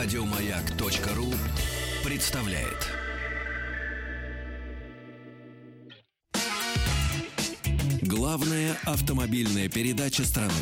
Радиомаяк.ру 0.00 1.26
представляет. 2.08 2.86
Главная 8.02 8.76
автомобильная 8.84 9.68
передача 9.68 10.24
страны. 10.24 10.52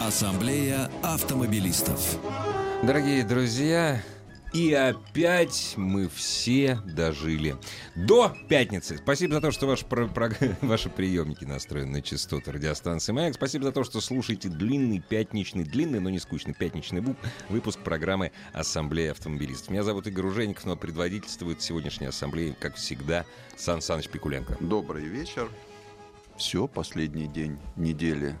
Ассамблея 0.00 0.90
автомобилистов. 1.02 2.18
Дорогие 2.82 3.24
друзья, 3.24 4.02
и 4.52 4.72
опять 4.72 5.74
мы 5.76 6.08
все 6.08 6.80
дожили 6.84 7.56
до 7.94 8.34
пятницы. 8.48 8.98
Спасибо 8.98 9.34
за 9.34 9.40
то, 9.40 9.50
что 9.50 9.66
ваш, 9.66 9.84
про, 9.84 10.06
про, 10.06 10.30
ваши 10.62 10.88
приемники 10.88 11.44
настроены 11.44 11.92
на 11.92 12.02
частоту 12.02 12.52
радиостанции 12.52 13.12
«Маяк». 13.12 13.34
Спасибо 13.34 13.64
за 13.64 13.72
то, 13.72 13.84
что 13.84 14.00
слушаете 14.00 14.48
длинный 14.48 15.00
пятничный, 15.00 15.64
длинный, 15.64 16.00
но 16.00 16.10
не 16.10 16.18
скучный 16.18 16.54
пятничный 16.54 17.02
выпуск 17.48 17.80
программы 17.80 18.32
«Ассамблея 18.52 19.12
автомобилистов». 19.12 19.70
Меня 19.70 19.82
зовут 19.82 20.06
Игорь 20.06 20.26
Ужеников, 20.26 20.64
но 20.64 20.76
предводительствует 20.76 21.60
сегодняшней 21.60 22.06
ассамблеи, 22.06 22.56
как 22.58 22.76
всегда, 22.76 23.26
Сан 23.56 23.82
Саныч 23.82 24.08
Пикуленко. 24.08 24.56
Добрый 24.60 25.04
вечер. 25.04 25.50
Все, 26.36 26.68
последний 26.68 27.26
день 27.26 27.58
недели 27.76 28.38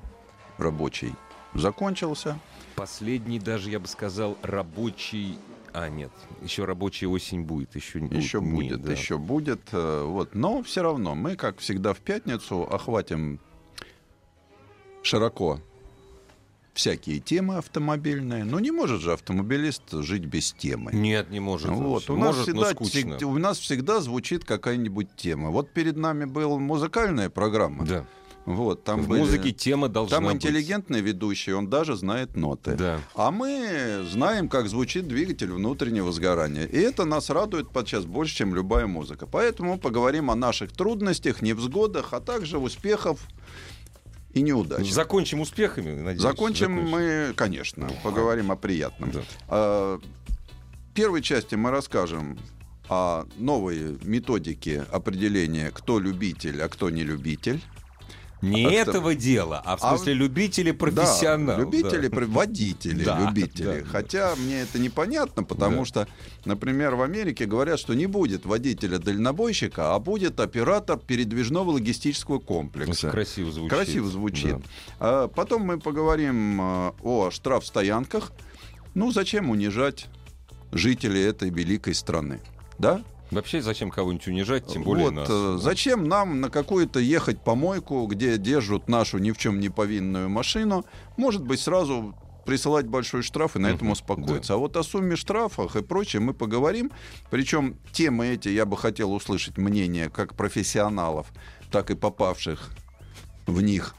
рабочий 0.56 1.14
закончился. 1.54 2.38
Последний 2.76 3.38
даже, 3.38 3.70
я 3.70 3.80
бы 3.80 3.88
сказал, 3.88 4.38
рабочий 4.42 5.38
а, 5.72 5.88
нет, 5.88 6.10
еще 6.42 6.64
рабочая 6.64 7.06
осень 7.06 7.42
будет. 7.42 7.74
Еще, 7.74 7.98
еще 7.98 8.40
будет, 8.40 8.82
да. 8.82 8.92
еще 8.92 9.18
будет. 9.18 9.60
Э, 9.72 10.04
вот. 10.04 10.34
Но 10.34 10.62
все 10.62 10.82
равно 10.82 11.14
мы, 11.14 11.36
как 11.36 11.58
всегда 11.58 11.94
в 11.94 11.98
пятницу, 11.98 12.62
охватим 12.62 13.40
широко 15.02 15.60
всякие 16.78 17.18
темы 17.18 17.56
автомобильные. 17.56 18.44
Но 18.44 18.60
не 18.60 18.70
может 18.70 19.00
же 19.00 19.12
автомобилист 19.12 19.82
жить 19.90 20.24
без 20.26 20.52
темы. 20.52 20.92
Нет, 20.92 21.28
не 21.28 21.40
может. 21.40 21.70
Вот. 21.70 22.08
У, 22.08 22.16
может, 22.16 22.46
нас 22.54 22.76
всегда, 22.88 23.26
у 23.26 23.38
нас 23.38 23.58
всегда 23.58 24.00
звучит 24.00 24.44
какая-нибудь 24.44 25.08
тема. 25.16 25.50
Вот 25.50 25.70
перед 25.70 25.96
нами 25.96 26.24
была 26.24 26.56
музыкальная 26.58 27.30
программа. 27.30 27.84
Да. 27.84 28.06
Вот, 28.48 28.82
там 28.82 29.02
в 29.02 29.08
были, 29.08 29.20
музыке 29.20 29.52
тема 29.52 29.88
должна 29.88 30.16
Там 30.16 30.32
интеллигентный 30.32 31.02
быть. 31.02 31.08
ведущий, 31.08 31.52
он 31.52 31.68
даже 31.68 31.96
знает 31.96 32.34
ноты. 32.34 32.76
Да. 32.76 33.00
А 33.14 33.30
мы 33.30 34.06
знаем, 34.10 34.48
как 34.48 34.68
звучит 34.68 35.06
двигатель 35.06 35.52
внутреннего 35.52 36.10
сгорания. 36.12 36.64
И 36.64 36.78
это 36.78 37.04
нас 37.04 37.28
радует 37.28 37.70
подчас 37.70 38.06
больше, 38.06 38.36
чем 38.36 38.54
любая 38.54 38.86
музыка. 38.86 39.26
Поэтому 39.26 39.78
поговорим 39.78 40.30
о 40.30 40.34
наших 40.34 40.72
трудностях, 40.72 41.42
невзгодах, 41.42 42.14
а 42.14 42.20
также 42.20 42.58
успехах 42.58 43.18
и 44.32 44.40
неудачах. 44.40 44.94
Закончим 44.94 45.40
успехами, 45.40 46.00
надеюсь. 46.00 46.22
Закончим, 46.22 46.76
закончим. 46.76 46.90
мы, 46.90 47.32
конечно, 47.36 47.90
поговорим 48.02 48.50
о 48.50 48.56
приятном. 48.56 49.10
Да. 49.10 49.20
А, 49.48 49.98
в 49.98 50.94
первой 50.94 51.20
части 51.20 51.54
мы 51.54 51.70
расскажем 51.70 52.38
о 52.88 53.26
новой 53.36 53.98
методике 54.04 54.86
определения, 54.90 55.70
кто 55.70 55.98
любитель, 55.98 56.62
а 56.62 56.68
кто 56.70 56.88
не 56.88 57.02
любитель. 57.02 57.60
Не 58.40 58.66
а 58.66 58.70
этого 58.70 59.12
что... 59.12 59.20
дела, 59.20 59.62
а 59.64 59.76
в 59.76 59.80
смысле 59.80 60.12
а... 60.12 60.16
любители 60.16 60.70
профессионалы. 60.70 61.56
Да, 61.56 61.58
любители, 61.58 62.08
да. 62.08 62.26
водители, 62.26 63.04
да, 63.04 63.18
любители. 63.20 63.80
Да, 63.80 63.86
Хотя 63.86 64.30
да. 64.30 64.36
мне 64.36 64.60
это 64.60 64.78
непонятно, 64.78 65.42
потому 65.42 65.78
да. 65.78 65.84
что, 65.84 66.08
например, 66.44 66.94
в 66.94 67.02
Америке 67.02 67.46
говорят, 67.46 67.80
что 67.80 67.94
не 67.94 68.06
будет 68.06 68.46
водителя-дальнобойщика, 68.46 69.94
а 69.94 69.98
будет 69.98 70.38
оператор 70.40 70.98
передвижного 70.98 71.70
логистического 71.72 72.38
комплекса. 72.38 73.10
Красиво 73.10 73.50
звучит. 73.50 73.70
Красиво 73.70 74.08
звучит. 74.08 74.56
Да. 74.56 74.62
А 75.00 75.28
потом 75.28 75.62
мы 75.62 75.80
поговорим 75.80 76.60
а, 76.60 76.94
о 77.02 77.30
штрафстоянках. 77.30 78.32
Ну, 78.94 79.10
зачем 79.10 79.50
унижать 79.50 80.06
жителей 80.72 81.22
этой 81.22 81.50
великой 81.50 81.94
страны? 81.94 82.40
Да? 82.78 83.02
Вообще, 83.30 83.60
зачем 83.60 83.90
кого-нибудь 83.90 84.26
унижать, 84.26 84.66
тем 84.66 84.82
более 84.82 85.06
вот, 85.06 85.14
нас? 85.14 85.28
Э, 85.30 85.58
зачем 85.60 86.08
нам 86.08 86.40
на 86.40 86.50
какую-то 86.50 86.98
ехать 86.98 87.40
помойку, 87.42 88.06
где 88.06 88.38
держат 88.38 88.88
нашу 88.88 89.18
ни 89.18 89.32
в 89.32 89.38
чем 89.38 89.60
не 89.60 89.68
повинную 89.68 90.28
машину? 90.28 90.84
Может 91.16 91.42
быть, 91.42 91.60
сразу 91.60 92.14
присылать 92.46 92.86
большой 92.86 93.22
штраф 93.22 93.56
и 93.56 93.58
на 93.58 93.66
этом 93.66 93.90
успокоиться. 93.90 94.48
Да. 94.48 94.54
А 94.54 94.56
вот 94.56 94.76
о 94.78 94.82
сумме 94.82 95.16
штрафах 95.16 95.76
и 95.76 95.82
прочее 95.82 96.20
мы 96.20 96.32
поговорим. 96.32 96.90
Причем 97.28 97.76
темы 97.92 98.28
эти 98.28 98.48
я 98.48 98.64
бы 98.64 98.78
хотел 98.78 99.12
услышать 99.12 99.58
мнение 99.58 100.08
как 100.08 100.34
профессионалов, 100.34 101.26
так 101.70 101.90
и 101.90 101.94
попавших 101.94 102.70
в 103.46 103.60
них 103.60 103.94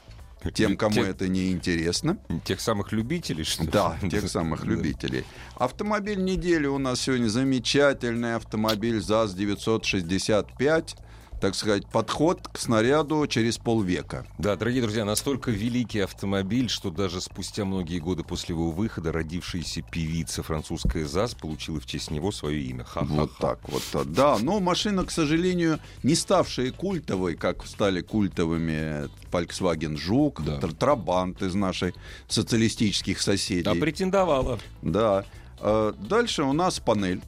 тем, 0.54 0.76
кому 0.76 0.94
тех, 0.94 1.08
это 1.08 1.28
не 1.28 1.50
интересно. 1.50 2.18
Тех 2.44 2.60
самых 2.60 2.92
любителей, 2.92 3.44
что 3.44 3.64
ли? 3.64 3.70
Да, 3.72 3.98
тех 4.10 4.28
самых 4.28 4.64
любителей. 4.64 5.24
Автомобиль 5.56 6.22
недели 6.22 6.66
у 6.66 6.78
нас 6.78 7.00
сегодня 7.02 7.28
замечательный 7.28 8.36
автомобиль 8.36 9.00
ЗАЗ-965 9.00 10.96
так 11.40 11.54
сказать, 11.54 11.86
подход 11.86 12.46
к 12.48 12.58
снаряду 12.58 13.26
через 13.26 13.58
полвека. 13.58 14.26
Да, 14.38 14.56
дорогие 14.56 14.82
друзья, 14.82 15.04
настолько 15.04 15.50
великий 15.50 16.00
автомобиль, 16.00 16.68
что 16.68 16.90
даже 16.90 17.20
спустя 17.20 17.64
многие 17.64 17.98
годы 17.98 18.22
после 18.22 18.54
его 18.54 18.70
выхода 18.70 19.10
родившаяся 19.12 19.82
певица 19.82 20.42
французская 20.42 21.06
ЗАЗ 21.06 21.34
получила 21.34 21.80
в 21.80 21.86
честь 21.86 22.10
него 22.10 22.30
свое 22.30 22.62
имя. 22.62 22.84
Ха-ха-ха. 22.84 23.14
Вот 23.14 23.36
так 23.38 23.58
вот. 23.68 23.82
Да, 24.06 24.38
но 24.38 24.60
машина, 24.60 25.04
к 25.04 25.10
сожалению, 25.10 25.80
не 26.02 26.14
ставшая 26.14 26.70
культовой, 26.72 27.34
как 27.34 27.66
стали 27.66 28.02
культовыми 28.02 29.08
Volkswagen 29.32 29.96
Жук, 29.96 30.42
да. 30.44 30.60
Трабант 30.60 31.42
из 31.42 31.54
нашей 31.54 31.94
социалистических 32.28 33.20
соседей. 33.20 33.68
А 33.68 33.74
претендовала. 33.74 34.58
Да. 34.82 35.24
А 35.58 35.92
дальше 35.92 36.42
у 36.42 36.52
нас 36.52 36.80
панель. 36.80 37.22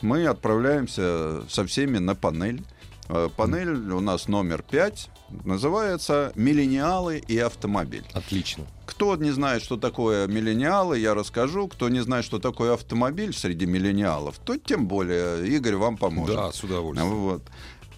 Мы 0.00 0.26
отправляемся 0.26 1.42
со 1.48 1.66
всеми 1.66 1.98
на 1.98 2.14
панель. 2.14 2.62
Э, 3.08 3.28
панель 3.34 3.90
у 3.90 4.00
нас 4.00 4.28
номер 4.28 4.62
5. 4.62 5.10
Называется 5.44 6.32
«Миллениалы 6.34 7.18
и 7.18 7.38
автомобиль». 7.38 8.04
Отлично. 8.12 8.64
Кто 8.86 9.16
не 9.16 9.30
знает, 9.30 9.62
что 9.62 9.76
такое 9.76 10.26
миллениалы, 10.26 10.98
я 10.98 11.14
расскажу. 11.14 11.68
Кто 11.68 11.88
не 11.88 12.00
знает, 12.00 12.24
что 12.24 12.38
такое 12.38 12.74
автомобиль 12.74 13.34
среди 13.34 13.66
миллениалов, 13.66 14.38
то 14.38 14.56
тем 14.56 14.86
более 14.86 15.46
Игорь 15.48 15.76
вам 15.76 15.96
поможет. 15.96 16.36
Да, 16.36 16.52
с 16.52 16.62
удовольствием. 16.62 17.14
Вот. 17.14 17.42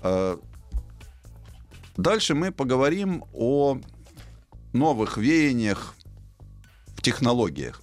Э, 0.02 0.36
дальше 1.96 2.34
мы 2.34 2.52
поговорим 2.52 3.24
о 3.32 3.78
новых 4.72 5.16
веяниях 5.16 5.94
в 6.96 7.02
технологиях 7.02 7.82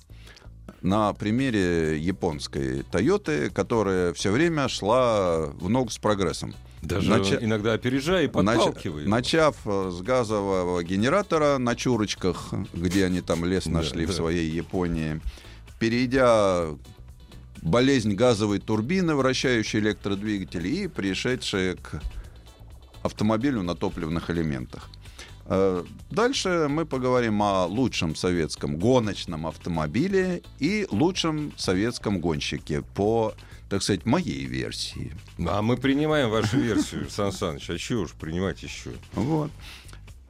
на 0.82 1.12
примере 1.14 2.00
японской 2.00 2.84
Тойоты, 2.84 3.50
которая 3.50 4.14
все 4.14 4.32
время 4.32 4.70
шла 4.70 5.48
в 5.48 5.70
ногу 5.70 5.90
с 5.90 5.98
прогрессом. 5.98 6.54
Даже 6.82 7.10
Нача... 7.10 7.38
иногда 7.38 7.74
опережая 7.74 8.26
и 8.26 8.28
подталкивая. 8.28 9.08
Начав 9.08 9.58
э, 9.66 9.92
с 9.92 10.02
газового 10.02 10.84
генератора 10.84 11.58
на 11.58 11.76
чурочках, 11.76 12.54
где 12.74 13.06
они 13.06 13.22
там 13.22 13.46
лес 13.46 13.66
нашли 13.66 14.06
да, 14.06 14.12
в 14.12 14.16
да. 14.16 14.22
своей 14.22 14.50
Японии, 14.50 15.20
перейдя 15.80 16.68
болезнь 17.62 18.14
газовой 18.14 18.60
турбины, 18.60 19.16
вращающей 19.16 19.80
электродвигатели, 19.80 20.70
и 20.70 20.88
пришедшие 20.88 21.76
к 21.76 22.02
автомобилю 23.02 23.64
на 23.64 23.76
топливных 23.76 24.30
элементах. 24.30 24.90
Э, 25.46 25.84
дальше 26.12 26.68
мы 26.70 26.86
поговорим 26.86 27.42
о 27.42 27.66
лучшем 27.66 28.16
советском 28.16 28.78
гоночном 28.78 29.48
автомобиле 29.48 30.42
и 30.60 30.86
лучшем 30.92 31.54
советском 31.58 32.20
гонщике 32.20 32.82
по 32.82 33.34
так 33.70 33.84
сказать, 33.84 34.06
моей 34.06 34.46
версии. 34.46 35.14
А 35.40 35.62
мы 35.62 35.78
принимаем 35.78 36.30
вашу 36.30 36.58
версию, 36.58 37.10
Сан 37.10 37.32
Саныч. 37.32 37.70
А 37.70 37.78
чего 37.78 38.04
уж 38.04 38.14
принимать 38.14 38.64
еще? 38.64 38.92
Вот. 39.14 39.52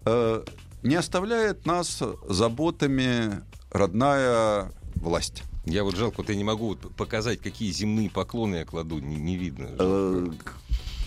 Э, 0.05 0.43
не 0.83 0.95
оставляет 0.95 1.65
нас 1.65 2.01
заботами 2.27 3.41
родная 3.71 4.71
власть. 4.95 5.43
Я 5.65 5.83
вот 5.83 5.95
жалко, 5.97 6.17
вот 6.19 6.29
я 6.29 6.35
не 6.35 6.45
могу 6.45 6.75
показать, 6.75 7.41
какие 7.41 7.71
земные 7.71 8.09
поклоны 8.09 8.57
я 8.57 8.65
кладу, 8.65 8.99
не, 8.99 9.17
не 9.17 9.35
видно. 9.35 9.69
Э, 9.77 10.27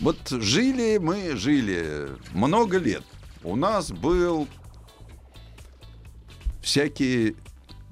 вот 0.00 0.19
жили 0.29 0.99
мы, 0.99 1.37
жили 1.37 2.11
много 2.33 2.79
лет. 2.79 3.03
У 3.43 3.56
нас 3.56 3.91
был 3.91 4.47
всякие 6.62 7.35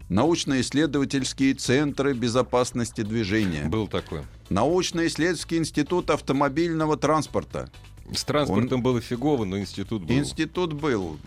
научно-исследовательские 0.09 1.55
центры 1.55 2.15
безопасности 2.15 3.03
движения. 3.03 3.65
Был 3.65 3.89
такой. 3.89 4.23
Научно-исследовательский 4.49 5.59
институт 5.59 6.11
автомобильного 6.11 6.97
транспорта. 6.97 7.71
С 8.13 8.25
транспортом 8.25 8.79
Он... 8.79 8.83
было 8.83 9.01
фигово, 9.01 9.45
но 9.45 9.59
институт 9.59 10.05
был. 10.05 10.15
Институт 10.15 10.73
был. 10.73 11.19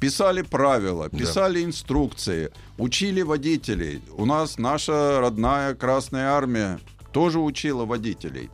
Писали 0.00 0.42
правила, 0.42 1.08
писали 1.08 1.60
да. 1.60 1.64
инструкции, 1.64 2.50
учили 2.76 3.22
водителей. 3.22 4.02
У 4.16 4.26
нас 4.26 4.58
наша 4.58 5.20
родная 5.20 5.74
Красная 5.74 6.32
Армия 6.32 6.80
тоже 7.12 7.38
учила 7.38 7.86
водителей. 7.86 8.50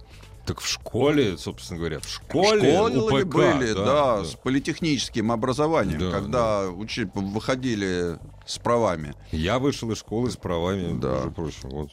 Так 0.47 0.61
в 0.61 0.67
школе, 0.67 1.39
собственно 1.39 1.79
говоря, 1.79 2.01
в 2.01 2.09
школе, 2.09 2.73
Школы 2.73 3.23
УПК, 3.23 3.35
были, 3.35 3.73
да, 3.75 3.85
да. 4.19 4.25
с 4.25 4.35
политехническим 4.35 5.31
образованием, 5.31 6.01
Да, 6.01 6.11
когда 6.11 6.69
учи- 6.69 7.09
выходили 7.15 8.19
с 8.45 8.59
правами. 8.59 9.15
Я 9.31 9.61
вышел 9.61 9.91
из 9.93 9.99
школы 9.99 10.31
с 10.33 10.37
правами, 10.37 10.99
Да. 11.01 11.15
между 11.15 11.31
прочим. 11.31 11.69
Вот. 11.71 11.91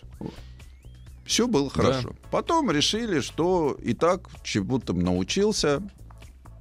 Все 1.25 1.47
было 1.47 1.69
хорошо. 1.69 2.15
Потом 2.31 2.71
решили, 2.71 3.19
что 3.19 3.77
и 3.83 3.93
так 3.93 4.27
чему-то 4.43 4.93
научился. 4.93 5.83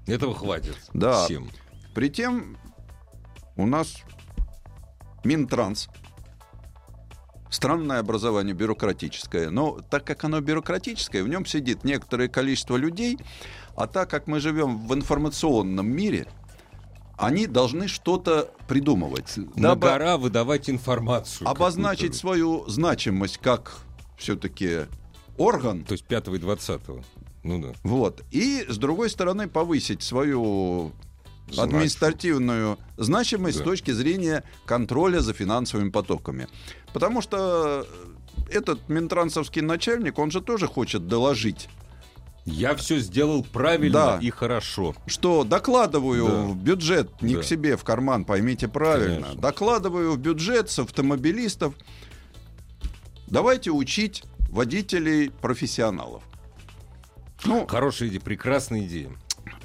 Этого 0.07 0.35
хватит 0.35 0.77
Да. 0.93 1.25
всем. 1.25 1.49
При 1.95 2.11
тем 2.11 2.59
у 3.57 3.65
нас 3.67 3.95
Минтранс. 5.25 5.89
Странное 7.51 8.01
образование, 8.01 8.55
бюрократическое. 8.55 9.51
Но 9.51 9.79
так 9.91 10.05
как 10.05 10.25
оно 10.25 10.41
бюрократическое, 10.41 11.23
в 11.23 11.29
нем 11.29 11.47
сидит 11.47 11.85
некоторое 11.85 12.29
количество 12.29 12.77
людей, 12.77 13.19
а 13.77 13.87
так 13.87 14.11
как 14.11 14.27
мы 14.27 14.41
живем 14.41 14.87
в 14.87 14.95
информационном 14.95 15.87
мире, 15.91 16.27
они 17.17 17.47
должны 17.47 17.89
что-то 17.89 18.51
придумывать. 18.69 19.35
На 19.57 19.75
гора 19.75 20.19
выдавать 20.19 20.69
информацию. 20.71 21.49
обозначить 21.49 22.15
свою 22.15 22.65
значимость 22.69 23.39
как 23.39 23.79
все-таки 24.17 24.83
орган, 25.37 25.85
То 25.85 25.93
есть 25.93 26.05
5 26.05 26.29
и 26.29 26.39
20 26.39 26.81
Ну 27.45 27.61
да. 27.63 27.73
вот, 27.83 28.23
и 28.31 28.65
с 28.69 28.77
другой 28.79 29.11
стороны 29.11 29.49
повысить 29.49 30.03
свою 30.03 30.93
административную 31.57 32.79
значимость 32.97 33.59
Да. 33.59 33.63
с 33.65 33.67
точки 33.67 33.91
зрения 33.93 34.45
контроля 34.67 35.21
за 35.21 35.33
финансовыми 35.33 35.91
потоками. 35.91 36.47
Потому 36.93 37.21
что 37.23 37.87
этот 38.51 38.89
минтрансовский 38.89 39.63
начальник, 39.63 40.19
он 40.19 40.31
же 40.31 40.41
тоже 40.41 40.67
хочет 40.67 41.07
доложить, 41.07 41.69
Я 42.51 42.75
все 42.77 42.99
сделал 42.99 43.45
правильно 43.45 43.93
Да. 43.93 44.19
и 44.23 44.31
хорошо. 44.31 44.95
что 45.07 45.45
докладываю 45.45 46.27
Да. 46.27 46.43
в 46.45 46.57
бюджет, 46.57 47.21
не 47.21 47.35
Да. 47.35 47.41
к 47.43 47.45
себе 47.45 47.77
в 47.77 47.85
карман, 47.85 48.25
поймите 48.25 48.69
правильно, 48.69 49.21
Конечно. 49.23 49.41
докладываю 49.43 50.13
в 50.13 50.19
бюджет 50.19 50.71
с 50.71 50.79
автомобилистов. 50.79 51.75
Давайте 53.27 53.71
учить 53.71 54.25
водителей 54.49 55.31
профессионалов. 55.31 56.23
Ну, 57.45 57.67
Хорошая 57.67 58.09
идея, 58.09 58.21
прекрасная 58.21 58.81
идея. 58.87 59.11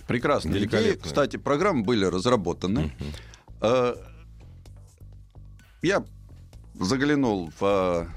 Прекрасная 0.06 0.62
идея. 0.66 0.98
Кстати, 0.98 1.38
программы 1.38 1.84
были 1.84 2.04
разработаны. 2.04 2.92
Э, 3.62 3.96
Я 5.82 6.04
заглянул 6.80 7.52
в 7.60 8.08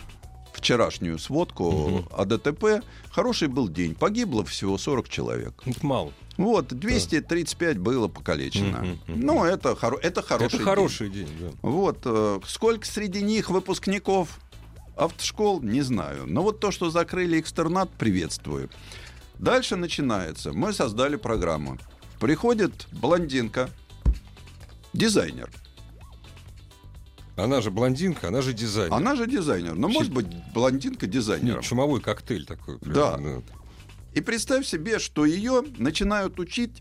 вчерашнюю 0.52 1.18
сводку 1.18 2.04
о 2.10 2.24
ДТП. 2.24 2.82
Хороший 3.10 3.48
был 3.48 3.68
день. 3.68 3.94
Погибло 3.94 4.44
всего 4.44 4.78
40 4.78 5.08
человек. 5.08 5.62
Это 5.64 5.84
мало. 5.86 6.12
Вот, 6.38 6.68
235 6.68 7.78
было 7.78 8.08
покалечено. 8.08 8.78
Мгм. 8.78 8.98
Ну, 9.06 9.44
это, 9.44 9.70
хоро- 9.72 9.98
это 10.02 10.22
хороший 10.22 10.46
Это 10.48 10.56
день. 10.58 10.64
хороший 10.66 11.10
день, 11.10 11.28
да. 11.40 11.48
Вот, 11.62 11.98
э, 12.04 12.40
сколько 12.46 12.84
среди 12.86 13.22
них 13.22 13.48
выпускников 13.50 14.38
автошкол, 14.96 15.62
не 15.62 15.82
знаю. 15.82 16.24
Но 16.26 16.42
вот 16.42 16.60
то, 16.60 16.70
что 16.70 16.90
закрыли 16.90 17.40
экстернат, 17.40 17.90
приветствую. 17.90 18.68
Дальше 19.38 19.76
начинается. 19.76 20.52
Мы 20.52 20.72
создали 20.72 21.16
программу. 21.16 21.78
Приходит 22.18 22.86
блондинка, 22.92 23.68
дизайнер. 24.92 25.50
Она 27.36 27.60
же 27.60 27.70
блондинка, 27.70 28.28
она 28.28 28.40
же 28.42 28.52
дизайнер. 28.52 28.94
Она 28.94 29.14
же 29.14 29.26
дизайнер. 29.26 29.74
Но 29.74 29.88
может 29.88 30.12
быть 30.12 30.26
блондинка 30.54 31.06
дизайнером. 31.06 31.56
Нет, 31.56 31.64
чумовой 31.64 32.00
коктейль 32.00 32.46
такой. 32.46 32.78
прям, 32.78 32.94
Да. 32.94 33.16
да. 33.18 33.42
И 34.14 34.22
представь 34.22 34.66
себе, 34.66 34.98
что 34.98 35.26
ее 35.26 35.62
начинают 35.76 36.40
учить 36.40 36.72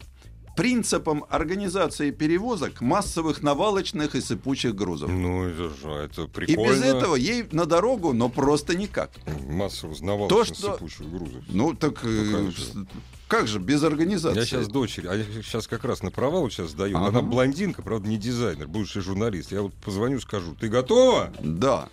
принципам 0.55 1.25
организации 1.29 2.11
перевозок 2.11 2.81
массовых 2.81 3.43
навалочных 3.43 4.15
и 4.15 4.21
сыпучих 4.21 4.75
грузов. 4.75 5.09
Ну, 5.09 5.43
это 5.43 5.69
же, 5.69 5.89
это 5.89 6.23
И 6.23 6.27
прикольно. 6.27 6.71
без 6.71 6.81
этого 6.83 7.15
ей 7.15 7.45
на 7.51 7.65
дорогу, 7.65 8.13
но 8.13 8.29
просто 8.29 8.75
никак. 8.75 9.11
Массово 9.47 9.91
узнавал 9.91 10.27
То, 10.27 10.43
что... 10.43 10.73
сыпучих 10.73 11.09
грузов. 11.09 11.43
Ну 11.49 11.73
так 11.73 11.99
э, 12.03 12.07
Ну, 12.07 12.85
как 12.85 12.97
как 13.27 13.47
же 13.47 13.59
без 13.59 13.83
организации? 13.83 14.39
Я 14.39 14.45
сейчас 14.45 14.67
дочери, 14.67 15.07
а 15.07 15.15
я 15.15 15.23
сейчас 15.23 15.67
как 15.67 15.83
раз 15.83 16.03
на 16.03 16.11
провал 16.11 16.49
сейчас 16.49 16.73
даю. 16.73 16.97
Ага. 16.97 17.07
Она 17.07 17.21
блондинка, 17.21 17.81
правда, 17.81 18.07
не 18.07 18.17
дизайнер, 18.17 18.67
бывший 18.67 19.01
журналист. 19.01 19.51
Я 19.51 19.63
вот 19.63 19.73
позвоню, 19.73 20.19
скажу, 20.19 20.55
ты 20.59 20.69
готова? 20.69 21.33
Да. 21.41 21.89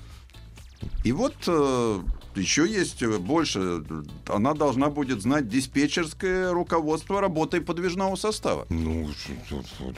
И 1.04 1.12
вот 1.12 1.34
э, 1.46 2.00
еще 2.36 2.66
есть 2.66 3.02
э, 3.02 3.18
больше. 3.18 3.82
Она 4.28 4.54
должна 4.54 4.88
будет 4.90 5.22
знать 5.22 5.48
диспетчерское 5.48 6.52
руководство 6.52 7.20
работой 7.20 7.60
подвижного 7.60 8.16
состава. 8.16 8.66
Ну, 8.70 9.08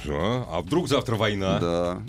да. 0.04 0.46
А 0.50 0.60
вдруг 0.62 0.88
завтра 0.88 1.16
война? 1.16 1.58
Да. 1.58 2.02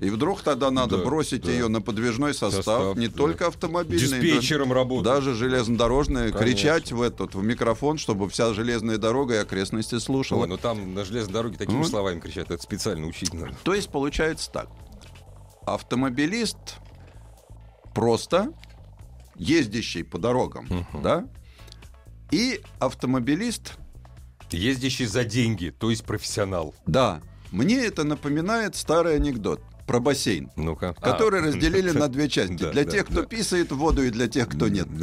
И 0.00 0.10
вдруг 0.10 0.40
тогда 0.42 0.72
надо 0.72 0.98
Да, 0.98 1.04
бросить 1.04 1.42
да. 1.42 1.52
ее 1.52 1.68
на 1.68 1.80
подвижной 1.80 2.34
состав, 2.34 2.64
Состав, 2.64 2.96
не 2.96 3.06
да. 3.06 3.16
только 3.16 3.46
автомобильный, 3.46 4.08
да- 4.08 4.18
Диспетчером 4.20 4.72
работать. 4.72 5.04
даже 5.04 5.32
железнодорожный, 5.34 6.32
Конечно. 6.32 6.38
кричать 6.40 6.90
в 6.90 7.00
этот 7.00 7.36
в 7.36 7.42
микрофон, 7.44 7.98
чтобы 7.98 8.28
вся 8.28 8.52
железная 8.52 8.98
дорога 8.98 9.34
и 9.34 9.36
окрестности 9.36 10.00
слушала. 10.00 10.40
Ой, 10.42 10.48
ну 10.48 10.56
там 10.56 10.92
на 10.94 11.04
железной 11.04 11.32
дороге 11.32 11.56
такими 11.56 11.78
Вот. 11.78 11.86
словами 11.88 12.18
кричат, 12.18 12.50
это 12.50 12.60
специально 12.60 13.06
учить 13.06 13.32
надо. 13.32 13.54
То 13.62 13.74
есть 13.74 13.90
получается 13.90 14.50
так. 14.50 14.68
Автомобилист 15.66 16.56
просто 17.94 18.52
ездящий 19.36 20.04
по 20.04 20.18
дорогам, 20.18 20.66
да? 21.02 21.26
И 22.30 22.60
автомобилист, 22.78 23.74
Ездящий 24.50 25.06
за 25.06 25.24
деньги, 25.24 25.70
то 25.70 25.88
есть 25.90 26.04
профессионал. 26.04 26.74
да, 26.86 27.22
мне 27.52 27.76
это 27.76 28.04
напоминает 28.04 28.76
старый 28.76 29.16
анекдот 29.16 29.62
про 29.86 30.00
бассейн, 30.00 30.50
Ну-ка. 30.56 30.94
который 30.94 31.40
А. 31.40 31.44
разделили 31.46 31.90
на 31.90 32.08
две 32.08 32.28
части. 32.28 32.52
Да, 32.62 32.70
для 32.70 32.84
да, 32.84 32.90
тех, 32.90 33.06
кто 33.06 33.22
да. 33.22 33.26
писает 33.26 33.72
в 33.72 33.76
воду, 33.76 34.04
и 34.04 34.10
для 34.10 34.28
тех, 34.28 34.48
кто 34.48 34.68
нет. 34.68 34.86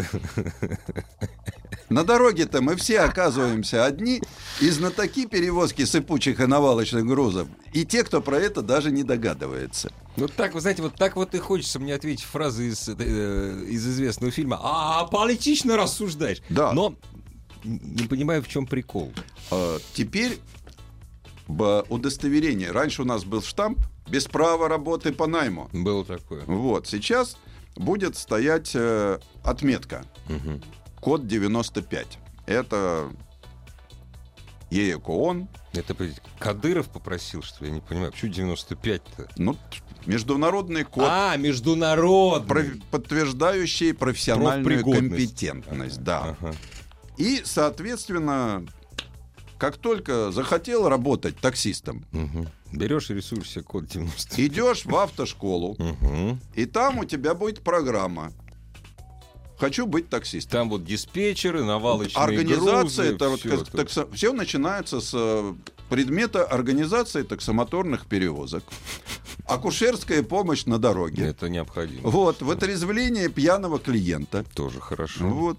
На 1.90 2.04
дороге-то 2.04 2.62
мы 2.62 2.76
все 2.76 3.00
оказываемся 3.00 3.86
одни 3.86 4.22
и 4.62 4.70
знатоки 4.70 5.26
перевозки 5.26 5.86
сыпучих 5.86 6.40
и 6.40 6.46
навалочных 6.46 7.06
грузов. 7.06 7.48
И 7.74 7.84
те, 7.84 8.04
кто 8.04 8.22
про 8.22 8.38
это 8.38 8.62
даже 8.62 8.92
не 8.92 9.04
догадывается. 9.04 9.92
Ну 10.16 10.28
так, 10.28 10.54
вы 10.54 10.62
знаете, 10.62 10.84
вот 10.84 10.96
так 10.96 11.16
вот 11.16 11.34
и 11.34 11.40
хочется 11.40 11.80
мне 11.80 11.96
ответить 11.96 12.26
фразы 12.26 12.70
из, 12.70 12.88
э, 12.90 13.66
из 13.68 13.88
известного 13.88 14.32
фильма. 14.32 14.60
А 14.62 15.06
политично 15.06 15.78
рассуждаешь. 15.78 16.42
Да. 16.50 16.74
Но 16.74 16.96
не 17.64 18.08
понимаю, 18.08 18.44
в 18.44 18.48
чем 18.48 18.68
прикол. 18.68 19.12
А, 19.50 19.80
Теперь 19.94 20.38
в 21.48 21.86
удостоверении. 21.90 22.68
Раньше 22.68 23.02
у 23.02 23.06
нас 23.06 23.24
был 23.24 23.42
штамп 23.42 23.80
без 24.10 24.26
права 24.26 24.68
работы 24.68 25.12
по 25.14 25.28
найму. 25.28 25.70
Было 25.74 26.04
такое. 26.06 26.44
Вот. 26.46 26.88
Сейчас 26.88 27.38
будет 27.76 28.16
стоять 28.18 28.72
э, 28.74 29.20
отметка. 29.44 30.04
Мгм. 30.28 30.62
Код 31.00 31.28
95. 31.28 32.18
Это 32.46 33.10
ЕЭКООН. 34.72 35.48
Это 35.74 35.96
Кадыров 36.40 36.90
попросил, 36.90 37.42
что 37.44 37.64
ли? 37.64 37.70
я 37.70 37.76
не 37.76 37.82
понимаю. 37.82 38.12
Почему 38.12 38.32
95-то? 38.34 39.28
Ну, 39.38 39.56
международный 40.06 40.84
код, 40.84 41.06
А, 41.08 41.36
международный. 41.38 42.48
про- 42.48 42.66
подтверждающий 42.92 43.94
профессиональную 43.94 44.84
компетентность. 44.84 46.02
Да. 46.04 46.36
Ага. 46.40 46.54
И, 47.18 47.42
соответственно, 47.44 48.66
как 49.60 49.78
только 49.78 50.32
захотел 50.32 50.90
работать 50.90 51.38
таксистом, 51.38 52.06
Мгм. 52.12 52.48
Берешь 52.72 53.10
и 53.12 53.14
рисуешь 53.14 53.50
себе 53.50 53.64
код 53.64 53.86
90. 53.88 54.46
идешь 54.46 54.86
в 54.86 54.96
автошколу, 54.96 55.76
Мгм. 55.78 56.40
И 56.56 56.66
там 56.66 57.00
у 57.00 57.06
тебя 57.06 57.34
будет 57.36 57.62
программа. 57.62 58.32
Хочу 59.60 59.86
быть 59.86 60.08
таксистом. 60.10 60.52
Там 60.52 60.70
вот 60.70 60.86
диспетчеры, 60.86 61.64
навалочные 61.66 62.24
Организация, 62.24 62.80
грузы, 62.80 63.04
это 63.04 63.30
вот 63.30 63.40
всё 63.42 63.50
как- 63.58 63.68
это. 63.68 63.78
таксо- 63.78 64.16
все 64.16 64.32
начинается 64.32 65.02
с 65.02 65.12
э, 65.14 65.54
предмета 65.90 66.46
организации 66.46 67.24
таксомоторных 67.24 68.06
перевозок. 68.06 68.64
Акушерская 69.46 70.24
помощь 70.24 70.66
на 70.66 70.78
дороге. 70.80 71.26
Это 71.26 71.50
необходимо. 71.50 72.10
Вот, 72.10 72.42
вытрезвление 72.42 73.28
пьяного 73.30 73.80
клиента. 73.80 74.46
Тоже 74.56 74.80
хорошо. 74.80 75.26
Вот. 75.28 75.58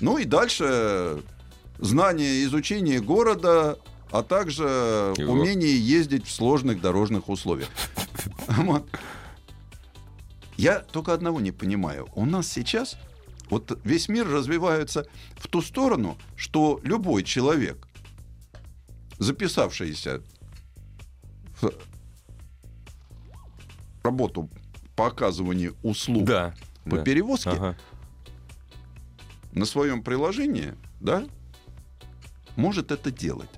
Ну 0.00 0.18
и 0.18 0.24
дальше 0.24 1.22
знание 1.78 2.44
изучение 2.44 3.00
города, 3.00 3.78
а 4.10 4.22
также 4.22 4.62
Его. 5.16 5.32
умение 5.32 5.76
ездить 5.78 6.26
в 6.26 6.30
сложных 6.30 6.80
дорожных 6.80 7.28
условиях. 7.28 7.68
Вот. 8.48 8.86
Я 10.56 10.78
только 10.80 11.12
одного 11.12 11.40
не 11.40 11.50
понимаю. 11.50 12.08
У 12.14 12.24
нас 12.24 12.46
сейчас 12.46 12.96
вот 13.50 13.78
весь 13.84 14.08
мир 14.08 14.28
развивается 14.28 15.06
в 15.36 15.48
ту 15.48 15.60
сторону, 15.62 16.16
что 16.36 16.80
любой 16.84 17.24
человек, 17.24 17.88
записавшийся 19.18 20.22
в 21.60 21.72
работу 24.04 24.48
по 24.94 25.08
оказыванию 25.08 25.74
услуг 25.82 26.24
Да. 26.24 26.54
по 26.84 26.96
да. 26.98 27.02
перевозке, 27.02 27.50
Ага. 27.50 27.76
на 29.52 29.64
своем 29.64 30.02
приложении 30.02 30.74
да, 31.00 31.24
может 32.56 32.90
это 32.90 33.10
делать. 33.10 33.50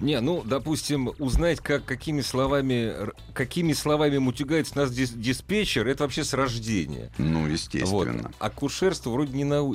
Не, 0.00 0.20
ну, 0.20 0.42
допустим, 0.44 1.10
узнать, 1.18 1.58
как, 1.58 1.84
какими 1.84 2.20
словами, 2.20 3.10
какими 3.34 3.72
словами 3.72 4.18
мутюгается 4.18 4.76
нас 4.76 4.92
дис 4.92 5.10
диспетчер, 5.10 5.88
это 5.88 6.04
вообще 6.04 6.22
с 6.22 6.34
рождения. 6.34 7.10
Ну, 7.18 7.48
естественно. 7.48 8.22
Вот. 8.22 8.32
Акушерство 8.38 9.10
вроде 9.10 9.36
не 9.36 9.44
на... 9.44 9.68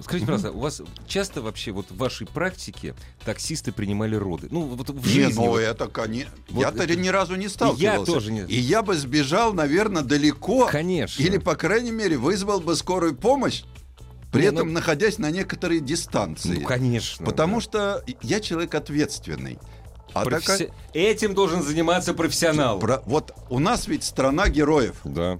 Скажите, 0.00 0.26
пожалуйста, 0.26 0.50
у 0.50 0.60
вас 0.60 0.82
часто 1.06 1.40
вообще 1.40 1.70
вот 1.70 1.90
в 1.90 1.96
вашей 1.96 2.26
практике 2.26 2.94
таксисты 3.24 3.70
принимали 3.70 4.16
роды? 4.16 4.48
Ну, 4.50 4.62
вот 4.62 4.90
в 4.90 5.06
жизни... 5.06 5.30
Не, 5.30 5.34
ну, 5.34 5.50
вот... 5.50 5.58
это, 5.60 5.86
конечно... 5.86 6.32
Вот 6.48 6.62
Я-то 6.62 6.82
это... 6.82 6.96
ни 6.96 7.08
разу 7.08 7.36
не 7.36 7.48
сталкивался. 7.48 8.00
Я 8.00 8.04
тоже 8.04 8.32
не... 8.32 8.40
И 8.46 8.58
я 8.58 8.82
бы 8.82 8.96
сбежал, 8.96 9.52
наверное, 9.52 10.02
далеко. 10.02 10.66
Конечно. 10.66 11.22
Или, 11.22 11.38
по 11.38 11.54
крайней 11.54 11.92
мере, 11.92 12.16
вызвал 12.16 12.58
бы 12.58 12.74
скорую 12.74 13.14
помощь, 13.14 13.62
при 14.32 14.42
не, 14.42 14.48
этом 14.48 14.68
ну... 14.68 14.74
находясь 14.74 15.18
на 15.18 15.30
некоторой 15.30 15.80
дистанции. 15.80 16.58
Ну, 16.60 16.66
конечно. 16.66 17.24
Потому 17.24 17.56
да. 17.56 17.60
что 17.60 18.04
я 18.22 18.40
человек 18.40 18.74
ответственный. 18.74 19.58
А 20.12 20.24
Професси... 20.24 20.66
так... 20.66 20.76
Этим 20.92 21.34
должен 21.34 21.62
заниматься 21.62 22.14
профессионал. 22.14 22.78
Про... 22.78 23.02
Вот 23.06 23.32
у 23.48 23.58
нас 23.58 23.86
ведь 23.86 24.04
страна 24.04 24.48
героев. 24.48 24.96
Да. 25.04 25.38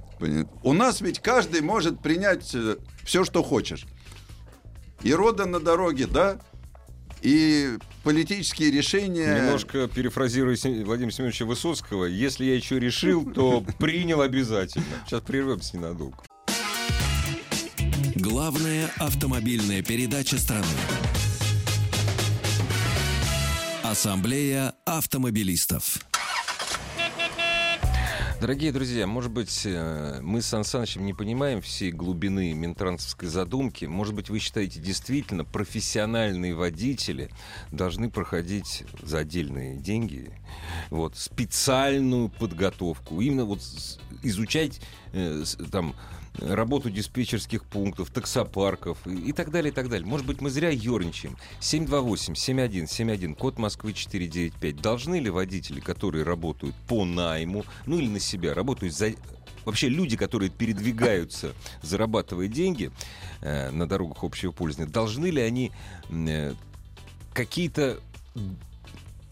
У 0.62 0.73
нас 0.73 1.00
ведь 1.00 1.20
каждый 1.20 1.61
может 1.61 2.00
принять 2.00 2.54
э, 2.54 2.76
все, 3.04 3.25
что 3.25 3.42
хочешь. 3.42 3.87
И 5.02 5.12
рода 5.12 5.47
на 5.47 5.61
дороге, 5.61 6.06
да, 6.06 6.38
и 7.23 7.76
политические 8.02 8.70
решения... 8.70 9.42
Немножко 9.42 9.88
перефразируя 9.88 10.56
Владимира 10.85 11.11
Семеновича 11.11 11.44
Высоцкого, 11.44 12.04
если 12.04 12.44
я 12.44 12.54
еще 12.54 12.78
решил, 12.78 13.30
то 13.30 13.64
принял 13.78 14.20
обязательно. 14.20 14.85
Сейчас 15.06 15.23
прервемся 15.23 15.76
ненадолго. 15.76 16.16
Главная 18.50 18.90
автомобильная 18.99 19.80
передача 19.80 20.37
страны. 20.37 20.66
Ассамблея 23.85 24.75
автомобилистов. 24.85 25.99
Дорогие 28.40 28.73
друзья, 28.73 29.07
может 29.07 29.30
быть, 29.30 29.62
э, 29.66 30.19
мы 30.23 30.42
с 30.42 30.47
Сан 30.47 30.64
Санычем 30.64 31.07
не 31.07 31.14
понимаем 31.14 31.61
всей 31.61 31.92
глубины 31.92 32.52
минтрансовской 32.52 33.28
задумки. 33.28 33.85
Может 33.85 34.14
быть, 34.14 34.30
вы 34.30 34.40
считаете, 34.40 34.80
действительно, 34.80 35.45
профессиональные 35.45 36.57
водители 36.57 37.30
должны 37.71 38.11
проходить 38.11 38.83
за 39.00 39.19
отдельные 39.19 39.76
деньги 39.76 40.33
вот, 40.88 41.16
специальную 41.16 42.30
подготовку. 42.30 43.21
Именно 43.21 43.45
вот 43.45 43.61
изучать 44.25 44.80
э, 45.12 45.45
там 45.71 45.95
работу 46.40 46.90
диспетчерских 46.90 47.64
пунктов, 47.64 48.11
таксопарков 48.11 48.99
и, 49.06 49.32
так 49.32 49.50
далее, 49.50 49.70
и 49.70 49.75
так 49.75 49.88
далее. 49.88 50.06
Может 50.06 50.26
быть, 50.26 50.40
мы 50.40 50.50
зря 50.50 50.70
ерничаем. 50.70 51.37
728-7171, 51.61 53.35
код 53.35 53.59
Москвы 53.59 53.92
495. 53.92 54.80
Должны 54.80 55.20
ли 55.20 55.30
водители, 55.30 55.80
которые 55.80 56.25
работают 56.25 56.75
по 56.88 57.04
найму, 57.04 57.64
ну 57.87 57.99
или 57.99 58.09
на 58.09 58.20
себя, 58.20 58.54
работают 58.54 58.94
за 58.94 59.12
вообще 59.64 59.88
люди, 59.88 60.16
которые 60.16 60.50
передвигаются, 60.50 61.52
зарабатывая 61.82 62.49
деньги 62.49 62.90
э, 63.40 63.70
на 63.70 63.87
дорогах 63.87 64.25
общего 64.25 64.52
пользования, 64.52 64.90
должны 64.90 65.26
ли 65.26 65.42
они 65.42 65.73
э, 66.09 66.54
какие-то 67.35 68.00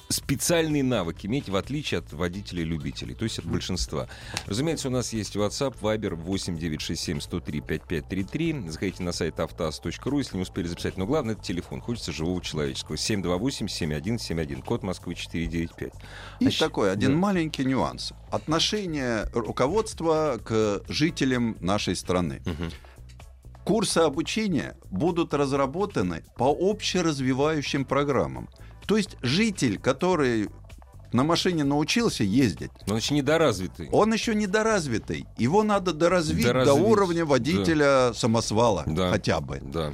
специальные 0.08 0.82
навыки 0.82 1.26
иметь, 1.26 1.48
в 1.48 1.56
отличие 1.56 1.98
от 1.98 2.12
водителей-любителей, 2.12 3.14
то 3.14 3.24
есть 3.24 3.38
от 3.38 3.44
большинства. 3.44 4.08
Разумеется, 4.46 4.88
у 4.88 4.90
нас 4.90 5.12
есть 5.12 5.36
WhatsApp, 5.36 5.76
Viber 5.80 6.14
8967 6.14 7.20
103 7.20 7.60
5533. 7.60 8.68
Заходите 8.68 9.02
на 9.02 9.12
сайт 9.12 9.38
автоаз.ру, 9.40 10.18
если 10.18 10.36
не 10.36 10.42
успели 10.42 10.66
записать. 10.66 10.96
Но 10.96 11.06
главное, 11.06 11.34
это 11.34 11.42
телефон. 11.42 11.80
Хочется 11.80 12.12
живого 12.12 12.40
человеческого. 12.42 12.96
728-7171, 12.96 14.62
код 14.62 14.82
Москвы 14.82 15.14
495. 15.14 15.92
И 16.40 16.44
Значит, 16.44 16.60
такой 16.60 16.92
один 16.92 17.12
да. 17.12 17.18
маленький 17.18 17.64
нюанс. 17.64 18.12
Отношение 18.30 19.28
руководства 19.32 20.38
к 20.42 20.82
жителям 20.88 21.56
нашей 21.60 21.96
страны. 21.96 22.42
Угу. 22.46 23.64
Курсы 23.64 23.98
обучения 23.98 24.76
будут 24.90 25.34
разработаны 25.34 26.24
по 26.36 26.50
общеразвивающим 26.50 27.84
программам. 27.84 28.48
То 28.88 28.96
есть 28.96 29.18
житель, 29.20 29.78
который 29.78 30.48
на 31.12 31.22
машине 31.22 31.62
научился 31.62 32.24
ездить. 32.24 32.70
Но 32.86 32.94
он 32.94 33.00
еще 33.00 33.14
недоразвитый. 33.14 33.90
Он 33.92 34.10
еще 34.14 34.34
недоразвитый. 34.34 35.26
Его 35.36 35.62
надо 35.62 35.92
доразвить, 35.92 36.46
доразвить. 36.46 36.74
до 36.74 36.82
уровня 36.82 37.26
водителя 37.26 38.08
да. 38.08 38.14
самосвала 38.14 38.84
да. 38.86 39.10
хотя 39.10 39.40
бы. 39.40 39.60
Да. 39.62 39.92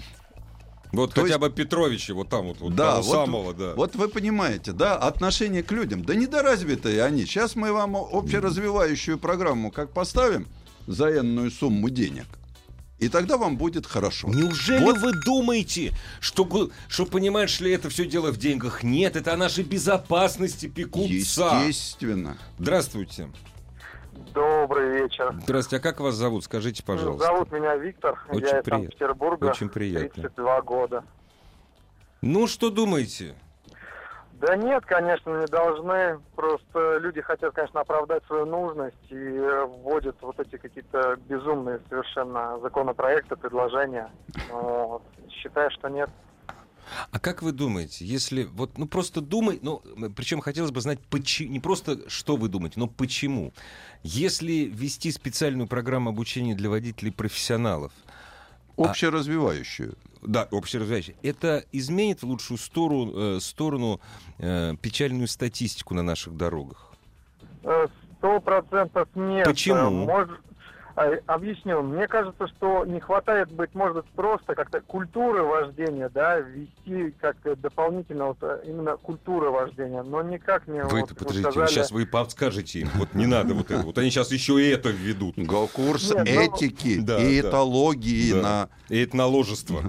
Вот 0.92 1.12
То 1.12 1.22
хотя 1.22 1.34
есть... 1.34 1.40
бы 1.40 1.50
Петровича, 1.50 2.14
вот 2.14 2.28
там 2.28 2.46
вот, 2.46 2.60
вот 2.60 2.76
да, 2.76 2.92
того 2.92 3.02
вот, 3.02 3.12
самого, 3.12 3.52
да. 3.52 3.74
Вот 3.74 3.96
вы 3.96 4.06
понимаете, 4.06 4.70
да, 4.70 4.96
отношение 4.96 5.64
к 5.64 5.72
людям. 5.72 6.04
Да 6.04 6.14
недоразвитые 6.14 7.02
они. 7.02 7.24
Сейчас 7.24 7.56
мы 7.56 7.72
вам 7.72 7.96
общеразвивающую 7.96 9.18
программу 9.18 9.72
как 9.72 9.92
поставим 9.92 10.46
за 10.86 11.18
энную 11.18 11.50
сумму 11.50 11.90
денег– 11.90 12.26
и 13.04 13.08
тогда 13.08 13.36
вам 13.36 13.56
будет 13.56 13.86
хорошо. 13.86 14.28
Неужели 14.28 14.82
вот. 14.82 14.98
вы 14.98 15.12
думаете, 15.12 15.92
что, 16.20 16.70
что, 16.88 17.06
понимаешь 17.06 17.60
ли, 17.60 17.70
это 17.70 17.90
все 17.90 18.06
дело 18.06 18.32
в 18.32 18.38
деньгах? 18.38 18.82
Нет, 18.82 19.16
это 19.16 19.34
о 19.34 19.36
нашей 19.36 19.64
безопасности 19.64 20.66
пекутся. 20.66 21.62
Естественно. 21.66 22.38
Здравствуйте. 22.58 23.28
Добрый 24.32 25.02
вечер. 25.02 25.34
Здравствуйте, 25.42 25.76
а 25.76 25.80
как 25.80 26.00
вас 26.00 26.14
зовут? 26.14 26.44
Скажите, 26.44 26.82
пожалуйста. 26.82 27.26
Зовут 27.26 27.52
меня 27.52 27.76
Виктор. 27.76 28.18
Очень 28.28 28.46
я 28.46 28.62
приятно. 28.62 28.70
из 28.70 28.80
Санкт-Петербурга. 28.80 29.44
Очень 29.44 29.68
приятно. 29.68 30.22
32 30.22 30.62
года. 30.62 31.04
Ну, 32.22 32.46
что 32.46 32.70
думаете? 32.70 33.34
Да 34.44 34.56
нет, 34.56 34.84
конечно, 34.84 35.40
не 35.40 35.46
должны. 35.46 36.20
Просто 36.36 36.98
люди 36.98 37.22
хотят, 37.22 37.54
конечно, 37.54 37.80
оправдать 37.80 38.22
свою 38.26 38.44
нужность 38.44 38.94
и 39.08 39.16
вводят 39.16 40.16
вот 40.20 40.38
эти 40.38 40.58
какие-то 40.58 41.16
безумные 41.28 41.80
совершенно 41.88 42.58
законопроекты, 42.60 43.36
предложения. 43.36 44.10
Вот. 44.50 45.02
Считаю, 45.30 45.70
что 45.70 45.88
нет. 45.88 46.10
А 47.10 47.18
как 47.18 47.40
вы 47.40 47.52
думаете, 47.52 48.04
если 48.04 48.44
вот, 48.44 48.76
ну 48.76 48.86
просто 48.86 49.22
думай, 49.22 49.58
ну, 49.62 49.82
причем 50.14 50.42
хотелось 50.42 50.72
бы 50.72 50.82
знать, 50.82 50.98
почему, 51.08 51.50
не 51.50 51.60
просто 51.60 52.10
что 52.10 52.36
вы 52.36 52.50
думаете, 52.50 52.78
но 52.78 52.86
почему. 52.86 53.54
Если 54.02 54.64
ввести 54.66 55.10
специальную 55.10 55.68
программу 55.68 56.10
обучения 56.10 56.54
для 56.54 56.68
водителей-профессионалов, 56.68 57.92
а 57.96 58.14
Общеразвивающую. 58.76 59.94
А, 60.22 60.26
да, 60.26 60.48
общеразвивающую. 60.50 61.16
Это 61.22 61.64
изменит 61.72 62.22
в 62.22 62.26
лучшую 62.26 62.58
сторону, 62.58 63.36
э, 63.36 63.40
сторону 63.40 64.00
э, 64.38 64.74
печальную 64.80 65.28
статистику 65.28 65.94
на 65.94 66.02
наших 66.02 66.36
дорогах? 66.36 66.92
Э, 67.62 67.86
сто 68.18 68.40
процентов 68.40 69.08
нет. 69.14 69.44
Почему? 69.44 70.06
Может, 70.06 70.30
а, 70.30 70.53
объясню. 70.94 71.82
Мне 71.82 72.06
кажется, 72.06 72.46
что 72.48 72.84
не 72.84 73.00
хватает, 73.00 73.50
быть 73.50 73.74
может, 73.74 74.04
просто 74.10 74.54
как-то 74.54 74.80
культуры 74.80 75.42
вождения, 75.42 76.08
да, 76.08 76.38
ввести 76.38 77.14
как 77.20 77.36
дополнительно 77.60 78.26
вот 78.26 78.38
э, 78.42 78.62
именно 78.66 78.96
культуры 78.96 79.50
вождения, 79.50 80.02
но 80.02 80.22
никак 80.22 80.66
не... 80.68 80.82
Вы 80.84 81.00
вот, 81.00 81.10
это 81.10 81.14
подождите, 81.14 81.50
сказали... 81.50 81.68
сейчас 81.68 81.90
вы 81.90 82.06
подскажете 82.06 82.80
им, 82.80 82.90
вот 82.94 83.14
не 83.14 83.26
надо 83.26 83.54
вот 83.54 83.70
это, 83.70 83.82
вот 83.82 83.98
они 83.98 84.10
сейчас 84.10 84.30
еще 84.30 84.60
и 84.62 84.68
это 84.70 84.90
введут. 84.90 85.36
Курс 85.72 86.10
ну, 86.10 86.22
этики 86.22 87.00
и 87.20 87.40
этологии 87.40 88.32
на... 88.32 88.68
И 88.88 89.02
этноложество. 89.02 89.82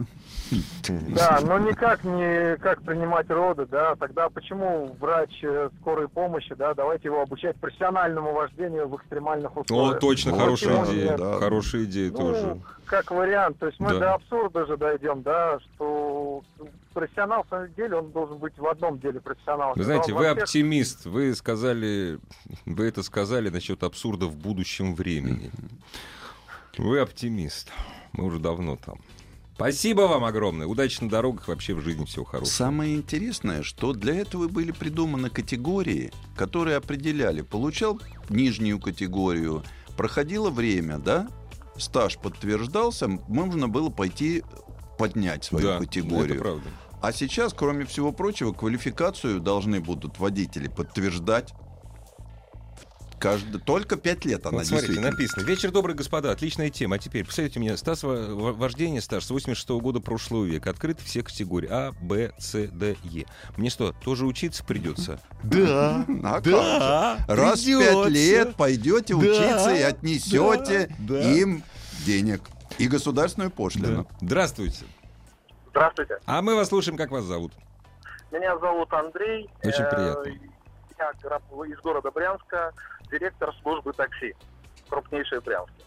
Да, 1.16 1.40
но 1.42 1.60
никак 1.60 2.04
не 2.04 2.58
как 2.58 2.82
принимать 2.84 3.30
роды, 3.30 3.66
да, 3.66 3.96
тогда 3.96 4.30
почему 4.30 4.96
врач 5.00 5.32
э, 5.44 5.70
скорой 5.82 6.08
помощи, 6.08 6.54
да, 6.56 6.74
давайте 6.74 7.08
его 7.08 7.22
обучать 7.22 7.56
профессиональному 7.58 8.34
вождению 8.34 8.88
в 8.88 8.96
экстремальных 8.98 9.56
условиях. 9.58 9.98
О, 9.98 10.00
точно, 10.00 10.32
ну, 10.32 10.38
хорошая 10.38 10.86
идея, 10.86 11.18
да. 11.18 11.40
хорошая 11.40 11.84
идея 11.86 12.12
ну, 12.12 12.18
тоже. 12.18 12.62
Как 12.86 13.12
вариант, 13.12 13.58
то 13.60 13.68
есть 13.68 13.80
мы 13.80 13.90
да. 13.94 14.00
до 14.00 14.14
абсурда 14.14 14.66
же 14.66 14.78
дойдем, 14.78 15.24
да, 15.24 15.60
что 15.60 16.44
профессионал 16.94 17.44
в 17.44 17.50
самом 17.50 17.74
деле, 17.74 17.96
он 17.98 18.12
должен 18.12 18.38
быть 18.38 18.58
в 18.58 18.68
одном 18.68 19.00
деле 19.00 19.20
профессионал. 19.20 19.74
Вы 19.76 19.84
знаете, 19.84 20.14
вы 20.14 20.26
всех... 20.26 20.44
оптимист, 20.44 21.06
вы 21.06 21.36
сказали, 21.36 22.20
вы 22.66 22.88
это 22.88 23.04
сказали 23.04 23.50
насчет 23.50 23.84
абсурда 23.84 24.28
в 24.28 24.36
будущем 24.36 24.96
времени. 24.96 25.52
Вы 26.78 27.00
оптимист, 27.00 27.72
мы 28.14 28.26
уже 28.26 28.40
давно 28.40 28.78
там. 28.78 29.00
Спасибо 29.56 30.02
вам 30.02 30.26
огромное. 30.26 30.68
Удачи 30.68 31.02
на 31.02 31.10
дорогах, 31.10 31.48
вообще 31.48 31.74
в 31.74 31.82
жизни 31.82 32.04
всего 32.04 32.26
хорошего. 32.26 32.54
Самое 32.54 32.96
интересное, 32.96 33.64
что 33.64 33.94
для 33.94 34.14
этого 34.16 34.50
были 34.50 34.74
придуманы 34.74 35.30
категории, 35.30 36.12
которые 36.36 36.76
определяли, 36.76 37.42
получал 37.42 38.02
нижнюю 38.30 38.82
категорию, 38.82 39.64
проходило 39.96 40.50
время, 40.50 40.98
да, 40.98 41.30
стаж 41.78 42.18
подтверждался, 42.18 43.08
можно 43.08 43.70
было 43.70 43.90
пойти 43.90 44.44
поднять 44.98 45.46
свою 45.46 45.68
да, 45.68 45.80
категорию. 45.80 46.36
Это 46.36 46.44
правда. 46.44 46.70
А 47.02 47.14
сейчас, 47.14 47.54
кроме 47.54 47.86
всего 47.86 48.12
прочего, 48.12 48.52
квалификацию 48.52 49.40
должны 49.40 49.80
будут 49.80 50.20
водители 50.20 50.68
подтверждать 50.68 51.54
Каждый, 53.20 53.60
только 53.62 53.96
пять 53.96 54.26
лет 54.26 54.46
она 54.46 54.58
Вот 54.58 54.68
смотрите, 54.68 55.00
написано. 55.00 55.44
Вечер 55.44 55.72
добрый, 55.72 55.96
господа. 55.96 56.32
Отличная 56.32 56.70
тема. 56.70 56.96
А 56.96 57.00
теперь, 57.00 57.26
посмотрите 57.26 57.60
мне, 57.60 57.76
стаж 57.78 58.04
во- 58.04 58.36
во- 58.36 58.54
вождения 58.54 59.02
стаж 59.02 59.24
с 59.24 59.30
86 59.30 59.70
года 59.82 60.00
прошлого 60.00 60.44
века. 60.46 60.70
Открыты 60.70 61.04
все 61.04 61.24
категории 61.24 61.70
А, 61.72 61.92
Б, 62.02 62.34
С, 62.38 62.52
Д, 62.68 62.96
Е. 63.04 63.26
Мне 63.58 63.70
что, 63.70 63.94
тоже 63.94 64.26
учиться 64.26 64.64
придется? 64.64 65.20
Да. 65.44 66.06
А 66.24 66.42
как 66.42 66.46
же? 66.46 67.26
Раз 67.42 67.62
в 67.64 67.80
пять 67.80 68.08
лет 68.12 68.56
пойдете 68.56 69.16
учиться 69.16 69.74
и 69.74 69.82
отнесете 69.82 70.94
да. 71.00 71.22
им 71.34 71.64
денег 72.06 72.42
и 72.78 72.88
государственную 72.88 73.50
пошлину. 73.52 74.08
Здравствуйте. 74.22 74.84
Здравствуйте. 75.70 76.18
А 76.26 76.42
мы 76.42 76.56
вас 76.56 76.68
слушаем, 76.70 76.98
как 76.98 77.12
вас 77.12 77.24
зовут? 77.24 77.54
Меня 78.32 78.58
зовут 78.60 78.92
Андрей. 78.94 79.50
Очень 79.64 79.84
Э, 79.84 79.90
приятно. 79.96 80.55
Я 80.98 81.12
из 81.66 81.80
города 81.82 82.12
Брянска, 82.12 82.72
директор 83.12 83.54
службы 83.62 83.94
такси. 83.94 84.36
Крупнейшей 84.90 85.40
Брянске. 85.42 85.84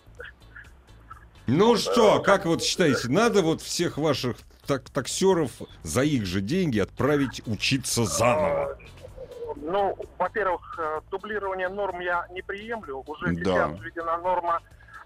Ну 1.47 1.77
что, 1.77 2.21
как 2.21 2.45
вот 2.45 2.63
считаете, 2.63 3.09
надо 3.09 3.41
вот 3.43 3.63
всех 3.63 3.97
ваших 3.97 4.37
так 4.67 4.91
таксеров 4.91 5.51
за 5.83 6.03
их 6.03 6.27
же 6.27 6.43
деньги 6.43 6.79
отправить 6.79 7.41
учиться 7.47 8.05
заново? 8.05 8.79
Ну, 9.57 9.97
во-первых, 10.19 10.79
э, 10.79 11.01
дублирование 11.11 11.69
норм 11.69 12.01
я 12.01 12.27
не 12.31 12.43
приемлю. 12.43 13.03
Уже 13.07 13.35
Да. 13.35 13.71
сейчас 13.71 13.81
введена 13.81 14.19
норма 14.19 14.61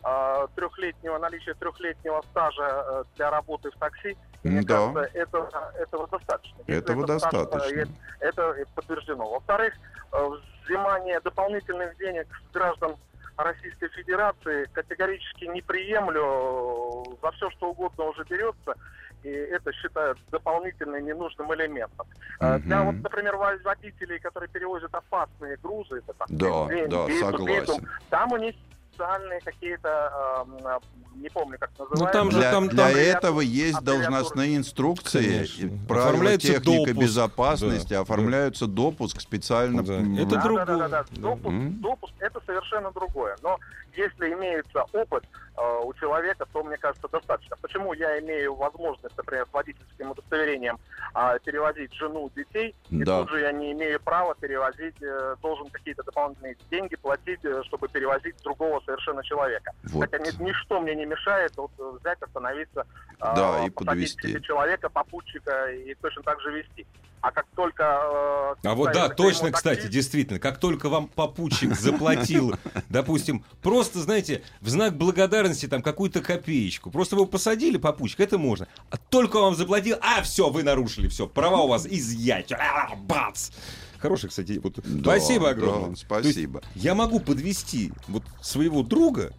э, 0.04 0.46
трехлетнего 0.56 1.18
наличия 1.18 1.54
трехлетнего 1.54 2.22
стажа 2.30 2.64
э, 2.86 3.04
для 3.16 3.30
работы 3.30 3.70
в 3.70 3.78
такси. 3.78 4.16
Мне 4.42 4.62
Да. 4.62 4.92
кажется, 4.92 5.18
этого, 5.18 5.72
этого 5.78 6.08
достаточно. 6.08 6.58
Если 6.66 6.82
Этого 6.82 7.18
стаж, 7.18 7.32
э, 7.34 7.36
достаточно. 7.46 7.88
это 8.20 8.54
подтверждено. 8.74 9.30
Во-вторых, 9.30 9.74
э, 10.12 10.28
взимание 10.64 11.20
дополнительных 11.20 11.96
денег 11.98 12.26
с 12.48 12.52
граждан 12.52 12.96
Российской 13.36 13.88
Федерации 13.88 14.64
категорически 14.72 15.44
не 15.46 15.62
приемлю. 15.62 17.04
За 17.22 17.30
все, 17.32 17.50
что 17.50 17.70
угодно 17.70 18.04
уже 18.04 18.24
берется. 18.24 18.74
И 19.22 19.28
это 19.28 19.72
считают 19.72 20.18
дополнительным 20.32 21.04
ненужным 21.06 21.54
элементом. 21.54 22.06
Э, 22.40 22.58
Для 22.58 22.82
вот, 22.82 22.96
например, 22.96 23.36
водителей, 23.36 24.18
которые 24.18 24.48
перевозят 24.50 24.92
опасные 24.92 25.56
грузы, 25.62 25.98
это 25.98 26.12
там 26.14 26.26
Да, 26.30 26.66
бензин, 26.66 26.90
да, 26.90 27.06
дизель, 27.06 27.20
согласен. 27.24 27.60
битум, 27.60 27.88
там 28.10 28.32
у 28.32 28.36
них 28.38 28.56
специальные 28.96 29.40
какие-то, 29.40 30.44
э, 30.64 30.78
не 31.16 31.28
помню, 31.30 31.56
как 31.58 31.70
называется. 31.78 32.04
Ну, 32.04 32.10
там 32.12 32.30
же 32.30 32.38
Для, 32.38 32.50
там- 32.50 32.68
для 32.68 32.84
там- 32.88 32.96
этого 32.96 33.40
есть 33.40 33.80
должностные 33.82 34.56
инструкции, 34.56 35.22
Конечно. 35.56 35.78
правила 35.88 36.08
Оформляется 36.10 36.48
техники 36.48 36.86
допуск. 36.86 37.00
безопасности, 37.00 37.90
Да, 37.94 38.00
оформляются 38.00 38.66
допуск 38.66 39.20
специально. 39.20 39.82
Да. 39.82 39.94
Это 39.94 40.26
да, 40.36 40.42
другое. 40.42 40.66
да, 40.66 40.76
да, 40.76 40.88
да, 40.88 41.04
Да. 41.10 41.20
Допуск, 41.20 41.46
М. 41.54 41.80
допуск 41.80 42.14
это 42.20 42.40
совершенно 42.46 42.92
другое. 42.92 43.36
Но 43.42 43.58
если 43.96 44.32
имеется 44.32 44.84
опыт 44.92 45.24
э, 45.56 45.80
у 45.84 45.92
человека, 45.94 46.46
то 46.52 46.62
мне 46.62 46.76
кажется 46.76 47.08
достаточно. 47.08 47.56
Почему 47.60 47.92
я 47.92 48.18
имею 48.20 48.54
возможность, 48.54 49.16
например, 49.16 49.46
с 49.50 49.52
водительским 49.52 50.10
удостоверением 50.10 50.78
а, 51.14 51.38
перевозить 51.38 51.92
жену, 51.94 52.30
детей, 52.34 52.74
и 52.90 53.04
Да. 53.04 53.20
тут 53.20 53.30
же 53.30 53.40
я 53.40 53.52
не 53.52 53.72
имею 53.72 54.00
права 54.00 54.34
перевозить, 54.34 54.96
э, 55.02 55.36
должен 55.42 55.68
какие-то 55.68 56.02
дополнительные 56.04 56.56
деньги 56.70 56.96
платить, 56.96 57.44
э, 57.44 57.62
чтобы 57.64 57.88
перевозить 57.88 58.36
другого 58.42 58.80
совершенно 58.84 59.22
человека. 59.22 59.72
Вот. 59.84 60.02
Хотя 60.10 60.18
ни- 60.18 60.42
ничто 60.42 60.80
мне 60.80 60.94
не 60.94 61.04
мешает 61.06 61.52
вот, 61.56 61.70
э, 61.78 61.92
взять, 62.00 62.20
остановиться, 62.22 62.86
э, 63.20 63.34
Да, 63.36 63.64
и 63.66 64.06
себе 64.06 64.40
человека, 64.40 64.88
попутчика 64.88 65.70
и 65.70 65.94
точно 65.94 66.22
так 66.22 66.40
же 66.40 66.50
вести. 66.52 66.86
А 67.22 67.30
как 67.30 67.46
только... 67.54 67.84
э, 67.84 68.68
А 68.68 68.74
вот 68.74 68.92
да, 68.92 69.08
точно, 69.08 69.42
клеймо 69.42 69.56
кстати, 69.56 69.86
действительно, 69.86 70.40
как 70.40 70.58
только 70.58 70.88
вам 70.88 71.06
попутчик 71.06 71.74
заплатил, 71.78 72.56
допустим, 72.88 73.44
просто, 73.62 74.00
знаете, 74.00 74.42
в 74.60 74.68
знак 74.68 74.96
благодарности 74.98 75.66
там 75.68 75.82
какую-то 75.82 76.20
копеечку, 76.20 76.90
просто 76.90 77.14
вы 77.14 77.26
посадили 77.26 77.76
попутчик, 77.76 78.18
это 78.20 78.38
можно. 78.38 78.66
А 78.90 78.96
только 78.96 79.38
вам 79.40 79.54
заплатил, 79.54 79.98
а 80.00 80.22
все, 80.22 80.50
вы 80.50 80.64
нарушили, 80.64 81.06
все, 81.06 81.28
права 81.28 81.62
у 81.62 81.68
вас 81.68 81.86
изъять. 81.86 82.50
А, 82.52 82.96
бац! 82.96 83.50
Хороший, 83.98 84.28
кстати, 84.28 84.60
вот. 84.60 84.80
Да, 84.82 85.02
спасибо 85.16 85.44
да, 85.44 85.50
огромное. 85.50 85.94
спасибо. 85.94 86.60
То 86.60 86.66
есть 86.74 86.84
я 86.84 86.96
могу 86.96 87.20
подвести 87.20 87.92
вот 88.08 88.24
своего 88.40 88.82
друга 88.82 89.32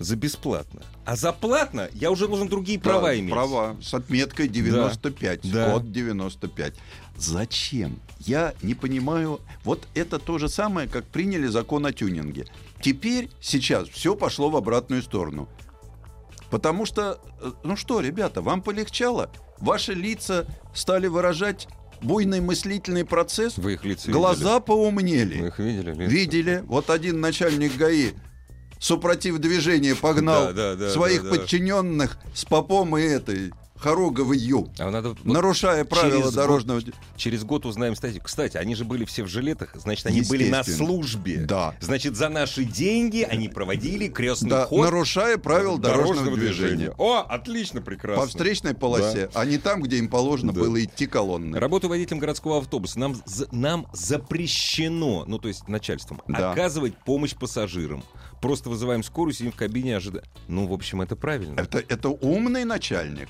за 0.00 0.16
бесплатно, 0.16 0.80
а 1.04 1.14
за 1.14 1.30
платно 1.32 1.88
я 1.92 2.10
уже 2.10 2.26
должен 2.26 2.48
другие 2.48 2.78
Да, 2.78 2.84
права 2.90 3.18
иметь. 3.18 3.30
Права 3.30 3.76
с 3.82 3.92
отметкой 3.92 4.48
95. 4.48 5.52
Да. 5.52 5.72
Код 5.72 5.92
95. 5.92 6.74
Зачем? 7.18 8.00
Я 8.18 8.54
не 8.62 8.74
понимаю. 8.74 9.40
Вот 9.62 9.86
это 9.94 10.18
то 10.18 10.38
же 10.38 10.48
самое, 10.48 10.88
как 10.88 11.04
приняли 11.04 11.46
закон 11.48 11.84
о 11.84 11.92
тюнинге. 11.92 12.46
Теперь, 12.80 13.28
сейчас, 13.42 13.88
все 13.88 14.16
пошло 14.16 14.48
в 14.48 14.56
обратную 14.56 15.02
сторону. 15.02 15.48
Потому 16.50 16.86
что, 16.86 17.20
э, 17.42 17.52
ну 17.62 17.76
что, 17.76 18.00
ребята, 18.00 18.40
вам 18.40 18.62
полегчало? 18.62 19.30
Ваши 19.58 19.92
лица 19.92 20.46
стали 20.74 21.08
выражать 21.08 21.68
буйный 22.00 22.40
мыслительный 22.40 23.04
процесс? 23.04 23.58
Вы 23.58 23.74
их 23.74 23.84
лица 23.84 24.10
Глаза 24.10 24.54
видели? 24.54 24.60
поумнели. 24.66 25.40
Вы 25.42 25.48
их 25.48 25.58
видели? 25.58 25.90
лица? 25.90 26.02
Видели? 26.10 26.64
Вот 26.66 26.88
один 26.88 27.20
начальник 27.20 27.76
ГАИ 27.76 28.12
супротив 28.80 29.38
движения 29.38 29.94
погнал 29.94 30.46
Да, 30.46 30.52
да, 30.52 30.74
да, 30.74 30.90
своих 30.90 31.28
подчиненных 31.28 32.18
с 32.34 32.44
попом 32.44 32.96
и 32.96 33.02
этой 33.02 33.52
хоруговой 33.80 34.38
А 34.78 34.90
надо 34.90 35.10
вот 35.10 35.24
нарушая 35.24 35.84
правила 35.84 36.22
через 36.22 36.32
дорожного... 36.34 36.80
Через 37.16 37.44
год 37.44 37.66
узнаем 37.66 37.94
статью. 37.96 38.20
Кстати, 38.22 38.56
они 38.56 38.74
же 38.74 38.84
были 38.84 39.04
все 39.04 39.22
в 39.22 39.28
жилетах, 39.28 39.70
значит, 39.74 40.06
они 40.06 40.22
были 40.22 40.48
на 40.48 40.62
службе. 40.64 41.44
Да. 41.46 41.74
Значит, 41.80 42.16
за 42.16 42.28
наши 42.28 42.64
деньги 42.64 43.22
они 43.22 43.48
проводили 43.48 44.08
крестный 44.08 44.50
Да, 44.50 44.66
ход 44.66 44.84
нарушая 44.84 45.38
правила 45.38 45.78
дорожного, 45.78 46.36
движения. 46.36 46.94
О, 46.98 47.18
отлично, 47.20 47.80
прекрасно. 47.80 48.22
По 48.22 48.28
встречной 48.28 48.74
полосе, 48.74 49.30
а 49.34 49.44
не 49.44 49.58
там, 49.58 49.82
где 49.82 49.96
им 49.98 50.08
положено 50.08 50.52
Да. 50.52 50.60
было 50.60 50.82
идти 50.82 51.06
колонны. 51.06 51.58
Работаю 51.58 51.90
водителем 51.90 52.18
городского 52.18 52.58
автобуса. 52.58 52.98
Нам, 52.98 53.16
нам 53.52 53.86
запрещено, 53.92 55.24
ну 55.26 55.38
то 55.38 55.48
есть 55.48 55.68
начальством, 55.68 56.22
Да. 56.28 56.52
оказывать 56.52 56.96
помощь 57.04 57.34
пассажирам. 57.34 58.04
Просто 58.40 58.70
вызываем 58.70 59.02
скорую, 59.02 59.34
сидим 59.34 59.52
в 59.52 59.56
кабине, 59.56 59.96
ожидаем. 59.96 60.24
Ну, 60.48 60.66
в 60.66 60.72
общем, 60.72 61.02
это 61.02 61.14
правильно. 61.14 61.60
Это, 61.60 61.78
это 61.78 62.08
умный 62.08 62.64
начальник. 62.64 63.28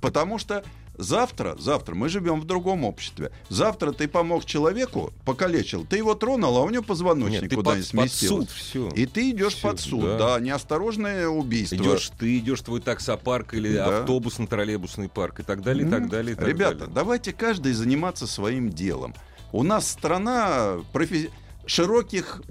Потому 0.00 0.38
что 0.38 0.62
завтра, 0.98 1.56
завтра 1.58 1.94
мы 1.94 2.08
живем 2.08 2.40
в 2.40 2.44
другом 2.44 2.84
обществе. 2.84 3.32
Завтра 3.48 3.92
ты 3.92 4.08
помог 4.08 4.44
человеку, 4.44 5.12
покалечил, 5.24 5.84
ты 5.84 5.96
его 5.96 6.14
тронул, 6.14 6.56
а 6.56 6.62
у 6.62 6.70
него 6.70 6.82
позвоночник 6.82 7.42
Нет, 7.42 7.54
куда-нибудь 7.54 7.90
под, 7.90 8.00
под 8.00 8.10
сместился. 8.12 8.28
суд, 8.36 8.50
все. 8.50 8.88
И 8.90 9.06
ты 9.06 9.30
идешь 9.30 9.54
Всё, 9.54 9.68
под 9.70 9.80
суд, 9.80 10.02
да. 10.04 10.18
да, 10.18 10.40
неосторожное 10.40 11.28
убийство. 11.28 11.76
Идешь, 11.76 12.10
ты 12.18 12.38
идешь 12.38 12.60
твой 12.60 12.80
таксопарк 12.80 13.54
или 13.54 13.74
Да. 13.74 14.00
автобусно-троллейбусный 14.00 15.08
парк 15.08 15.40
и 15.40 15.42
так 15.42 15.62
далее, 15.62 15.86
и 15.86 15.90
так 15.90 16.08
далее. 16.08 16.32
и 16.34 16.36
так 16.36 16.46
Ребята, 16.46 16.78
далее. 16.80 16.94
давайте 16.94 17.32
каждый 17.32 17.72
заниматься 17.72 18.26
своим 18.26 18.70
делом. 18.70 19.14
У 19.52 19.62
нас 19.62 19.88
страна 19.88 20.76
профи- 20.92 21.30
широких 21.66 22.42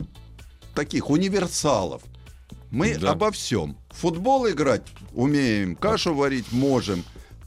таких 0.74 1.10
универсалов. 1.10 2.02
Мы 2.72 2.96
Да. 2.98 3.12
обо 3.12 3.32
всем. 3.32 3.78
Футбол 3.92 4.50
играть 4.50 4.82
умеем, 5.14 5.76
кашу 5.76 6.14
варить 6.14 6.52
можем. 6.52 7.04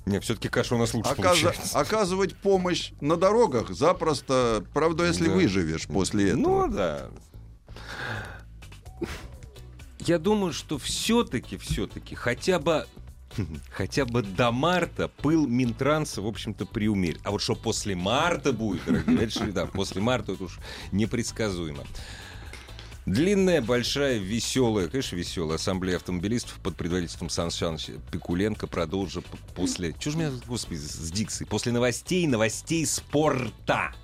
Не, 0.08 0.20
все-таки 0.20 0.48
каша 0.48 0.74
у 0.74 0.78
нас 0.78 0.94
лучше 0.94 1.10
Оказа- 1.10 1.22
получается. 1.44 1.78
оказывать 1.78 2.34
помощь 2.36 2.92
на 3.00 3.16
дорогах 3.16 3.70
запросто, 3.70 4.64
правда, 4.72 5.04
если 5.06 5.26
Да. 5.28 5.34
выживешь 5.34 5.86
после 5.86 6.30
этого. 6.30 6.66
Ну 6.66 6.72
да. 6.72 7.10
Я 10.00 10.18
думаю, 10.18 10.52
что 10.54 10.78
все-таки, 10.78 11.58
все-таки, 11.58 12.14
хотя 12.14 12.58
бы 12.58 12.86
Хотя 13.70 14.06
бы 14.06 14.22
до 14.22 14.50
марта 14.50 15.08
пыл 15.08 15.46
Минтранса, 15.46 16.22
в 16.22 16.26
общем-то, 16.26 16.64
приумерит. 16.64 17.20
А 17.24 17.30
вот 17.30 17.42
что 17.42 17.54
после 17.54 17.94
марта 17.94 18.54
будет, 18.54 18.84
дорогие, 18.86 19.52
да, 19.52 19.66
после 19.66 20.00
марта 20.00 20.32
это 20.32 20.44
уж 20.44 20.58
непредсказуемо. 20.92 21.84
Длинная, 23.08 23.62
большая, 23.62 24.18
веселая, 24.18 24.88
конечно, 24.88 25.16
веселая 25.16 25.56
ассамблея 25.56 25.96
автомобилистов 25.96 26.58
под 26.62 26.76
предводительством 26.76 27.30
Сан 27.30 27.50
Саныча 27.50 27.92
Пикуленко 28.12 28.66
продолжит 28.66 29.24
после... 29.54 29.94
Чего 29.98 30.12
же 30.12 30.18
меня, 30.18 30.30
господи, 30.46 30.76
с 30.80 31.10
дикцией? 31.10 31.48
После 31.48 31.72
новостей, 31.72 32.26
новостей 32.26 32.84
спорта. 32.84 33.94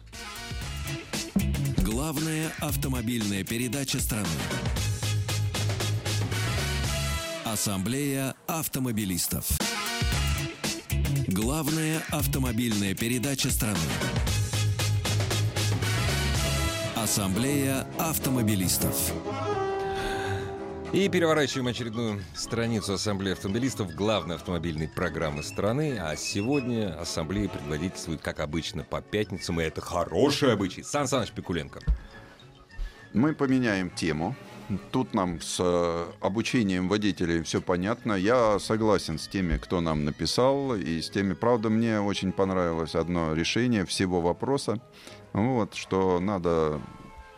Главная 1.84 2.50
автомобильная 2.60 3.44
передача 3.44 4.00
страны. 4.00 4.26
Ассамблея 7.44 8.34
автомобилистов. 8.46 9.46
Главная 11.28 12.02
автомобильная 12.10 12.94
передача 12.94 13.50
страны. 13.50 13.76
Ассамблея 17.04 17.86
автомобилистов. 17.98 19.12
И 20.94 21.06
переворачиваем 21.10 21.66
очередную 21.66 22.22
страницу 22.34 22.94
Ассамблеи 22.94 23.34
автомобилистов 23.34 23.94
главной 23.94 24.36
автомобильной 24.36 24.88
программы 24.88 25.42
страны. 25.42 25.98
А 26.00 26.16
сегодня 26.16 26.98
Ассамблея 26.98 27.50
предводительствует, 27.50 28.22
как 28.22 28.40
обычно, 28.40 28.84
по 28.84 29.02
пятницам. 29.02 29.60
И 29.60 29.64
это 29.64 29.82
хороший 29.82 30.54
обычай. 30.54 30.82
Сан 30.82 31.06
Саныч 31.06 31.32
Пикуленко. 31.32 31.80
Мы 33.12 33.34
поменяем 33.34 33.90
тему. 33.90 34.34
Тут 34.90 35.12
нам 35.12 35.42
с 35.42 35.58
э, 35.60 36.06
обучением 36.22 36.88
водителей 36.88 37.42
все 37.42 37.60
понятно. 37.60 38.14
Я 38.14 38.58
согласен 38.58 39.18
с 39.18 39.28
теми, 39.28 39.58
кто 39.58 39.82
нам 39.82 40.06
написал, 40.06 40.74
и 40.74 41.02
с 41.02 41.10
теми, 41.10 41.34
правда, 41.34 41.68
мне 41.68 42.00
очень 42.00 42.32
понравилось 42.32 42.94
одно 42.94 43.34
решение 43.34 43.84
всего 43.84 44.22
вопроса, 44.22 44.80
вот, 45.34 45.74
что 45.74 46.18
надо 46.20 46.80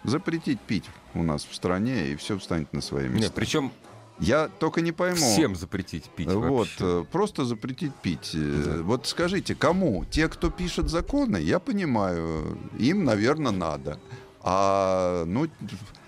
запретить 0.04 0.60
пить 0.60 0.84
у 1.14 1.22
нас 1.24 1.44
в 1.44 1.54
стране, 1.54 2.08
и 2.08 2.14
все 2.16 2.38
встанет 2.38 2.72
на 2.72 2.80
свои 2.80 3.08
места. 3.08 3.24
Нет, 3.24 3.32
причем 3.34 3.72
Я 4.20 4.48
только 4.48 4.80
не 4.80 4.92
пойму. 4.92 5.16
всем 5.16 5.56
запретить 5.56 6.04
пить 6.04 6.28
Вот, 6.28 6.50
вообще. 6.50 6.76
э, 6.80 7.04
просто 7.10 7.44
запретить 7.44 7.94
пить. 7.96 8.30
Э, 8.34 8.62
Да. 8.76 8.82
Вот 8.82 9.06
скажите, 9.06 9.54
кому? 9.54 10.04
Те, 10.10 10.28
кто 10.28 10.50
пишет 10.50 10.88
законы, 10.88 11.38
я 11.38 11.58
понимаю, 11.58 12.56
им, 12.78 13.04
наверное, 13.04 13.52
надо. 13.52 13.98
А, 14.42 15.24
ну, 15.26 15.48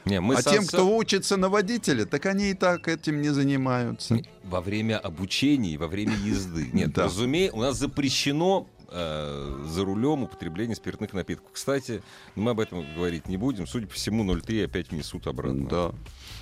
Не, 0.04 0.20
мы 0.20 0.36
а 0.36 0.42
сан- 0.42 0.54
тем, 0.54 0.66
кто 0.66 0.96
учится 0.96 1.36
на 1.36 1.48
водителя, 1.48 2.04
так 2.06 2.24
они 2.26 2.50
и 2.50 2.54
так 2.54 2.86
этим 2.88 3.20
не 3.20 3.30
занимаются. 3.30 4.18
во 4.44 4.60
время 4.62 4.98
обучения 4.98 5.76
во 5.76 5.88
время 5.88 6.14
езды. 6.14 6.70
Нет, 6.72 6.92
Да. 6.94 7.04
разумеется, 7.04 7.56
у 7.56 7.60
нас 7.60 7.76
запрещено 7.76 8.66
э, 8.88 9.64
за 9.66 9.84
рулем 9.84 10.24
употребление 10.24 10.76
спиртных 10.76 11.12
напитков. 11.12 11.50
Кстати, 11.52 12.02
мы 12.34 12.52
об 12.52 12.60
этом 12.60 12.84
говорить 12.94 13.28
не 13.28 13.36
будем. 13.36 13.66
Судя 13.66 13.86
по 13.86 13.94
всему, 13.94 14.24
0,3 14.24 14.64
опять 14.64 14.90
внесут 14.90 15.26
обратно. 15.26 15.68
Да. 15.68 15.92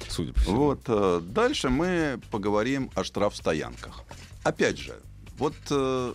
Судя 0.09 0.33
по 0.33 0.41
всему. 0.41 0.57
Вот 0.57 0.81
э, 0.87 1.21
дальше 1.23 1.69
мы 1.69 2.21
поговорим 2.31 2.91
о 2.95 3.05
штрафстоянках. 3.05 4.03
Опять 4.45 4.79
же, 4.79 5.01
вот 5.39 5.55
э, 5.71 6.15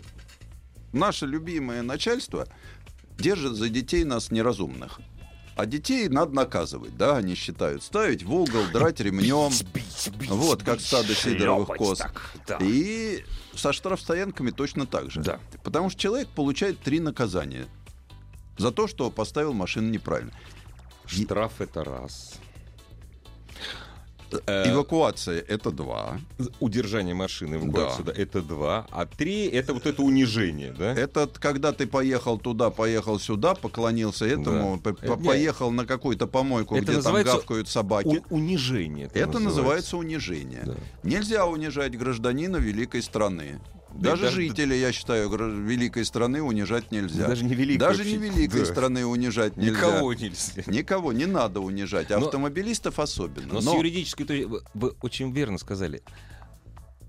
наше 0.93 1.25
любимое 1.25 1.81
начальство 1.81 2.47
держит 3.17 3.53
за 3.53 3.69
детей 3.69 4.03
нас 4.03 4.31
неразумных. 4.31 4.99
А 5.61 5.67
детей 5.67 6.09
надо 6.09 6.33
наказывать, 6.33 6.97
да, 6.97 7.17
они 7.17 7.35
считают. 7.35 7.83
Ставить 7.83 8.23
в 8.23 8.33
угол, 8.33 8.63
драть 8.73 8.99
ремнем. 8.99 9.51
Вот, 10.27 10.63
как 10.63 10.81
стадо 10.81 11.13
сидоровых 11.13 11.77
коз. 11.77 12.01
И 12.59 13.23
со 13.55 13.71
штрафстоянками 13.71 14.49
точно 14.49 14.87
так 14.87 15.11
же. 15.11 15.21
Да. 15.21 15.39
Потому 15.63 15.91
что 15.91 16.01
человек 16.01 16.29
получает 16.29 16.79
три 16.79 16.99
наказания 16.99 17.67
за 18.57 18.71
то, 18.71 18.87
что 18.87 19.11
поставил 19.11 19.53
машину 19.53 19.91
неправильно. 19.91 20.33
Штраф 21.05 21.61
это 21.61 21.83
раз. 21.83 22.39
Э, 24.45 24.71
Эвакуация 24.71 25.39
это 25.39 25.71
два. 25.71 26.19
Удержание 26.59 27.13
машины 27.13 27.55
эвакуацию, 27.55 28.05
Да. 28.05 28.13
да, 28.13 28.21
это 28.21 28.41
два. 28.41 28.87
А 28.91 29.05
три 29.05 29.45
это 29.47 29.73
вот 29.73 29.85
это 29.85 30.01
унижение, 30.01 30.71
да? 30.77 30.93
Это 30.93 31.27
когда 31.39 31.71
ты 31.73 31.87
поехал 31.87 32.37
туда, 32.39 32.69
поехал 32.69 33.19
сюда, 33.19 33.55
поклонился 33.55 34.25
этому, 34.25 34.79
Да. 34.83 34.91
по- 34.91 34.95
по- 34.95 35.13
Э, 35.13 35.17
не. 35.17 35.27
поехал 35.27 35.71
на 35.71 35.85
какую-то 35.85 36.27
помойку, 36.27 36.75
Это 36.75 36.83
где 36.83 36.91
там 36.93 36.97
называется 37.03 37.35
гавкают 37.37 37.67
собаки. 37.67 38.23
Унижение. 38.29 39.09
Это 39.13 39.39
называется 39.39 39.97
унижение. 39.97 40.63
Да. 40.65 40.75
Нельзя 41.03 41.45
унижать 41.45 41.97
гражданина 41.97 42.57
великой 42.57 43.01
страны. 43.01 43.59
Даже 43.93 44.23
даже- 44.23 44.35
жителей, 44.37 44.79
я 44.79 44.91
считаю, 44.91 45.29
великой 45.29 46.05
страны 46.05 46.41
унижать 46.41 46.91
нельзя. 46.91 47.27
Даже 47.27 47.43
не 47.43 47.53
великой 47.55 47.79
Даже 47.79 48.05
не 48.05 48.17
великой 48.17 48.61
Да. 48.61 48.65
страны 48.65 49.05
унижать 49.05 49.57
нельзя. 49.57 49.71
Никого 49.71 50.13
нельзя. 50.13 50.63
Никого 50.67 51.13
не 51.13 51.25
надо 51.25 51.59
унижать. 51.59 52.09
Автомобилистов 52.11 52.99
особенно. 52.99 53.53
Но, 53.53 53.61
с 53.61 53.65
Но 53.65 53.75
юридической 53.77 54.23
точки 54.25 54.47
вы 54.73 54.93
очень 55.01 55.31
верно 55.31 55.57
сказали. 55.57 56.01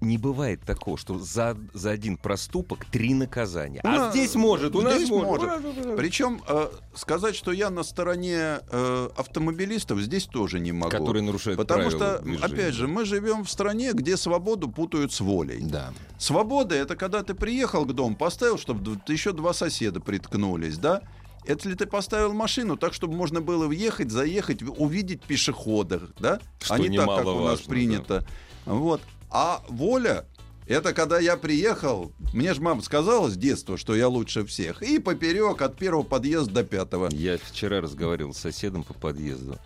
Не 0.02 0.18
бывает 0.18 0.60
такого, 0.62 0.98
что 0.98 1.16
за, 1.16 1.56
за 1.72 1.90
один 1.90 2.16
проступок 2.16 2.84
три 2.86 3.14
наказания. 3.14 3.80
А 3.84 3.96
Да, 3.96 4.10
здесь 4.10 4.34
может, 4.34 4.74
у 4.74 4.80
нас 4.80 4.96
здесь 4.96 5.08
может. 5.08 5.44
может. 5.44 5.96
Причем 5.96 6.42
э, 6.48 6.70
сказать, 6.92 7.36
что 7.36 7.52
я 7.52 7.70
на 7.70 7.84
стороне 7.84 8.58
э, 8.68 9.08
автомобилистов, 9.16 10.00
здесь 10.00 10.24
тоже 10.24 10.58
не 10.58 10.72
могу. 10.72 10.90
Которые 10.90 11.22
нарушают 11.22 11.56
Потому 11.56 11.88
что, 11.88 12.18
движения. 12.18 12.44
опять 12.44 12.74
же, 12.74 12.88
мы 12.88 13.04
живем 13.04 13.44
в 13.44 13.50
стране, 13.50 13.92
где 13.92 14.16
свободу 14.16 14.68
путают 14.68 15.12
с 15.12 15.20
волей. 15.20 15.60
Да. 15.62 15.92
Свобода 16.18 16.74
это 16.74 16.96
когда 16.96 17.22
ты 17.22 17.34
приехал 17.34 17.84
к 17.84 17.92
дому, 17.92 18.16
поставил, 18.16 18.58
чтобы 18.58 19.00
еще 19.06 19.32
два 19.32 19.52
соседа 19.52 20.00
приткнулись, 20.00 20.78
да? 20.78 21.02
Это 21.46 21.68
ли 21.68 21.76
ты 21.76 21.86
поставил 21.86 22.32
машину 22.32 22.76
так, 22.76 22.92
чтобы 22.92 23.14
можно 23.14 23.40
было 23.40 23.68
въехать, 23.68 24.10
заехать, 24.10 24.62
увидеть 24.62 25.22
пешеходов, 25.22 26.02
да? 26.18 26.40
Что 26.60 26.74
а 26.74 26.78
не 26.80 26.96
так, 26.96 27.06
как 27.06 27.26
у 27.26 27.44
нас 27.44 27.60
принято. 27.60 28.26
Вот. 28.66 29.00
А 29.32 29.62
воля 29.68 30.26
это 30.66 30.92
когда 30.92 31.18
я 31.18 31.36
приехал, 31.36 32.12
мне 32.32 32.54
же 32.54 32.60
мама 32.60 32.82
сказала 32.82 33.28
с 33.28 33.36
детства, 33.36 33.76
что 33.76 33.94
я 33.94 34.08
лучше 34.08 34.44
всех, 34.44 34.82
и 34.82 34.98
поперек 34.98 35.60
от 35.60 35.76
первого 35.76 36.02
подъезда 36.02 36.54
до 36.54 36.64
пятого. 36.64 37.08
Я 37.10 37.38
вчера 37.38 37.80
разговаривал 37.80 38.32
с 38.32 38.38
соседом 38.38 38.84
по 38.84 38.94
подъезду. 38.94 39.58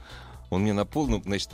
Он 0.51 0.63
мне 0.63 0.73
на 0.73 0.87
полном, 0.87 1.23
значит, 1.23 1.51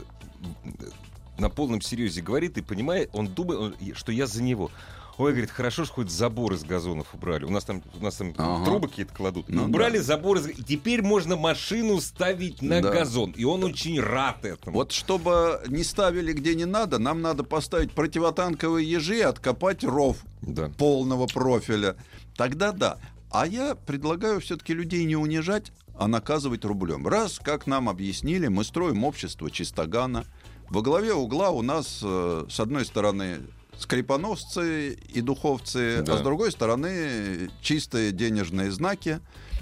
на 1.37 1.49
полном 1.49 1.81
серьезе 1.81 2.21
говорит 2.21 2.57
и 2.57 2.61
понимает, 2.61 3.09
он 3.13 3.27
думает, 3.27 3.75
что 3.95 4.11
я 4.11 4.27
за 4.27 4.41
него. 4.41 4.71
Ой, 5.17 5.31
говорит, 5.31 5.51
хорошо, 5.51 5.85
что 5.85 5.93
хоть 5.95 6.09
забор 6.09 6.53
из 6.53 6.63
газонов 6.63 7.13
убрали. 7.13 7.45
У 7.45 7.49
нас 7.51 7.63
там, 7.65 7.83
у 7.99 8.03
нас 8.03 8.15
там 8.15 8.33
Ага. 8.37 8.65
трубы 8.65 8.87
какие-то 8.87 9.13
кладут. 9.13 9.45
Ну 9.47 9.65
убрали 9.65 9.97
да. 9.97 10.03
забор, 10.03 10.37
из... 10.37 10.47
и 10.47 10.63
теперь 10.63 11.01
можно 11.03 11.35
машину 11.35 12.01
ставить 12.01 12.61
на 12.61 12.81
Да. 12.81 12.91
газон. 12.91 13.31
И 13.31 13.43
он 13.43 13.63
очень 13.63 13.99
рад 13.99 14.43
этому. 14.43 14.75
Вот 14.77 14.91
чтобы 14.91 15.61
не 15.67 15.83
ставили 15.83 16.33
где 16.33 16.55
не 16.55 16.65
надо, 16.65 16.97
нам 16.97 17.21
надо 17.21 17.43
поставить 17.43 17.91
противотанковые 17.91 18.89
ежи 18.89 19.17
и 19.19 19.21
откопать 19.21 19.83
ров 19.83 20.17
Да. 20.41 20.69
полного 20.77 21.27
профиля. 21.27 21.95
Тогда 22.35 22.71
да. 22.71 22.97
А 23.29 23.45
я 23.45 23.75
предлагаю 23.75 24.41
все-таки 24.41 24.73
людей 24.73 25.05
не 25.05 25.15
унижать, 25.15 25.71
а 25.95 26.07
наказывать 26.07 26.65
рублем. 26.65 27.07
Раз, 27.07 27.39
как 27.39 27.67
нам 27.67 27.87
объяснили, 27.89 28.47
мы 28.47 28.63
строим 28.63 29.03
общество 29.03 29.51
чистогана. 29.51 30.25
Во 30.69 30.81
главе 30.81 31.13
угла 31.13 31.51
у 31.51 31.61
нас, 31.61 31.99
э, 32.03 32.45
с 32.49 32.59
одной 32.59 32.85
стороны, 32.85 33.39
скрипоносцы 33.77 34.93
и 34.93 35.21
духовцы, 35.21 36.01
Да. 36.03 36.15
а 36.15 36.17
с 36.17 36.21
другой 36.21 36.51
стороны, 36.51 37.49
чистые 37.61 38.11
денежные 38.11 38.71
знаки, 38.71 39.19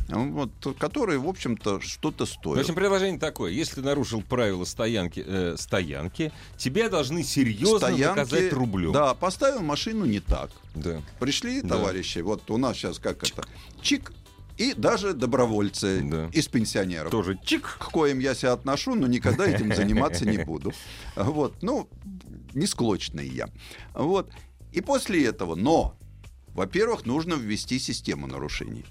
вот, 0.10 0.52
которые, 0.78 1.20
в 1.20 1.28
общем-то, 1.28 1.80
что-то 1.80 2.26
В 2.26 2.30
стоят. 2.30 2.60
общем, 2.60 2.76
предложение 2.76 3.20
такое. 3.20 3.52
Если 3.52 3.76
ты 3.76 3.82
нарушил 3.82 4.22
правила 4.22 4.66
стоянки, 4.66 5.24
э, 5.26 5.56
стоянки 5.58 6.32
тебя 6.58 6.90
должны 6.90 7.24
серьезно 7.24 7.90
наказать 7.90 8.52
рублем. 8.54 8.92
Да, 8.92 9.14
поставил 9.14 9.62
машину 9.62 10.06
не 10.06 10.20
так. 10.20 10.50
Да. 10.76 11.02
Пришли 11.20 11.62
Да. 11.62 11.70
товарищи, 11.78 12.20
вот 12.20 12.50
у 12.52 12.58
нас 12.58 12.76
сейчас 12.78 13.00
как 13.00 13.24
это, 13.24 13.46
чик, 13.82 14.12
и 14.62 14.74
даже 14.74 15.14
добровольцы 15.14 16.02
Да. 16.04 16.30
из 16.32 16.48
пенсионеров. 16.48 17.10
Тоже 17.12 17.40
чик. 17.44 17.78
К 17.80 17.86
коим 17.92 18.20
я 18.20 18.36
себя 18.36 18.54
отношу, 18.54 18.94
но 18.96 19.08
никогда 19.08 19.48
этим 19.48 19.74
заниматься 19.76 20.26
не 20.26 20.38
буду. 20.44 20.72
Вот, 21.16 21.64
ну, 21.64 21.90
не 22.54 22.68
склочный 22.68 23.28
я. 23.28 23.50
Вот. 23.94 24.32
И 24.72 24.82
после 24.82 25.26
этого, 25.26 25.56
но, 25.56 25.96
во-первых, 26.50 27.06
нужно 27.06 27.34
ввести 27.34 27.80
систему 27.80 28.28
нарушений 28.28 28.86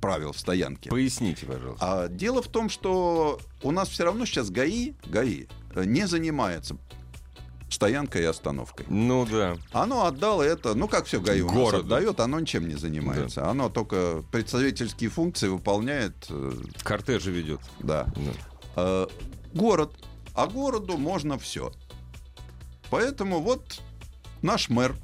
правил 0.00 0.32
в 0.32 0.38
стоянке. 0.38 0.90
Поясните, 0.90 1.46
пожалуйста. 1.46 2.04
А 2.04 2.08
дело 2.08 2.42
в 2.42 2.48
том, 2.48 2.68
что 2.68 3.40
у 3.62 3.70
нас 3.70 3.88
все 3.88 4.04
равно 4.04 4.24
сейчас 4.24 4.50
ГАИ, 4.50 4.92
ГАИ 5.06 5.46
э, 5.74 5.84
не 5.84 6.06
занимается 6.06 6.76
стоянкой 7.68 8.22
и 8.22 8.24
остановкой. 8.26 8.86
Ну 8.88 9.26
да. 9.26 9.56
Оно 9.72 10.06
отдало 10.06 10.42
это, 10.42 10.74
ну 10.74 10.88
как 10.88 11.06
все 11.06 11.20
ГАИ 11.20 11.40
у 11.40 11.50
нас 11.50 11.74
отдает, 11.74 12.20
оно 12.20 12.40
ничем 12.40 12.68
не 12.68 12.76
занимается. 12.76 13.48
Оно 13.48 13.68
только 13.68 14.22
представительские 14.30 15.10
функции 15.10 15.48
выполняет, 15.48 16.14
э, 16.30 16.52
Кортежи 16.82 17.30
ведет. 17.30 17.60
да. 17.80 18.04
Да. 18.16 18.32
Э, 18.76 19.06
город. 19.52 19.92
А 20.34 20.46
городу 20.46 20.98
можно 20.98 21.38
все. 21.38 21.72
Поэтому 22.90 23.40
вот 23.40 23.80
наш 24.42 24.68
мэр, 24.68 24.94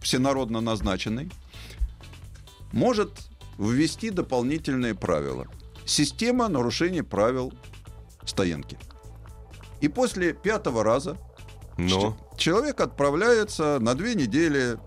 всенародно 0.00 0.60
назначенный, 0.60 1.30
может 2.72 3.10
ввести 3.58 4.10
дополнительные 4.10 4.94
правила. 4.94 5.46
Система 5.84 6.48
нарушения 6.48 7.02
правил 7.02 7.52
стоянки. 8.24 8.78
И 9.80 9.88
после 9.88 10.32
пятого 10.32 10.84
раза 10.84 11.16
Но, 11.76 12.16
Ч- 12.36 12.44
Человек 12.44 12.80
отправляется 12.80 13.78
на 13.80 13.94
две 13.94 14.14
недели. 14.14 14.78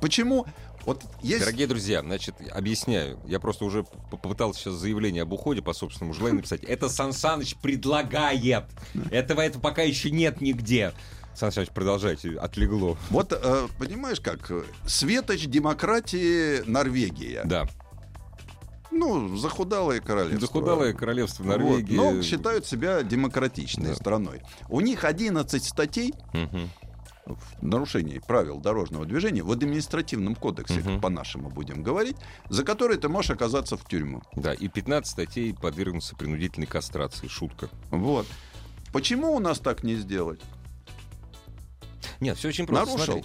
Почему? 0.00 0.46
Вот 0.86 1.04
есть... 1.20 1.40
дорогие 1.40 1.66
друзья, 1.66 2.00
значит, 2.00 2.36
объясняю. 2.50 3.18
Я 3.26 3.38
просто 3.38 3.64
уже 3.64 3.84
попытался 4.10 4.60
сейчас 4.60 4.74
заявление 4.74 5.22
об 5.24 5.32
уходе 5.32 5.60
по 5.60 5.72
собственному 5.74 6.14
желанию 6.14 6.36
написать. 6.38 6.62
Это 6.64 6.88
Сан 6.88 7.12
Саныч 7.12 7.56
предлагает. 7.56 8.64
Этого, 9.10 9.42
этого 9.42 9.60
пока 9.60 9.82
еще 9.82 10.10
нет 10.10 10.40
нигде. 10.40 10.92
Сан 11.34 11.52
Саныч, 11.52 11.68
продолжайте. 11.68 12.36
Отлегло. 12.38 12.96
Вот, 13.10 13.32
э, 13.32 13.68
понимаешь 13.78 14.20
как, 14.20 14.50
э, 14.50 14.62
светоч 14.86 15.44
демократии 15.46 16.62
Норвегия. 16.68 17.42
Да. 17.44 17.68
Ну, 18.90 19.36
захудалое 19.36 20.00
королевство. 20.00 20.40
Захудалое 20.40 20.92
королевство 20.92 21.42
Вот, 21.44 21.58
Норвегии. 21.58 21.94
Но 21.96 22.22
считают 22.22 22.66
себя 22.66 23.02
демократичной 23.02 23.90
Да. 23.90 23.94
страной. 23.94 24.42
У 24.68 24.80
них 24.80 25.04
11 25.04 25.64
статей, 25.64 26.12
Мгм. 26.32 26.68
в 27.26 27.62
нарушении 27.62 28.18
правил 28.18 28.58
дорожного 28.58 29.06
движения 29.06 29.42
в 29.42 29.52
административном 29.52 30.34
кодексе, 30.34 30.80
Мгм. 30.80 31.00
по-нашему 31.00 31.48
будем 31.50 31.82
говорить, 31.84 32.16
за 32.48 32.64
который 32.64 32.96
ты 32.96 33.08
можешь 33.08 33.30
оказаться 33.30 33.76
в 33.76 33.84
тюрьму. 33.86 34.22
Да, 34.34 34.52
и 34.52 34.66
15 34.66 35.12
статей 35.12 35.54
подвергнуться 35.54 36.16
принудительной 36.16 36.66
кастрации. 36.66 37.28
Шутка. 37.28 37.68
Вот. 37.90 38.26
Почему 38.92 39.32
у 39.34 39.38
нас 39.38 39.60
так 39.60 39.84
не 39.84 39.94
сделать? 39.94 40.40
Нет, 42.18 42.36
все 42.38 42.48
очень 42.48 42.66
просто. 42.66 42.86
Нарушил. 42.96 43.12
смотри. 43.22 43.24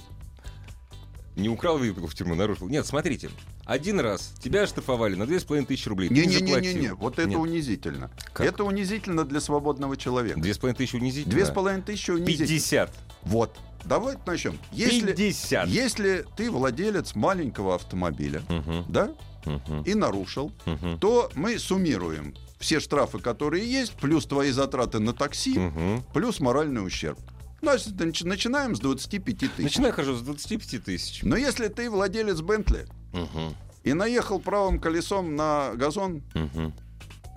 Не 1.35 1.49
украл 1.49 1.77
выпил 1.79 2.07
в 2.07 2.13
тюрьму, 2.13 2.35
нарушил. 2.35 2.69
Нет, 2.69 2.85
смотрите. 2.85 3.29
Один 3.65 3.99
раз 3.99 4.33
тебя 4.39 4.63
оштрафовали 4.63 5.15
на 5.15 5.25
2500 5.25 5.67
тысячи 5.67 5.89
рублей. 5.89 6.09
заплатил. 6.09 6.95
вот 6.97 7.17
это 7.19 7.29
Нет, 7.29 7.39
унизительно. 7.39 8.11
Как? 8.33 8.45
Это 8.45 8.63
унизительно 8.63 9.25
для 9.25 9.41
свободного 9.41 9.97
человека. 9.97 10.39
2500 10.39 10.77
тысячи 10.77 10.95
унизительно. 10.95 11.33
Две 11.33 11.45
с 11.45 11.49
половиной 11.49 11.81
тысячи 11.83 12.11
унизительно. 12.11 12.47
50. 12.47 12.93
Вот. 13.23 13.57
Давай 13.83 14.15
начнем. 14.25 14.57
Если, 14.71 15.13
50. 15.13 15.67
если 15.67 16.25
ты 16.35 16.49
владелец 16.51 17.15
маленького 17.15 17.75
автомобиля, 17.75 18.41
Мгм, 18.49 18.85
да, 18.89 19.11
мгм, 19.45 19.81
и 19.83 19.93
нарушил, 19.93 20.51
мгм, 20.65 20.97
то 20.99 21.29
мы 21.35 21.57
суммируем 21.59 22.33
все 22.59 22.79
штрафы, 22.79 23.19
которые 23.19 23.69
есть, 23.71 23.93
плюс 23.93 24.25
твои 24.25 24.51
затраты 24.51 24.99
на 24.99 25.13
такси, 25.13 25.57
мгм. 25.57 26.03
плюс 26.13 26.39
моральный 26.39 26.85
ущерб. 26.85 27.19
Значит, 27.61 27.93
нач- 27.93 28.25
начинаем 28.25 28.75
с 28.75 28.79
25 28.79 29.37
тысяч. 29.47 29.63
Начинай, 29.63 29.91
хожу, 29.91 30.15
с 30.15 30.21
25 30.21 30.79
тысяч. 30.83 31.21
Но 31.23 31.35
если 31.35 31.67
ты 31.67 31.89
владелец 31.89 32.41
Бентли 32.41 32.85
Мгм, 33.13 33.55
и 33.83 33.93
наехал 33.93 34.39
правым 34.39 34.79
колесом 34.79 35.35
на 35.35 35.73
газон, 35.75 36.21
мгм. 36.33 36.73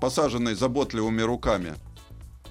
посаженный 0.01 0.55
заботливыми 0.55 1.23
руками 1.23 1.75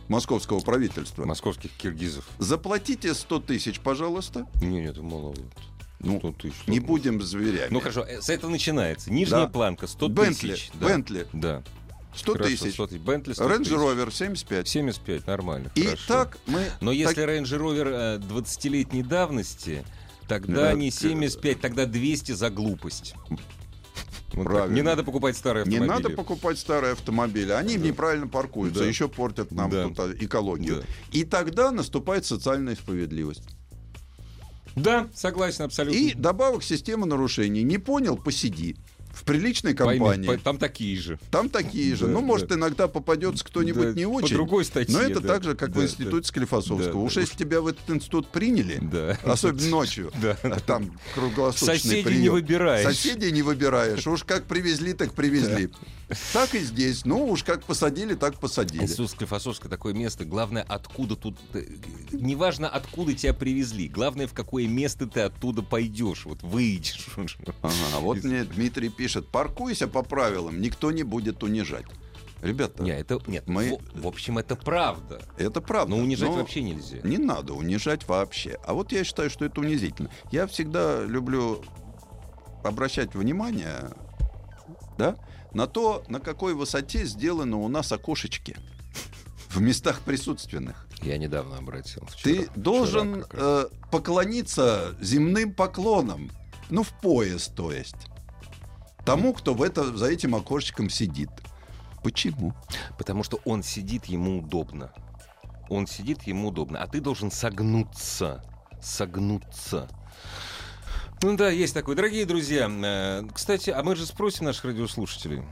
московского 0.08 0.60
правительства, 0.62 1.26
Московских 1.26 1.72
киргизов. 1.74 2.26
заплатите 2.40 3.14
100 3.14 3.40
тысяч, 3.42 3.80
пожалуйста. 3.80 4.48
Не, 4.62 4.82
нет, 4.82 4.98
мало. 4.98 5.34
Ну, 6.00 6.20
100 6.20 6.32
тысяч. 6.34 6.68
Не 6.68 6.80
будем 6.80 7.22
зверями. 7.22 7.68
Ну 7.72 7.80
хорошо, 7.80 8.04
э, 8.06 8.22
с 8.22 8.30
этого 8.30 8.50
начинается. 8.52 9.12
Нижняя 9.12 9.46
Да. 9.46 9.48
планка 9.52 9.88
100 9.88 10.08
Бентли, 10.10 10.54
тысяч. 10.54 10.72
Да. 10.76 10.88
Бентли, 10.88 11.28
Да. 11.34 11.64
100 12.18 12.34
Хорошо, 12.34 12.50
тысяч. 12.50 12.74
100 12.74 12.88
тысяч. 12.88 13.02
Бентли 13.02 13.34
100 13.34 13.50
Range. 13.50 13.62
Rover 13.64 14.12
75. 14.12 14.68
75, 14.68 15.28
нормально. 15.28 15.72
И 15.76 15.84
хорошо. 15.84 16.04
так 16.08 16.38
мы... 16.48 16.66
Но 16.82 16.92
если 16.92 17.14
так- 17.16 17.30
Range 17.30 17.44
Rover 17.44 17.88
э, 17.88 18.18
20-летней 18.20 19.04
давности, 19.04 19.84
тогда 20.28 20.68
Да, 20.70 20.74
не 20.74 20.90
к- 20.90 20.94
75, 20.94 21.60
тогда 21.62 21.86
200 21.86 22.32
за 22.34 22.50
глупость. 22.50 23.14
Вот 23.30 24.44
так. 24.44 24.54
Правильно. 24.54 24.76
Не 24.76 24.82
надо 24.84 25.04
покупать 25.04 25.38
старые 25.38 25.66
Не 25.66 25.78
автомобили. 25.78 26.04
надо 26.04 26.16
покупать 26.16 26.60
старые 26.60 26.94
автомобили. 26.94 27.52
Они 27.52 27.76
неправильно 27.76 28.28
паркуются, 28.28 28.82
Да. 28.82 28.86
еще 28.86 29.08
портят 29.08 29.52
нам 29.52 29.70
Да. 29.72 29.84
тут 29.88 30.00
а, 30.00 30.12
экологию. 30.20 30.82
Да. 30.82 30.84
И 31.18 31.24
тогда 31.24 31.72
наступает 31.72 32.26
социальная 32.26 32.76
справедливость. 32.76 33.44
Да, 34.76 35.08
согласен 35.16 35.64
абсолютно. 35.66 35.98
И 35.98 36.14
добавок 36.14 36.62
системы 36.64 37.08
нарушений. 37.08 37.64
Не 37.64 37.80
понял, 37.80 38.16
посиди. 38.16 38.76
В 39.18 39.24
приличной 39.24 39.74
Пойми, 39.74 40.00
компании. 40.00 40.28
по- 40.28 40.38
там 40.38 40.58
такие 40.60 40.96
же. 41.00 41.18
Там 41.32 41.50
такие 41.50 41.96
же. 41.96 42.06
Да, 42.06 42.12
ну, 42.12 42.22
может, 42.22 42.50
да. 42.50 42.56
иногда 42.56 42.88
попадется 42.88 43.44
кто-нибудь 43.44 43.94
Да, 43.96 44.00
не 44.00 44.06
по 44.06 44.10
очень. 44.10 44.36
другой 44.36 44.64
статье, 44.64 44.96
Но 44.96 45.02
это 45.02 45.20
да. 45.22 45.28
так 45.30 45.44
же, 45.44 45.56
как 45.56 45.72
Да, 45.72 45.80
в 45.80 45.84
институте 45.84 46.28
Склифосовского. 46.28 46.94
Да, 46.94 47.00
Уж 47.00 47.16
да. 47.16 47.22
если 47.22 47.36
тебя 47.36 47.62
в 47.62 47.68
этот 47.68 47.90
институт 47.90 48.28
приняли, 48.30 48.78
Да. 48.80 49.18
особенно 49.24 49.68
ночью, 49.70 50.12
Да. 50.22 50.38
а 50.44 50.60
там 50.60 50.98
круглосуточный 51.16 51.78
Соседей 51.80 52.04
прием. 52.04 52.22
не 52.22 52.30
выбираешь. 52.30 52.86
Соседей 52.86 53.32
не 53.32 53.42
выбираешь. 53.42 54.06
Уж 54.06 54.24
как 54.24 54.44
привезли, 54.46 54.94
так 54.94 55.14
привезли. 55.14 55.72
Так 56.32 56.56
и 56.56 56.60
здесь. 56.60 57.04
Ну, 57.06 57.26
уж 57.28 57.44
как 57.44 57.64
посадили, 57.64 58.16
так 58.16 58.40
посадили. 58.40 58.84
Институт 58.84 59.12
Склифосовского 59.12 59.70
такое 59.70 59.94
место. 59.94 60.24
Главное, 60.24 60.64
откуда 60.64 61.16
тут... 61.16 61.38
Неважно, 62.12 62.70
откуда 62.70 63.14
тебя 63.14 63.34
привезли. 63.34 63.90
Главное, 63.90 64.28
в 64.28 64.34
какое 64.34 64.68
место 64.68 65.08
ты 65.08 65.22
оттуда 65.22 65.64
пойдешь. 65.64 66.26
Вот 66.26 66.44
выйдешь. 66.44 67.08
Ага, 67.62 67.74
а 67.96 68.00
вот 68.00 68.24
мне 68.24 68.46
Дмитрий 68.46 68.90
пишет, 68.90 69.28
паркуйся 69.28 69.88
по 69.88 70.02
правилам, 70.02 70.62
никто 70.62 70.92
не 70.92 71.04
будет 71.04 71.44
унижать. 71.44 71.86
Ребята, 72.42 72.84
Не, 72.84 72.92
это... 72.92 73.20
Нет, 73.26 73.48
Мы- 73.48 73.80
в, 73.94 74.02
в 74.04 74.08
общем, 74.08 74.38
это 74.38 74.56
правда. 74.56 75.22
это 75.38 75.60
правда. 75.60 75.96
Но 75.96 76.02
унижать 76.02 76.30
но 76.30 76.36
вообще 76.36 76.62
нельзя. 76.62 77.00
Не 77.04 77.18
надо 77.18 77.54
унижать 77.54 78.08
вообще. 78.08 78.60
А 78.64 78.74
вот 78.74 78.92
я 78.92 79.04
считаю, 79.04 79.30
что 79.30 79.44
это 79.44 79.60
унизительно. 79.60 80.12
Я 80.32 80.46
всегда 80.46 81.04
люблю 81.04 81.64
обращать 82.64 83.16
внимание 83.16 83.90
да, 84.98 85.16
на 85.58 85.66
то, 85.66 86.04
на 86.08 86.20
какой 86.20 86.54
высоте 86.54 87.04
сделаны 87.06 87.56
у 87.56 87.68
нас 87.68 87.92
окошечки 87.92 88.56
в 89.50 89.60
местах 89.60 90.02
присутственных. 90.02 90.88
Я 91.02 91.18
недавно 91.18 91.58
обратил. 91.58 92.08
Ты 92.22 92.44
вчера- 92.44 92.54
должен 92.56 93.24
вчера 93.24 93.40
э, 93.42 93.66
поклониться 93.92 94.96
земным 95.02 95.54
поклоном. 95.54 96.30
Ну, 96.70 96.84
в 96.84 96.90
пояс, 97.02 97.48
то 97.48 97.72
есть. 97.72 97.96
Тому, 99.04 99.34
кто 99.34 99.56
в 99.56 99.64
это, 99.64 99.98
за 99.98 100.06
этим 100.12 100.36
окошечком 100.36 100.92
сидит. 100.92 101.32
Почему? 102.04 102.54
Потому 103.00 103.24
что 103.24 103.40
он 103.44 103.64
сидит, 103.64 104.06
ему 104.06 104.40
удобно. 104.40 104.94
Он 105.70 105.88
сидит, 105.88 106.22
ему 106.24 106.50
удобно. 106.50 106.84
А 106.84 106.88
ты 106.88 107.02
должен 107.02 107.32
согнуться. 107.32 108.44
Согнуться. 108.80 109.90
Ну 111.24 111.36
да, 111.36 111.50
есть 111.50 111.74
такое. 111.74 111.96
Дорогие 111.96 112.26
друзья, 112.26 112.70
э, 112.70 113.24
кстати, 113.34 113.72
а 113.72 113.82
мы 113.82 113.96
же 113.96 114.06
спросим 114.06 114.46
наших 114.46 114.66
радиослушателей. 114.66 115.44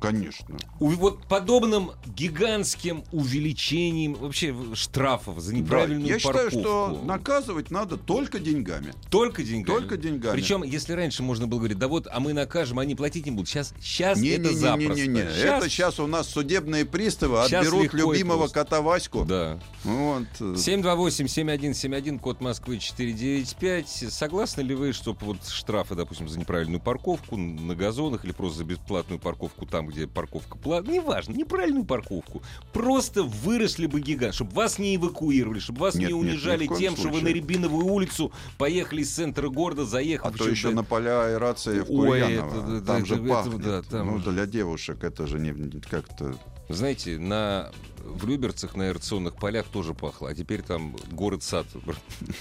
Конечно. 0.00 0.56
У- 0.80 0.90
Вот 0.90 1.24
подобным 1.26 1.90
гигантским 2.06 3.02
увеличением 3.12 4.14
вообще 4.14 4.54
штрафов 4.74 5.40
за 5.40 5.52
Да, 5.52 5.58
неправильную 5.58 6.06
я 6.08 6.18
считаю, 6.18 6.34
парковку. 6.50 6.60
что 6.60 7.00
наказывать 7.04 7.70
надо 7.70 7.96
только 7.96 8.38
деньгами. 8.38 8.92
Только 9.10 9.42
деньгами. 9.42 9.76
Только 9.78 9.96
деньгами. 9.96 10.32
Причем, 10.32 10.62
если 10.62 10.92
раньше 10.92 11.22
можно 11.22 11.46
было 11.48 11.58
говорить, 11.58 11.78
да 11.78 11.88
вот, 11.88 12.06
а 12.10 12.20
мы 12.20 12.32
накажем, 12.32 12.78
они 12.78 12.94
платить 12.94 13.26
не 13.26 13.32
будут. 13.32 13.48
Сейчас, 13.48 13.74
сейчас 13.80 14.22
это 14.22 14.52
запросто. 14.54 14.94
Не-не-не-не-не. 14.94 15.20
Это 15.42 15.68
сейчас 15.68 15.98
у 15.98 16.06
нас 16.06 16.28
судебные 16.28 16.84
приставы 16.84 17.36
Щас 17.48 17.66
отберут 17.66 17.92
любимого 17.94 18.38
просто. 18.40 18.54
кота 18.60 18.80
Ваську. 18.82 19.24
Да. 19.24 19.58
Вот. 19.84 20.24
э, 20.40 20.54
728-7171, 20.56 22.18
код 22.18 22.40
Москвы 22.40 22.78
495. 22.78 23.88
Согласны 24.12 24.60
ли 24.62 24.74
вы, 24.74 24.92
чтобы 24.92 25.18
вот 25.22 25.38
штрафы, 25.48 25.94
допустим, 25.94 26.28
за 26.28 26.38
неправильную 26.38 26.80
парковку 26.80 27.36
на 27.36 27.74
газонах 27.74 28.24
или 28.24 28.32
просто 28.32 28.58
за 28.58 28.64
бесплатную 28.64 29.18
парковку 29.18 29.66
там, 29.66 29.87
где 29.88 30.06
парковка 30.06 30.56
платная, 30.58 30.94
неважно, 30.94 31.32
неправильную 31.32 31.84
парковку, 31.84 32.42
просто 32.72 33.22
выросли 33.22 33.86
бы 33.86 34.00
гигант, 34.00 34.34
чтобы 34.34 34.52
вас 34.52 34.78
не 34.78 34.96
эвакуировали, 34.96 35.58
чтобы 35.58 35.80
вас 35.80 35.94
Нет, 35.94 36.10
не 36.10 36.14
нет, 36.14 36.24
ни 36.24 36.30
унижали 36.30 36.66
коем 36.66 36.80
тем, 36.80 36.92
что 36.96 37.08
вы 37.08 37.14
на 37.14 37.20
случае. 37.20 37.34
Рябиновую 37.34 37.86
улицу 37.86 38.32
поехали 38.58 39.02
из 39.02 39.10
центра 39.10 39.48
города, 39.48 39.84
заехали. 39.84 40.32
А 40.34 40.36
то 40.38 40.48
еще 40.48 40.70
на 40.70 40.84
поля 40.84 41.24
аэрации 41.26 41.80
в 41.80 41.90
Ой, 41.90 42.20
Курьяново. 42.20 42.48
это- 42.76 42.86
там 42.86 42.96
это- 42.98 43.06
же 43.06 43.14
это- 43.14 43.28
пахнет. 43.28 43.62
да, 43.62 43.82
там- 43.82 44.20
Ну, 44.24 44.32
для 44.32 44.46
девушек 44.46 45.02
это 45.04 45.26
же 45.26 45.38
не 45.38 45.80
как-то... 45.80 46.34
Знаете, 46.68 47.18
на 47.18 47.70
в 48.08 48.26
Люберцах 48.26 48.74
на 48.74 48.88
аэрационных 48.88 49.36
полях 49.36 49.66
тоже 49.66 49.94
пахло, 49.94 50.30
а 50.30 50.34
теперь 50.34 50.62
там 50.62 50.96
город-сад. 51.10 51.66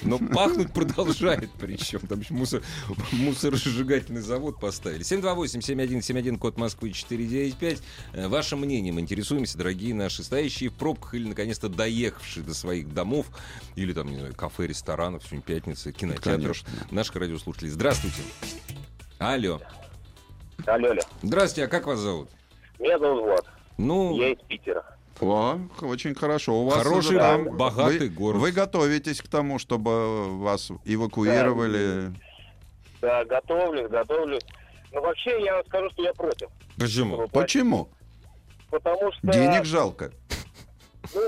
Но 0.01 0.17
пахнуть 0.17 0.73
продолжает 0.73 1.49
причем. 1.59 1.99
Там 2.07 2.21
мусор, 2.29 2.61
мусоросжигательный 3.11 4.21
завод 4.21 4.59
поставили. 4.59 5.01
728-7171, 5.01 6.37
код 6.37 6.57
Москвы 6.57 6.91
495. 6.91 7.81
Э, 8.13 8.27
Вашим 8.27 8.59
мнением 8.59 8.99
интересуемся, 8.99 9.57
дорогие 9.57 9.93
наши, 9.93 10.23
стоящие 10.23 10.69
в 10.69 10.73
пробках 10.73 11.13
или, 11.15 11.27
наконец-то, 11.27 11.69
доехавшие 11.69 12.43
до 12.43 12.53
своих 12.53 12.93
домов, 12.93 13.27
или 13.75 13.93
там, 13.93 14.07
не 14.09 14.17
знаю, 14.17 14.35
кафе, 14.35 14.67
ресторанов, 14.67 15.23
сегодня 15.23 15.41
пятница, 15.41 15.91
кинотеатров. 15.91 16.63
Конечно. 16.63 16.87
Наших 16.91 17.15
радиослушателей. 17.15 17.71
Здравствуйте. 17.71 18.21
Алло. 19.19 19.61
Алло, 20.65 20.89
алло. 20.91 21.01
Здравствуйте, 21.21 21.65
а 21.65 21.67
как 21.67 21.87
вас 21.87 21.99
зовут? 21.99 22.29
Меня 22.79 22.99
зовут 22.99 23.23
Влад. 23.23 23.56
Ну, 23.77 24.15
Я 24.17 24.29
из 24.31 24.39
Питера. 24.39 24.83
О, 25.19 25.57
очень 25.81 26.13
хорошо. 26.15 26.61
У 26.61 26.65
вас 26.65 26.83
Хороший, 26.83 27.09
уже 27.09 27.17
там- 27.19 27.57
богатый 27.57 27.99
вы, 27.99 28.09
город. 28.09 28.41
Вы 28.41 28.51
готовитесь 28.51 29.21
к 29.21 29.27
тому, 29.27 29.57
чтобы 29.59 30.37
вас 30.39 30.71
эвакуировали? 30.85 32.13
Да, 33.01 33.25
готовлюсь, 33.25 33.89
готовлюсь. 33.89 34.43
Но 34.91 35.01
вообще 35.01 35.43
я 35.43 35.55
вам 35.55 35.65
скажу, 35.65 35.89
что 35.91 36.03
я 36.03 36.13
против. 36.13 36.49
почему? 36.77 37.27
Почему? 37.29 37.89
Потому 38.69 39.11
что... 39.13 39.31
Денег 39.31 39.65
жалко. 39.65 40.11
Ну, 41.13 41.21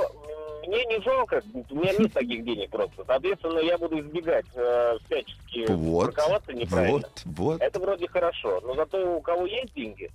мне 0.68 0.86
не 0.86 1.02
жалко, 1.02 1.42
у 1.70 1.76
меня 1.76 1.94
нет 1.94 2.14
таких 2.14 2.44
денег 2.44 2.70
просто. 2.70 3.04
Соответственно, 3.08 3.60
я 3.60 3.78
буду 3.78 4.00
избегать 4.02 4.46
э, 4.56 4.98
всячески 5.06 5.72
Вот. 5.72 6.14
парковаться 6.14 6.54
неправильно. 6.54 6.98
Вот, 6.98 7.22
вот. 7.26 7.62
Это 7.62 7.80
вроде 7.80 8.08
хорошо. 8.08 8.60
Но 8.62 8.76
зато 8.76 9.18
у 9.18 9.22
кого 9.22 9.46
есть 9.46 9.74
деньги, 9.74 10.12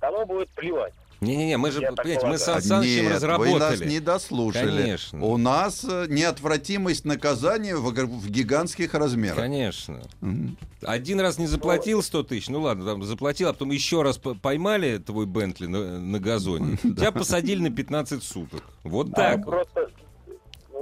тому 0.00 0.24
будет 0.24 0.48
плевать. 0.50 0.94
Не-не-не, 1.20 1.58
мы 1.58 1.70
же, 1.70 1.80
понимаете, 1.82 2.26
мы 2.26 2.38
с 2.38 2.44
Санычем 2.44 3.04
Нет, 3.04 3.14
разработали. 3.14 3.52
вы 3.52 3.58
нас 3.58 3.80
не 3.80 4.00
дослушали. 4.00 4.82
Конечно. 4.82 5.22
У 5.22 5.36
нас 5.36 5.84
э, 5.84 6.06
неотвратимость 6.08 7.04
наказания 7.04 7.76
в, 7.76 7.90
в 7.92 8.30
гигантских 8.30 8.94
размерах. 8.94 9.36
Конечно. 9.36 10.00
Мгм. 10.22 10.56
Один 10.82 11.20
раз 11.20 11.36
не 11.36 11.46
заплатил 11.46 12.02
100 12.02 12.22
тысяч, 12.22 12.48
ну 12.48 12.62
ладно, 12.62 12.86
там 12.86 13.02
заплатил, 13.02 13.48
а 13.48 13.52
потом 13.52 13.70
еще 13.70 14.00
раз 14.00 14.18
поймали 14.18 14.96
твой 14.96 15.26
Бентли 15.26 15.66
на, 15.66 16.00
на 16.00 16.18
газоне, 16.18 16.76
тебя 16.82 17.12
посадили 17.12 17.60
на 17.60 17.70
15 17.70 18.22
суток. 18.22 18.62
Вот 18.82 19.10
А 19.12 19.16
так. 19.16 19.44
просто... 19.44 19.90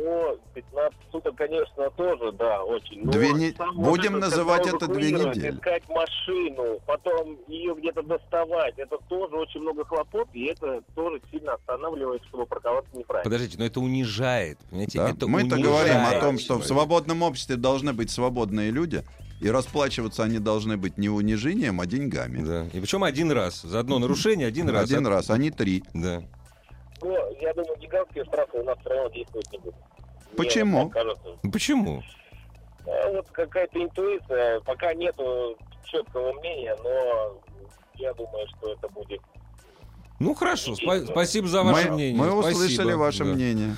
Ну, 0.01 0.39
15 0.55 0.97
суток, 1.11 1.35
конечно, 1.37 1.91
тоже, 1.97 2.31
да, 2.33 2.63
очень. 2.63 3.03
Две 3.11 3.33
не- 3.33 3.53
будем 3.75 4.13
вот 4.13 4.21
называть 4.21 4.67
это 4.69 4.87
две 4.87 5.11
недели. 5.11 5.51
Искать 5.57 5.83
машину, 5.89 6.79
потом 6.87 7.37
ее 7.49 7.75
где-то 7.75 8.03
доставать, 8.03 8.75
это 8.79 8.97
тоже 9.09 9.35
очень 9.35 9.61
много 9.61 9.85
хлопот, 9.85 10.29
и 10.35 10.45
это 10.47 10.83
тоже 10.95 11.21
сильно 11.33 11.55
останавливает, 11.55 12.23
чтобы 12.29 12.47
парковаться 12.47 12.97
неправильно. 12.97 13.25
Подождите, 13.25 13.59
но 13.59 13.65
это 13.65 13.81
унижает. 13.81 14.59
Понимаете, 14.71 14.99
Да? 14.99 15.11
это 15.11 15.27
Мы-то 15.27 15.57
говорим 15.57 15.97
о 16.07 16.21
том, 16.21 16.39
что 16.39 16.59
в 16.59 16.65
свободном 16.65 17.23
обществе 17.23 17.57
должны 17.57 17.93
быть 17.93 18.11
свободные 18.11 18.71
люди, 18.71 19.03
и 19.41 19.51
расплачиваться 19.51 20.23
они 20.25 20.39
должны 20.39 20.77
быть 20.77 20.99
не 20.99 21.09
унижением, 21.09 21.81
а 21.81 21.87
деньгами. 21.87 22.45
Да. 22.45 22.67
И 22.73 22.81
причем 22.81 23.05
один 23.05 23.31
раз. 23.33 23.63
За 23.63 23.81
одно 23.81 23.99
нарушение 23.99 24.47
один 24.47 24.69
раз. 24.69 24.85
Один 24.85 25.07
А- 25.07 25.11
раз, 25.11 25.31
а 25.31 25.39
не 25.39 25.51
три. 25.51 25.83
Да. 25.95 26.23
Но 27.03 27.17
я 27.41 27.55
думаю, 27.55 27.77
гигантские 27.79 28.25
штрафы 28.25 28.59
у 28.59 28.65
нас 28.65 28.79
все 28.81 28.91
равно 28.91 29.09
действовать 29.11 29.51
не 29.53 29.59
будут. 29.59 29.75
Мне 29.75 30.37
Почему? 30.37 30.85
так 30.85 30.93
кажется. 30.93 31.39
Ну 31.43 31.51
Почему? 31.51 32.03
А 32.87 33.11
вот 33.13 33.29
какая-то 33.31 33.83
интуиция, 33.83 34.61
пока 34.61 34.95
нету 34.95 35.57
четкого 35.85 36.33
мнения, 36.41 36.77
но 36.83 37.41
я 37.97 38.13
думаю, 38.15 38.47
что 38.57 38.73
это 38.73 38.89
будет. 38.89 39.21
Ну 40.21 40.35
хорошо, 40.35 40.73
спа- 40.73 41.07
спасибо 41.07 41.47
за 41.49 41.63
ваше 41.63 41.89
мы, 41.91 41.95
мнение. 41.95 42.19
мы 42.19 42.27
Спасибо. 42.43 42.49
услышали 42.65 42.93
ваше 42.95 43.25
Да. 43.25 43.31
мнение. 43.31 43.77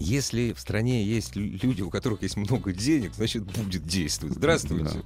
Если 0.00 0.52
в 0.52 0.60
стране 0.60 1.02
есть 1.02 1.34
лю- 1.34 1.58
люди, 1.62 1.82
у 1.82 1.90
которых 1.90 2.22
есть 2.22 2.36
много 2.36 2.72
денег, 2.72 3.14
значит 3.14 3.44
будет 3.44 3.84
действовать. 3.84 4.34
Здравствуйте. 4.36 5.02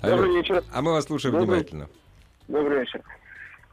Алло. 0.00 0.16
Добрый 0.16 0.36
вечер. 0.36 0.64
А 0.72 0.82
мы 0.82 0.92
вас 0.92 1.06
слушаем 1.06 1.34
Добрый. 1.34 1.48
внимательно. 1.60 1.88
Добрый 2.48 2.80
вечер. 2.80 3.02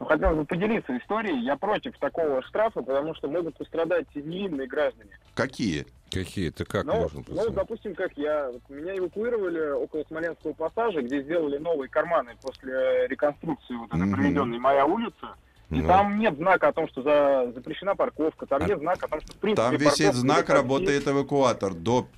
Ну, 0.00 0.06
Хотел 0.06 0.34
бы 0.34 0.44
поделиться 0.46 0.96
историей. 0.96 1.44
Я 1.44 1.56
против 1.56 1.96
такого 1.98 2.42
штрафа, 2.42 2.80
потому 2.80 3.14
что 3.14 3.28
могут 3.28 3.56
пострадать 3.58 4.06
невинные 4.14 4.66
граждане. 4.66 5.18
Какие? 5.34 5.86
Какие 6.10 6.48
это 6.48 6.64
как 6.64 6.86
ну, 6.86 7.02
можно 7.02 7.22
ну, 7.28 7.50
допустим, 7.50 7.94
как 7.94 8.10
я. 8.16 8.50
Вот 8.50 8.62
Меня 8.68 8.96
эвакуировали 8.96 9.70
около 9.72 10.02
Смоленского 10.04 10.54
пассажа, 10.54 11.02
где 11.02 11.22
сделали 11.22 11.58
новые 11.58 11.88
карманы 11.88 12.32
после 12.42 13.06
реконструкции 13.06 13.74
вот 13.74 13.90
этой 13.90 14.06
Мгм. 14.06 14.14
проведенной 14.14 14.58
«Моя 14.58 14.86
улица». 14.86 15.36
И 15.70 15.80
Ну. 15.80 15.86
там 15.86 16.18
нет 16.18 16.34
знака 16.36 16.68
о 16.68 16.72
том, 16.72 16.88
что 16.88 17.02
за... 17.02 17.52
запрещена 17.54 17.94
парковка, 17.94 18.44
там 18.46 18.60
А- 18.62 18.66
нет 18.66 18.80
знака 18.80 19.06
о 19.06 19.08
том, 19.08 19.20
что 19.20 19.32
в 19.32 19.36
принципе 19.36 19.62
Там 19.62 19.76
висит 19.76 20.14
знак. 20.14 20.48
«Работает 20.50 21.06
эвакуатор» 21.06 21.74
до, 21.74 22.08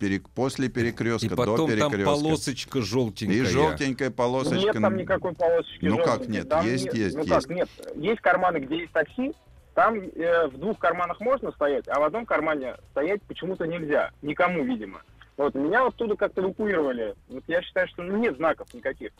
пере- 0.00 0.20
после 0.34 0.66
И 0.66 0.68
перекрестка, 0.68 1.28
до 1.30 1.36
потом 1.36 1.56
там 1.56 1.68
перекрестка. 1.68 2.04
полосочка 2.04 2.82
желтенькая. 2.82 3.36
И 3.36 3.40
желтенькая 3.44 4.10
полосочка. 4.10 4.56
Нет 4.56 4.80
там 4.80 4.96
никакой 4.96 5.34
полосочки. 5.34 5.84
Ну 5.84 5.98
как 5.98 6.26
нет? 6.26 6.48
Там 6.48 6.66
Есть, 6.66 6.86
нет- 6.86 6.94
есть, 6.94 7.14
Ну 7.16 7.22
есть. 7.22 7.32
как 7.32 7.48
нет? 7.48 7.68
Есть 7.94 8.20
карманы, 8.20 8.58
где 8.58 8.78
есть 8.78 8.92
такси. 8.92 9.32
Там 9.74 9.94
э, 10.00 10.48
в 10.48 10.58
двух 10.58 10.78
карманах 10.78 11.20
можно 11.20 11.52
стоять, 11.52 11.86
а 11.86 12.00
в 12.00 12.02
одном 12.02 12.24
кармане 12.26 12.76
стоять 12.90 13.22
почему-то 13.22 13.66
нельзя. 13.66 14.10
Никому, 14.22 14.64
видимо. 14.64 15.02
Вот 15.36 15.54
меня 15.54 15.86
оттуда 15.86 16.16
как-то 16.16 16.40
эвакуировали. 16.40 17.14
Вот 17.28 17.44
я 17.46 17.60
считаю, 17.62 17.86
что 17.88 18.02
ну, 18.02 18.16
нет 18.16 18.36
знаков 18.36 18.72
никаких. 18.74 19.10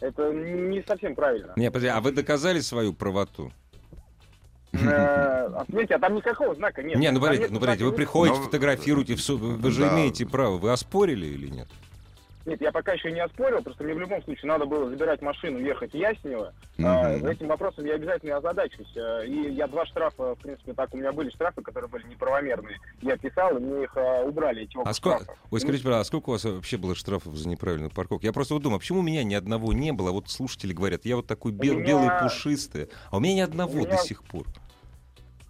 Это 0.00 0.32
не 0.32 0.82
совсем 0.86 1.14
правильно. 1.14 1.52
Не, 1.56 1.70
подожди, 1.70 1.88
а 1.88 2.00
вы 2.00 2.12
доказали 2.12 2.60
свою 2.60 2.92
правоту? 2.94 3.52
Э, 4.72 4.78
а, 4.80 5.64
Понимаете, 5.66 5.94
а 5.94 5.98
там 5.98 6.14
никакого 6.14 6.54
знака 6.54 6.82
нет. 6.82 6.96
Не, 6.96 7.10
ну 7.10 7.14
Там 7.14 7.22
подождите, 7.22 7.42
нет 7.44 7.52
ну 7.52 7.60
подождите, 7.60 7.84
вы 7.84 7.92
приходите, 7.92 8.38
Ну, 8.38 8.44
фотографируете, 8.44 9.16
вы 9.34 9.70
же 9.70 9.80
да. 9.82 9.94
имеете 9.94 10.26
право. 10.26 10.58
Вы 10.58 10.70
оспорили 10.72 11.26
или 11.26 11.48
нет? 11.48 11.68
Нет, 12.50 12.60
я 12.62 12.72
пока 12.72 12.94
еще 12.94 13.12
не 13.12 13.20
оспорил, 13.20 13.62
просто 13.62 13.84
мне 13.84 13.94
в 13.94 14.00
любом 14.00 14.20
случае 14.24 14.48
надо 14.48 14.66
было 14.66 14.90
забирать 14.90 15.22
машину, 15.22 15.58
ехать 15.60 15.92
в 15.92 15.94
Яснево. 15.94 16.52
А, 16.82 17.16
Мгм. 17.16 17.26
Этим 17.28 17.46
вопросом 17.46 17.84
я 17.84 17.94
обязательно 17.94 18.38
озадачусь. 18.38 18.92
А, 18.96 19.20
И 19.22 19.52
я 19.52 19.68
два 19.68 19.86
штрафа, 19.86 20.34
в 20.34 20.38
принципе, 20.40 20.72
так 20.72 20.92
у 20.92 20.96
меня 20.96 21.12
были 21.12 21.30
штрафы, 21.30 21.62
которые 21.62 21.88
были 21.88 22.08
неправомерные. 22.08 22.76
Я 23.02 23.16
писал, 23.16 23.56
и 23.56 23.60
мне 23.60 23.84
их 23.84 23.96
а, 23.96 24.22
убрали, 24.24 24.62
эти 24.64 24.76
А 24.84 24.92
сколько, 24.92 25.26
ой, 25.52 25.60
скажите, 25.60 25.84
пожалуйста, 25.84 26.00
а 26.00 26.04
сколько 26.04 26.30
у 26.30 26.32
вас 26.32 26.42
вообще 26.44 26.76
было 26.76 26.96
штрафов 26.96 27.36
за 27.36 27.48
неправильную 27.48 27.92
парковку? 27.92 28.26
Я 28.26 28.32
просто 28.32 28.54
вот 28.54 28.64
думаю, 28.64 28.78
а 28.78 28.80
почему 28.80 28.98
у 28.98 29.02
меня 29.02 29.22
ни 29.22 29.34
одного 29.34 29.72
не 29.72 29.92
было? 29.92 30.10
Вот 30.10 30.28
слушатели 30.28 30.72
говорят, 30.72 31.04
я 31.04 31.14
вот 31.14 31.28
такой 31.28 31.52
бел- 31.52 31.74
меня- 31.76 31.86
белый 31.86 32.10
пушистый, 32.20 32.88
а 33.12 33.18
у 33.18 33.20
меня 33.20 33.34
ни 33.36 33.40
одного 33.42 33.78
меня- 33.78 33.90
до 33.90 33.96
сих 33.98 34.24
пор. 34.24 34.44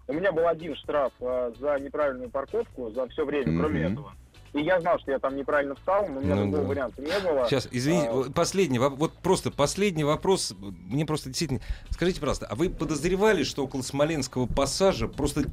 У 0.07 0.13
меня 0.13 0.33
был 0.33 0.47
один 0.47 0.77
штраф 0.77 1.15
а, 1.23 1.51
за 1.59 1.79
неправильную 1.79 2.29
парковку 2.29 2.91
за 2.91 3.09
все 3.09 3.25
время, 3.25 3.59
кроме 3.59 3.85
Мгм. 3.85 3.93
этого. 3.95 4.13
И 4.53 4.63
я 4.63 4.81
знал, 4.81 4.99
что 4.99 5.13
я 5.13 5.19
там 5.21 5.37
неправильно 5.37 5.75
встал, 5.77 6.07
но 6.09 6.19
у 6.19 6.23
меня 6.23 6.35
Ну 6.35 6.43
другого 6.43 6.63
да. 6.63 6.69
варианта 6.69 7.03
не 7.03 7.21
было. 7.21 7.47
Сейчас, 7.49 7.69
извините, 7.71 8.09
А, 8.11 8.31
последний, 8.31 8.79
вот 8.81 9.13
просто 9.15 9.51
последний 9.53 10.03
вопрос. 10.05 10.55
Мне 10.61 11.07
просто 11.07 11.29
действительно... 11.29 11.61
Скажите, 11.91 12.21
пожалуйста, 12.21 12.47
а 12.47 12.55
вы 12.57 12.69
подозревали, 12.69 13.45
что 13.45 13.65
около 13.65 13.83
Смоленского 13.83 14.47
пассажа 14.47 15.07
просто 15.07 15.45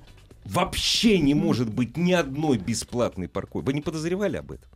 вообще 0.46 1.20
не 1.20 1.36
может 1.36 1.70
быть 1.72 1.96
ни 1.96 2.12
одной 2.14 2.58
бесплатной 2.58 3.28
парковки? 3.30 3.66
Вы 3.68 3.74
не 3.74 3.82
подозревали 3.82 4.38
об 4.38 4.52
этом? 4.52 4.68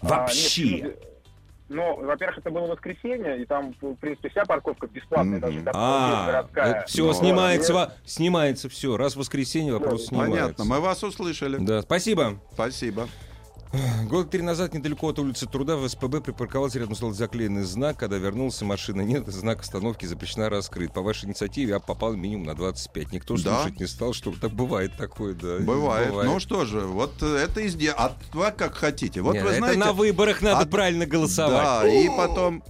а, 0.00 0.06
Вообще? 0.08 0.70
нет, 0.82 1.11
Ну, 1.72 2.04
во-первых, 2.04 2.38
это 2.38 2.50
было 2.50 2.66
воскресенье, 2.66 3.42
и 3.42 3.46
там, 3.46 3.74
в 3.80 3.94
принципе, 3.96 4.28
вся 4.28 4.44
парковка 4.44 4.86
бесплатная, 4.86 5.38
Мгм. 5.38 5.40
даже 5.40 5.70
А, 5.74 6.26
городская. 6.26 6.84
все, 6.86 7.06
Ну, 7.06 7.12
снимается, 7.14 7.72
во- 7.74 7.92
снимается 8.04 8.68
все. 8.68 8.96
Раз 8.96 9.14
в 9.14 9.16
воскресенье 9.18 9.72
вопрос 9.72 10.06
снимается. 10.06 10.40
Понятно, 10.42 10.64
мы 10.64 10.80
вас 10.80 11.02
услышали. 11.02 11.56
Да, 11.58 11.82
спасибо. 11.82 12.38
Спасибо. 12.52 13.08
Год 14.04 14.30
три 14.30 14.42
назад 14.42 14.74
недалеко 14.74 15.08
от 15.08 15.18
улицы 15.18 15.46
Труда 15.46 15.76
в 15.76 15.88
СПБ 15.88 16.22
припарковался 16.22 16.78
рядом 16.78 16.94
стал 16.94 17.12
заклеенный 17.12 17.62
знак. 17.62 17.96
Когда 17.96 18.18
вернулся, 18.18 18.66
машины 18.66 19.02
нет, 19.02 19.26
знак 19.28 19.60
остановки 19.62 20.04
запрещена 20.04 20.50
раскрыт. 20.50 20.92
По 20.92 21.00
вашей 21.00 21.26
инициативе 21.26 21.70
я 21.70 21.80
попал 21.80 22.14
минимум 22.14 22.46
на 22.46 22.54
25. 22.54 23.12
Никто 23.12 23.36
Да. 23.38 23.62
слушать 23.62 23.80
не 23.80 23.86
стал, 23.86 24.12
что 24.12 24.32
так 24.38 24.52
бывает 24.52 24.96
такое, 24.98 25.34
да. 25.34 25.58
Бывает. 25.60 26.12
Ну 26.12 26.38
что 26.38 26.66
же, 26.66 26.80
вот 26.80 27.22
это 27.22 27.66
изде... 27.66 27.94
А 27.96 28.14
вы 28.34 28.50
как 28.50 28.74
хотите. 28.74 29.22
Вот 29.22 29.34
Нет, 29.34 29.44
вы 29.44 29.50
это 29.50 29.58
знаете... 29.58 29.78
на 29.78 29.92
выборах 29.92 30.42
надо 30.42 30.60
а- 30.60 30.66
правильно 30.66 31.06
голосовать. 31.06 31.82
Да, 31.82 31.88
и 31.88 32.08
потом... 32.08 32.62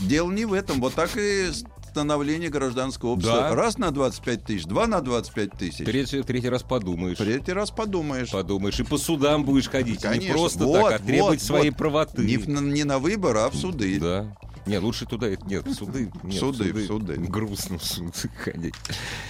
Дело 0.00 0.30
не 0.30 0.44
в 0.44 0.52
этом. 0.52 0.80
Вот 0.80 0.94
так 0.94 1.10
и 1.16 1.50
становление 1.88 2.50
гражданского 2.50 3.10
общества. 3.10 3.40
Да. 3.40 3.54
Раз 3.54 3.78
на 3.78 3.90
25 3.90 4.44
тысяч, 4.44 4.64
два 4.64 4.86
на 4.86 5.00
25 5.00 5.52
тысяч. 5.52 5.84
Третий, 5.84 6.22
третий 6.22 6.48
раз 6.48 6.62
подумаешь. 6.62 7.18
Третий 7.18 7.52
раз 7.52 7.70
подумаешь. 7.70 8.30
Подумаешь, 8.30 8.78
и 8.78 8.84
по 8.84 8.98
судам 8.98 9.44
будешь 9.44 9.68
ходить. 9.68 10.02
Не 10.04 10.08
Конечно. 10.08 10.34
просто 10.34 10.64
Вот, 10.64 10.90
так, 10.90 11.00
а 11.00 11.04
требовать 11.04 11.40
вот, 11.40 11.46
своей 11.46 11.70
вот. 11.70 11.78
правоты. 11.78 12.22
Не, 12.22 12.36
не 12.36 12.84
на 12.84 12.98
выбор, 12.98 13.36
а 13.36 13.50
в 13.50 13.54
суды. 13.54 13.98
Да. 14.00 14.36
Не, 14.68 14.78
лучше 14.78 15.06
туда 15.06 15.30
нет, 15.46 15.64
суды. 15.72 16.10
Нет, 16.22 16.40
Суды, 16.40 16.72
в 16.74 16.86
суды. 16.86 17.14
Грустно 17.16 17.78
в 17.78 17.84
суды 17.84 18.12
ходить. 18.44 18.74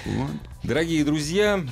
Вот. 0.05 0.31
Дорогие 0.64 1.05
друзья, 1.05 1.64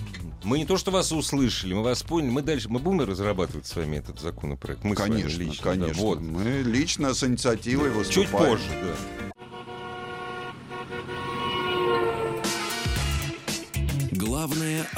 мы 0.44 0.58
не 0.58 0.66
то 0.66 0.76
что 0.76 0.92
вас 0.92 1.10
услышали, 1.10 1.74
мы 1.74 1.82
вас 1.82 2.04
поняли, 2.04 2.30
мы 2.30 2.42
дальше, 2.42 2.68
мы 2.68 2.78
будем 2.78 3.00
разрабатывать 3.00 3.66
с 3.66 3.74
вами 3.74 3.96
этот 3.96 4.20
законопроект. 4.20 4.84
Мы 4.84 4.94
с 4.94 5.00
вами 5.00 5.22
Конечно, 5.22 5.38
лично, 5.40 5.64
да, 5.64 5.70
конечно. 5.72 6.02
вот. 6.02 6.20
Мы 6.20 6.62
лично 6.64 7.12
с 7.12 7.24
инициативой 7.24 7.90
выступаем. 7.90 8.28
Чуть 8.28 8.30
позже, 8.30 8.64
да. 8.82 9.25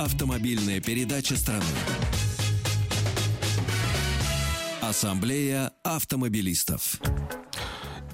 Автомобильная 0.08 0.80
передача 0.80 1.36
страны. 1.36 1.62
Ассамблея 4.80 5.72
автомобилистов. 5.82 6.98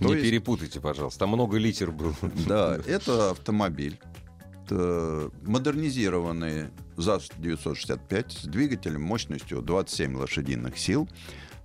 Не 0.00 0.12
есть- 0.12 0.22
перепутайте, 0.24 0.80
пожалуйста. 0.80 1.20
Там 1.20 1.28
много 1.30 1.56
литер 1.56 1.90
было. 1.92 2.14
Да, 2.46 2.78
это 2.86 3.30
автомобиль. 3.30 3.98
Это 4.64 5.30
модернизированный 5.42 6.70
ЗАЗ-965 6.96 8.30
с 8.30 8.44
двигателем 8.46 9.02
мощностью 9.02 9.62
27 9.62 10.16
лошадиных 10.16 10.78
сил, 10.78 11.08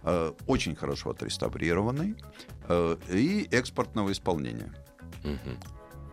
э, 0.03 0.33
очень 0.47 0.75
хорошо 0.75 1.09
отреставрированный 1.11 2.15
э, 2.67 2.97
и 3.09 3.47
экспортного 3.51 4.11
исполнения. 4.11 4.73
Мгм. 5.23 5.57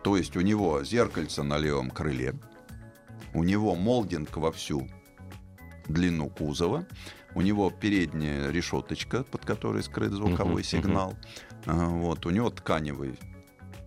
То 0.03 0.15
есть 0.17 0.37
у 0.37 0.41
него 0.41 0.81
зеркальце 0.83 1.43
на 1.43 1.57
левом 1.57 1.89
крыле, 1.91 2.33
у 3.33 3.43
него 3.43 3.75
молдинг 3.75 4.37
во 4.37 4.51
всю 4.53 4.87
длину 5.89 6.29
кузова, 6.29 6.85
у 7.37 7.41
него 7.41 7.69
передняя 7.69 8.49
решеточка, 8.49 9.23
под 9.23 9.45
которой 9.45 9.83
скрыт 9.83 10.11
звуковой 10.11 10.53
Мгм, 10.53 10.63
сигнал, 10.63 11.13
А, 11.67 11.85
вот, 11.87 12.25
у 12.25 12.31
него 12.31 12.49
тканевый 12.49 13.19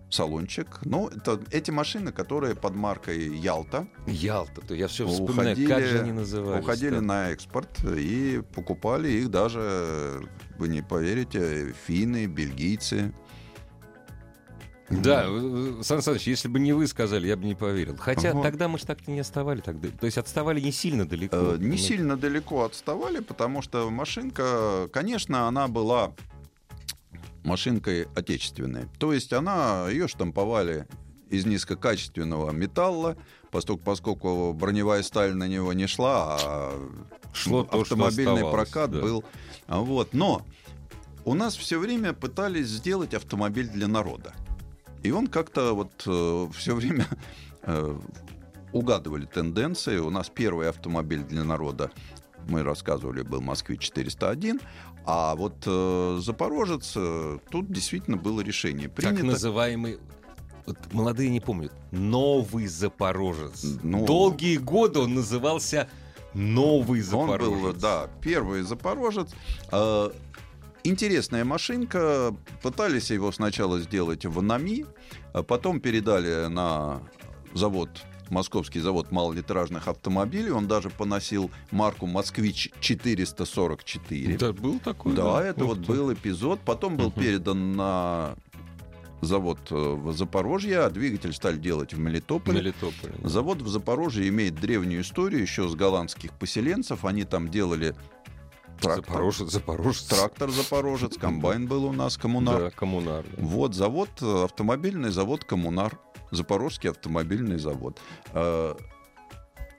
салончик. 0.09 0.79
Ну, 0.85 1.09
это 1.09 1.41
эти 1.51 1.69
машины, 1.69 2.13
которые 2.13 2.55
под 2.55 2.75
маркой 2.75 3.37
Ялта 3.37 3.87
Ялта, 4.07 4.61
то 4.61 4.73
я 4.73 4.87
все 4.87 5.05
вспоминаю, 5.05 5.67
как 5.67 5.83
же 5.83 5.99
они 5.99 6.13
назывались. 6.13 6.63
уходили 6.63 6.95
да. 6.95 7.01
на 7.01 7.29
экспорт 7.31 7.83
и 7.83 8.41
покупали 8.55 9.09
их 9.09 9.29
даже, 9.29 10.21
вы 10.57 10.69
не 10.69 10.81
поверите, 10.81 11.73
финны, 11.85 12.27
бельгийцы. 12.27 13.13
Да, 14.91 15.25
э, 15.27 15.81
Сан 15.83 16.01
Саныч, 16.01 16.27
если 16.27 16.47
бы 16.47 16.59
не 16.59 16.73
вы 16.73 16.87
сказали, 16.87 17.27
я 17.27 17.37
бы 17.37 17.45
не 17.45 17.55
поверил. 17.55 17.95
Хотя 17.97 18.33
Вот. 18.33 18.43
тогда 18.43 18.67
мы 18.67 18.77
же 18.77 18.85
так-то 18.85 19.09
не 19.11 19.19
отставали. 19.21 19.61
Тогда. 19.61 19.89
То 19.89 20.05
есть 20.05 20.17
отставали 20.17 20.59
не 20.59 20.71
сильно 20.71 21.07
далеко. 21.07 21.35
Э, 21.37 21.57
Не 21.57 21.67
Ну, 21.71 21.77
сильно 21.77 22.17
далеко 22.17 22.63
отставали, 22.63 23.19
потому 23.19 23.61
что 23.61 23.89
машинка, 23.89 24.89
конечно, 24.91 25.47
она 25.47 25.67
была 25.67 26.11
машинкой 27.43 28.07
отечественной. 28.15 28.87
То 28.99 29.13
есть 29.13 29.33
она, 29.33 29.87
ее 29.89 30.07
штамповали 30.07 30.87
из 31.29 31.45
низкокачественного 31.45 32.51
металла, 32.51 33.15
поскольку, 33.51 33.83
поскольку 33.83 34.53
броневая 34.53 35.01
сталь 35.03 35.33
на 35.33 35.47
него 35.47 35.73
не 35.73 35.87
шла, 35.87 36.37
а 36.41 36.89
Шло 37.33 37.63
то, 37.63 37.81
автомобильный 37.81 38.33
оставалось, 38.43 38.69
прокат 38.69 38.91
да. 38.91 39.01
был. 39.01 39.23
Вот. 39.67 40.13
Но 40.13 40.45
у 41.23 41.33
нас 41.33 41.55
все 41.55 41.79
время 41.79 42.13
пытались 42.13 42.67
сделать 42.67 43.13
автомобиль 43.13 43.69
для 43.69 43.87
народа. 43.87 44.33
И 45.03 45.11
он 45.11 45.27
как-то 45.27 45.73
вот 45.73 45.91
все 46.55 46.75
время 46.75 47.07
э, 47.63 47.95
угадывали 48.71 49.25
тенденции. 49.25 49.97
У 49.97 50.09
нас 50.09 50.29
первый 50.29 50.69
автомобиль 50.69 51.23
для 51.23 51.43
народа, 51.43 51.91
мы 52.47 52.63
рассказывали, 52.63 53.21
был 53.21 53.41
«Москвич-401», 53.41 54.61
а 55.05 55.35
вот 55.35 55.55
э, 55.65 56.19
«Запорожец», 56.21 56.93
э, 56.95 57.39
тут 57.49 57.71
действительно 57.71 58.17
было 58.17 58.41
решение 58.41 58.87
Так 58.87 58.95
принято. 58.95 59.25
называемый, 59.25 59.99
вот 60.65 60.77
молодые 60.91 61.29
не 61.29 61.39
помнят, 61.39 61.73
новый 61.91 62.67
Запорожец. 62.67 63.63
Ну. 63.83 64.05
Долгие 64.05 64.57
годы 64.57 64.99
он 64.99 65.15
назывался 65.15 65.89
Новый 66.33 67.01
Он 67.01 67.27
Запорожец. 67.27 67.61
был, 67.61 67.73
да, 67.73 68.09
первый 68.21 68.61
«Запорожец». 68.61 69.29
Э, 69.71 70.11
Интересная 70.83 71.45
машинка. 71.45 72.35
Пытались 72.63 73.11
его 73.11 73.31
сначала 73.31 73.79
сделать 73.79 74.25
в 74.25 74.41
НАМИ, 74.41 74.85
а 75.33 75.43
потом 75.43 75.79
передали 75.79 76.47
на 76.47 77.01
завод 77.53 77.89
Московский 78.29 78.79
завод 78.79 79.11
малолитражных 79.11 79.87
автомобилей. 79.89 80.51
Он 80.51 80.67
даже 80.67 80.89
поносил 80.89 81.51
марку 81.69 82.07
«Москвич 82.07 82.71
444». 82.79 84.37
Да, 84.37 84.53
был 84.53 84.79
такой. 84.79 85.13
Да, 85.13 85.43
это 85.43 85.65
Ух 85.65 85.71
вот 85.75 85.85
ты. 85.85 85.91
был 85.91 86.13
эпизод. 86.13 86.61
Потом 86.65 86.95
был 86.97 87.07
Мгм. 87.09 87.21
передан 87.21 87.75
на 87.75 88.35
завод 89.21 89.59
э, 89.69 89.75
в 89.75 90.13
Запорожье, 90.13 90.79
а 90.79 90.89
двигатель 90.89 91.33
стали 91.33 91.57
делать 91.57 91.93
в 91.93 91.97
В 91.97 91.99
Мелитополе. 91.99 92.59
Мелитополе. 92.59 93.13
да. 93.21 93.29
Завод 93.29 93.61
в 93.61 93.67
Запорожье 93.67 94.27
имеет 94.29 94.55
древнюю 94.55 95.01
историю 95.01 95.41
еще 95.41 95.67
с 95.67 95.75
голландских 95.75 96.31
поселенцев. 96.31 97.03
Они 97.05 97.25
там 97.25 97.49
делали 97.49 97.95
трактор, 98.81 99.05
Запорожец, 99.05 99.51
Запорожец. 99.51 100.03
трактор 100.03 100.49
Запорожец, 100.49 101.17
комбайн 101.17 101.67
был 101.67 101.85
у 101.85 101.93
нас, 101.93 102.17
коммунар. 102.17 102.59
Да, 102.63 102.69
коммунар. 102.71 103.23
да. 103.23 103.37
Вот 103.43 103.73
завод, 103.75 104.09
автомобильный 104.21 105.11
завод 105.11 105.43
«Коммунар», 105.45 105.97
Запорожский 106.31 106.89
автомобильный 106.89 107.59
завод. 107.59 107.99
Э, 108.33 108.75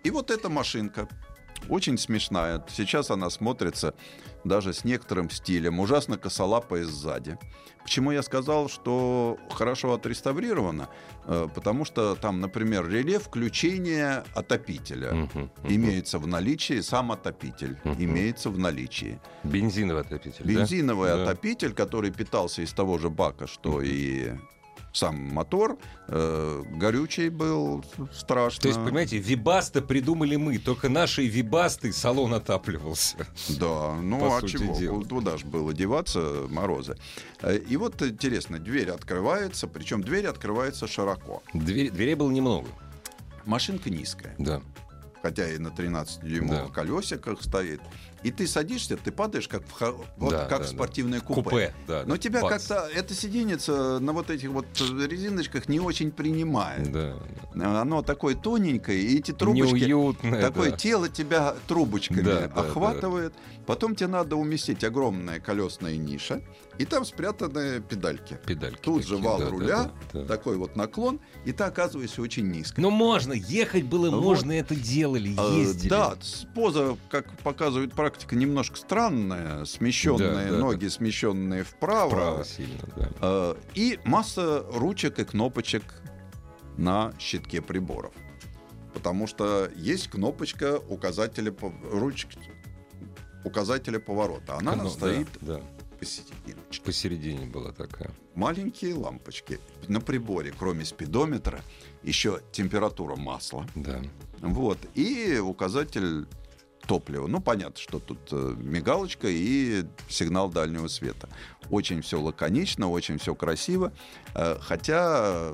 И 0.04 0.10
вот 0.10 0.30
эта 0.30 0.48
машинка, 0.48 1.08
очень 1.68 1.98
смешная. 1.98 2.64
Сейчас 2.68 3.10
она 3.10 3.30
смотрится 3.30 3.94
даже 4.44 4.72
с 4.72 4.84
некоторым 4.84 5.30
стилем, 5.30 5.78
ужасно 5.80 6.16
косолапая 6.18 6.84
сзади. 6.84 7.38
Почему 7.82 8.12
я 8.12 8.22
сказал, 8.22 8.68
что 8.68 9.38
хорошо 9.50 9.92
отреставрировано? 9.94 10.88
Э, 11.26 11.48
Потому 11.54 11.84
что 11.84 12.14
там, 12.14 12.40
например, 12.40 12.88
реле 12.88 13.18
включения 13.18 14.24
отопителя. 14.34 15.12
Мгм, 15.12 15.28
мгм. 15.42 15.50
Имеется 15.64 16.18
в 16.18 16.26
наличии 16.26 16.80
сам 16.80 17.10
отопитель. 17.12 17.76
Мгм. 17.84 18.04
Имеется 18.04 18.50
в 18.50 18.58
наличии. 18.58 19.20
Бензиновый 19.44 20.02
отопитель? 20.02 20.44
Бензиновый 20.44 21.10
Да. 21.10 21.22
отопитель, 21.24 21.72
который 21.74 22.10
питался 22.12 22.62
из 22.62 22.72
того 22.72 22.98
же 22.98 23.10
бака, 23.10 23.46
что 23.46 23.80
и 23.82 24.32
сам 24.92 25.16
мотор, 25.16 25.78
э, 26.08 26.62
горючий 26.76 27.28
был 27.30 27.84
страшно. 28.12 28.60
То 28.60 28.68
есть, 28.68 28.82
понимаете, 28.84 29.18
вибасты 29.18 29.80
придумали 29.80 30.36
мы, 30.36 30.58
только 30.58 30.88
нашей 30.88 31.26
вибастой 31.26 31.92
салон 31.92 32.34
отапливался. 32.34 33.16
Да, 33.58 33.94
ну 33.94 34.36
а 34.36 34.46
чего? 34.46 34.78
дела. 34.78 35.04
Туда 35.04 35.36
же 35.38 35.46
было 35.46 35.72
деваться, 35.72 36.46
морозы. 36.50 36.96
Э, 37.40 37.56
И 37.58 37.76
вот 37.76 38.00
интересно, 38.02 38.58
дверь 38.58 38.90
открывается, 38.90 39.66
причем 39.66 40.02
дверь 40.02 40.26
открывается 40.26 40.86
широко. 40.86 41.42
Дверь- 41.54 41.90
дверей 41.90 42.14
было 42.14 42.30
немного. 42.30 42.68
Машинка 43.46 43.90
низкая, 43.90 44.34
Да. 44.38 44.60
хотя 45.22 45.48
и 45.48 45.58
на 45.58 45.68
13-дюймовых 45.68 46.68
Да. 46.68 46.72
колесиках 46.74 47.42
стоит. 47.42 47.80
И 48.22 48.30
ты 48.30 48.46
садишься, 48.46 48.96
ты 48.96 49.10
падаешь 49.10 49.48
как 49.48 49.66
в, 49.66 49.72
хо- 49.72 50.04
вот 50.16 50.30
Да, 50.30 50.44
как 50.46 50.58
да, 50.60 50.64
в 50.64 50.70
да. 50.70 50.74
спортивное 50.76 51.20
купе. 51.20 51.42
Купе, 51.42 51.74
да. 51.88 52.04
Но 52.06 52.16
тебя 52.16 52.40
Бац. 52.40 52.66
как-то 52.68 52.88
эта 52.94 53.14
сиденьица 53.14 53.98
на 53.98 54.12
вот 54.12 54.30
этих 54.30 54.50
вот 54.50 54.66
резиночках 54.78 55.68
не 55.68 55.80
очень 55.80 56.10
принимает. 56.12 56.90
Да. 56.92 57.16
Оно 57.54 58.02
такое 58.02 58.34
тоненькое, 58.34 58.98
и 59.00 59.18
эти 59.18 59.32
трубочки... 59.32 59.84
Неуютное, 59.84 60.40
Такое 60.40 60.70
да. 60.70 60.76
тело 60.76 61.08
тебя 61.08 61.54
трубочками 61.66 62.22
Да, 62.22 62.48
да, 62.48 62.60
охватывает. 62.60 63.34
Потом 63.66 63.94
тебе 63.94 64.08
надо 64.08 64.36
уместить 64.36 64.82
огромная 64.84 65.38
колесная 65.40 65.96
ниша, 65.96 66.40
и 66.78 66.84
там 66.84 67.04
спрятаны 67.04 67.80
педальки. 67.80 68.38
Педальки 68.46 68.80
Тут 68.82 69.02
же 69.04 69.16
такие, 69.16 69.28
вал 69.28 69.38
да, 69.38 69.50
руля, 69.50 69.66
да, 69.66 69.84
да, 70.12 70.20
да. 70.20 70.24
такой 70.26 70.56
вот 70.56 70.74
наклон, 70.76 71.20
и 71.44 71.52
ты 71.52 71.64
оказываешься 71.64 72.22
очень 72.22 72.48
низко. 72.50 72.80
Ну 72.80 72.90
можно, 72.90 73.32
ехать 73.32 73.84
было 73.84 74.10
Вот. 74.10 74.22
можно, 74.22 74.52
это 74.52 74.74
делали, 74.74 75.34
Э, 75.38 75.58
ездили. 75.60 75.90
Да, 75.90 76.14
поза, 76.54 76.96
как 77.10 77.36
показывает 77.38 77.92
практика, 77.94 78.34
немножко 78.36 78.76
странная, 78.76 79.64
смещенные 79.64 80.46
Да, 80.46 80.52
да, 80.52 80.58
ноги, 80.58 80.86
смещенные 80.88 81.62
вправо. 81.64 82.08
Вправо 82.10 82.44
сильно, 82.44 82.80
да. 82.96 83.08
Э, 83.20 83.54
И 83.74 84.00
масса 84.04 84.64
ручек 84.72 85.18
и 85.18 85.24
кнопочек 85.24 85.82
на 86.78 87.12
щитке 87.18 87.60
приборов. 87.60 88.14
Потому 88.94 89.26
что 89.26 89.70
есть 89.76 90.08
кнопочка 90.08 90.78
указателя, 90.88 91.54
ручек, 91.90 92.30
указателя 93.44 93.98
поворота. 93.98 94.56
Она 94.58 94.76
Ну, 94.76 94.88
стоит 94.88 95.28
Да, 95.40 95.56
да. 95.58 95.60
Посерединочке. 96.02 96.82
Посередине 96.84 97.46
была 97.46 97.72
такая. 97.72 98.10
Маленькие 98.34 98.94
лампочки. 98.94 99.60
На 99.88 100.00
приборе, 100.00 100.52
кроме 100.56 100.84
спидометра, 100.84 101.62
еще 102.02 102.40
температура 102.50 103.16
масла. 103.16 103.66
Да. 103.74 104.02
Вот. 104.40 104.78
И 104.94 105.38
указатель 105.38 106.26
топлива. 106.86 107.28
Ну, 107.28 107.40
понятно, 107.40 107.80
что 107.80 108.00
тут 108.00 108.18
э, 108.32 108.54
мигалочка 108.58 109.28
и 109.28 109.84
сигнал 110.08 110.50
дальнего 110.50 110.88
света. 110.88 111.28
Очень 111.70 112.02
все 112.02 112.20
лаконично, 112.20 112.90
очень 112.90 113.18
все 113.18 113.36
красиво. 113.36 113.92
Э, 114.34 114.58
хотя, 114.60 115.52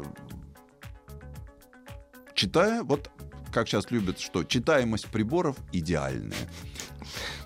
читая, 2.35 2.83
вот 2.83 3.11
как 3.53 3.69
сейчас 3.69 3.91
любят, 3.91 4.19
что 4.21 4.45
читаемость 4.45 5.07
приборов 5.09 5.57
идеальная. 5.73 6.37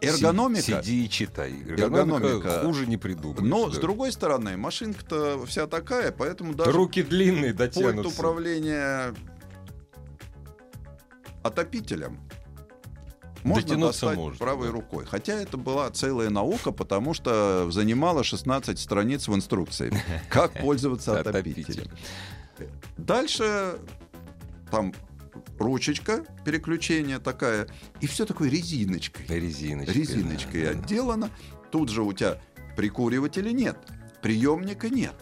Эргономика. 0.00 0.62
Си- 0.62 0.72
Сиди 0.82 1.04
и 1.04 1.08
читай. 1.08 1.52
Эргономика. 1.52 2.26
Эргономика 2.26 2.60
хуже 2.64 2.86
не 2.86 2.96
придумаешь. 2.96 3.40
Но, 3.42 3.68
да. 3.68 3.74
с 3.76 3.78
другой 3.78 4.12
стороны, 4.12 4.56
машинка-то 4.56 5.44
вся 5.46 5.66
такая, 5.66 6.10
поэтому 6.12 6.54
даже 6.54 6.72
Руки 6.72 7.02
длинные 7.02 7.54
пульт 7.54 7.74
дотянутся. 7.74 8.08
управления 8.08 9.14
отопителем 11.42 12.18
можно 13.44 13.62
Дотянуться 13.70 14.00
достать 14.06 14.18
можно, 14.18 14.38
правой 14.38 14.68
да. 14.68 14.72
рукой. 14.72 15.04
Хотя 15.04 15.34
это 15.34 15.56
была 15.56 15.90
целая 15.90 16.30
наука, 16.30 16.70
потому 16.70 17.12
что 17.12 17.68
занимала 17.72 18.22
16 18.22 18.78
страниц 18.78 19.26
в 19.26 19.34
инструкции. 19.34 19.92
Как 20.30 20.52
пользоваться 20.60 21.18
отопителем. 21.18 21.86
Дальше 22.96 23.78
там 24.70 24.94
ручечка 25.58 26.24
переключения 26.44 27.18
такая, 27.18 27.68
и 28.00 28.06
все 28.06 28.24
такое 28.26 28.48
резиночкой. 28.50 29.26
Резиночкой. 29.28 29.94
Резиночкой 29.94 30.62
да, 30.64 30.72
да. 30.72 30.78
отделано. 30.80 31.30
Тут 31.70 31.88
же 31.88 32.02
у 32.02 32.12
тебя 32.12 32.38
прикуривателя 32.76 33.50
нет, 33.52 33.78
приемника 34.22 34.88
нет. 34.88 35.14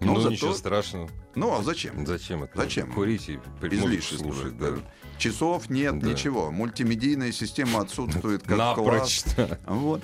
Ну, 0.00 0.14
Но 0.14 0.20
зато- 0.20 0.32
ничего 0.34 0.52
страшного. 0.54 1.08
Ну 1.34 1.54
а 1.54 1.62
зачем? 1.62 2.06
Зачем 2.06 2.42
это? 2.44 2.52
Зачем? 2.58 2.92
Курить 2.92 3.28
и 3.28 3.38
Излишество. 3.62 4.24
слушать. 4.32 4.56
да. 4.58 4.70
Да. 4.72 4.76
Часов 5.18 5.70
нет, 5.70 5.98
Да. 5.98 6.08
ничего. 6.10 6.50
Мультимедийная 6.50 7.32
система 7.32 7.80
отсутствует 7.80 8.42
как 8.46 8.58
Напрочь. 8.58 9.22
класс. 9.24 9.34
да. 9.36 9.58
Вот. 9.66 10.02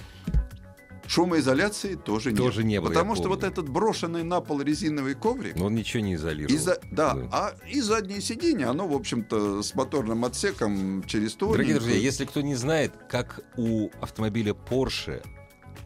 Шумоизоляции 1.13 1.95
тоже. 1.95 2.33
Тоже 2.35 2.65
не 2.65 2.81
было, 2.81 2.89
Потому 2.89 3.15
что 3.15 3.25
помню. 3.25 3.37
вот 3.37 3.45
этот 3.45 3.69
брошенный 3.69 4.23
на 4.25 4.41
пол 4.41 4.63
резиновый 4.63 5.15
коврик, 5.15 5.57
Но 5.57 5.67
он 5.67 5.75
ничего 5.75 6.03
не 6.03 6.15
изолировал. 6.15 6.55
и 6.55 6.59
за- 6.59 6.81
да, 6.91 7.13
Да. 7.15 7.29
а 7.31 7.55
и 7.71 7.83
заднее 7.83 8.23
сиденье, 8.23 8.67
оно, 8.69 8.89
в 8.89 8.95
общем-то, 8.95 9.63
с 9.63 9.75
моторным 9.75 10.25
отсеком 10.25 11.03
через 11.05 11.35
тоненькую. 11.35 11.53
Дорогие 11.59 11.75
друзья, 11.81 11.97
если 11.99 12.25
кто 12.25 12.41
не 12.41 12.55
знает, 12.55 12.95
как 13.11 13.41
у 13.59 13.91
автомобиля 14.01 14.53
Porsche 14.55 15.23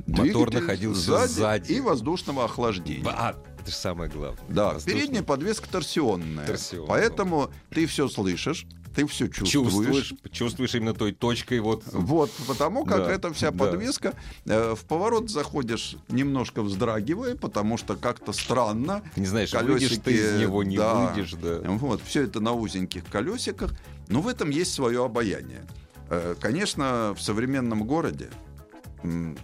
мотор 0.06 0.52
находился 0.54 1.26
сзади. 1.26 1.72
и 1.72 1.80
воздушного 1.80 2.44
охлаждения. 2.44 3.10
А, 3.10 3.34
это 3.60 3.68
же 3.70 3.76
самое 3.76 4.08
главное. 4.08 4.44
Да, 4.48 4.74
Воздушный. 4.74 5.00
передняя 5.00 5.22
подвеска 5.24 5.68
торсионная. 5.68 6.46
Торсионная. 6.46 6.86
Поэтому 6.88 7.50
ты 7.70 7.86
все 7.86 8.08
слышишь, 8.08 8.64
ты 8.96 9.06
все 9.06 9.28
чувствуешь. 9.28 9.52
Чувствуешь, 9.52 10.14
чувствуешь 10.32 10.74
именно 10.74 10.94
той 10.94 11.12
точкой 11.12 11.60
вот. 11.60 11.84
Вот, 11.92 12.30
потому 12.48 12.84
как 12.86 13.04
Да, 13.04 13.12
эта 13.12 13.32
вся 13.34 13.50
да. 13.50 13.58
подвеска, 13.58 14.14
э, 14.46 14.74
в 14.74 14.84
поворот 14.86 15.28
заходишь 15.28 15.96
немножко 16.08 16.62
вздрагивая, 16.62 17.36
потому 17.36 17.76
что 17.76 17.94
как-то 17.96 18.32
странно. 18.32 19.02
Не 19.16 19.26
знаешь, 19.26 19.52
выйдешь 19.52 19.98
ты 20.02 20.12
из 20.12 20.40
него, 20.40 20.62
не 20.64 20.78
да. 20.78 20.94
выйдешь, 20.94 21.34
да. 21.34 21.60
Вот, 21.62 22.00
все 22.02 22.22
это 22.22 22.40
на 22.40 22.52
узеньких 22.52 23.04
колесиках, 23.04 23.72
но 24.08 24.22
в 24.22 24.28
этом 24.28 24.48
есть 24.48 24.72
свое 24.72 25.04
обаяние. 25.04 25.66
Э, 26.08 26.34
Конечно, 26.40 27.14
в 27.14 27.20
современном 27.20 27.84
городе 27.84 28.30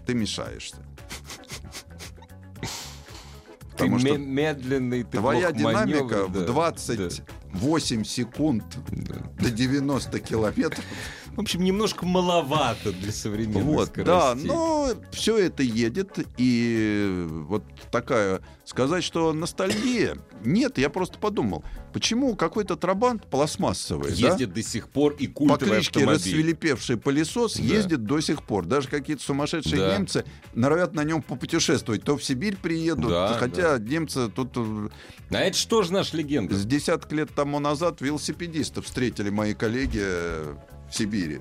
ты 0.07 0.14
мешаешься. 0.14 0.76
Ты 2.62 2.68
Потому 3.88 3.98
что 3.98 4.16
ме- 4.16 4.18
медленный, 4.18 5.03
ты 5.03 5.18
твоя 5.18 5.50
динамика 5.53 6.05
маневр, 6.05 6.28
да, 6.28 6.40
в 6.40 6.44
28 7.53 8.05
секунд 8.05 8.64
да. 8.90 9.16
до 9.38 9.50
90 9.50 10.18
километров. 10.20 10.84
В 11.37 11.41
общем, 11.41 11.64
немножко 11.64 12.05
маловато 12.05 12.93
для 12.93 13.11
современных 13.11 13.64
Вот, 13.64 13.89
скоростей. 13.89 14.05
да, 14.05 14.35
но 14.35 14.91
все 15.12 15.39
это 15.39 15.62
едет, 15.62 16.18
и 16.37 17.26
вот 17.49 17.64
такая, 17.91 18.43
сказать, 18.66 19.03
что 19.03 19.33
ностальгия, 19.33 20.18
нет, 20.45 20.76
я 20.76 20.91
просто 20.91 21.18
подумал, 21.18 21.64
почему 21.95 22.37
какой-то 22.37 22.76
Трабант 22.76 23.24
пластмассовый, 23.30 24.11
да? 24.11 24.28
Ездит 24.28 24.53
до 24.53 24.62
сих 24.62 24.91
пор 24.91 25.12
и 25.18 25.26
по 25.26 25.35
культовый 25.47 25.76
кличке 25.76 26.01
автомобиль. 26.01 26.18
рассвелепевший 26.22 26.97
пылесос 26.99 27.57
Да. 27.57 27.62
ездит 27.62 28.05
до 28.05 28.20
сих 28.20 28.43
пор. 28.43 28.66
Даже 28.66 28.89
какие-то 28.89 29.22
сумасшедшие 29.22 29.76
Да. 29.80 29.97
немцы 29.97 30.24
норовят 30.55 30.95
на 30.95 31.03
нем 31.05 31.22
попутешествовать. 31.22 32.03
То 32.05 32.16
в 32.18 32.24
Сибирь 32.24 32.57
приедут, 32.57 33.09
Да, 33.11 33.37
хотя 33.39 33.78
немцы 33.78 34.28
тут 34.28 34.51
э, 34.57 34.89
А 35.30 35.37
это 35.39 35.57
что 35.57 35.83
же 35.83 35.93
наша 35.95 36.16
легенда? 36.16 36.55
с 36.57 36.64
десяток 36.66 37.11
лет 37.12 37.30
тому 37.35 37.59
назад 37.59 38.01
велосипедистов 38.03 38.85
встретили 38.85 39.30
мои 39.30 39.55
коллеги 39.55 40.01
э, 40.03 40.57
Сибири. 40.93 41.40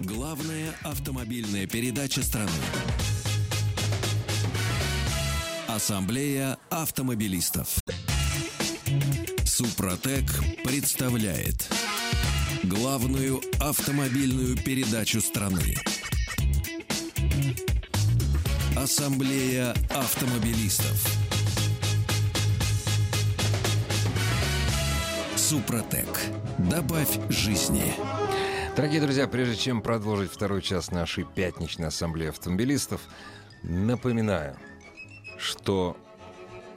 Главная 0.00 0.74
автомобильная 0.82 1.66
передача 1.66 2.20
страны. 2.20 2.50
Ассамблея 5.68 6.58
автомобилистов. 6.68 7.78
Супротек 9.44 10.24
представляет 10.64 11.70
главную 12.64 13.40
автомобильную 13.60 14.56
передачу 14.56 15.20
страны. 15.20 15.76
Ассамблея 18.76 19.74
автомобилистов. 19.90 21.06
Супротек. 25.36 26.39
Добавь 26.68 27.18
жизни. 27.30 27.94
Дорогие 28.76 29.00
друзья, 29.00 29.26
прежде 29.26 29.56
чем 29.56 29.80
продолжить 29.80 30.30
второй 30.30 30.60
час 30.60 30.90
нашей 30.90 31.24
пятничной 31.24 31.88
ассамблеи 31.88 32.28
автомобилистов, 32.28 33.00
напоминаю, 33.62 34.56
что 35.38 35.96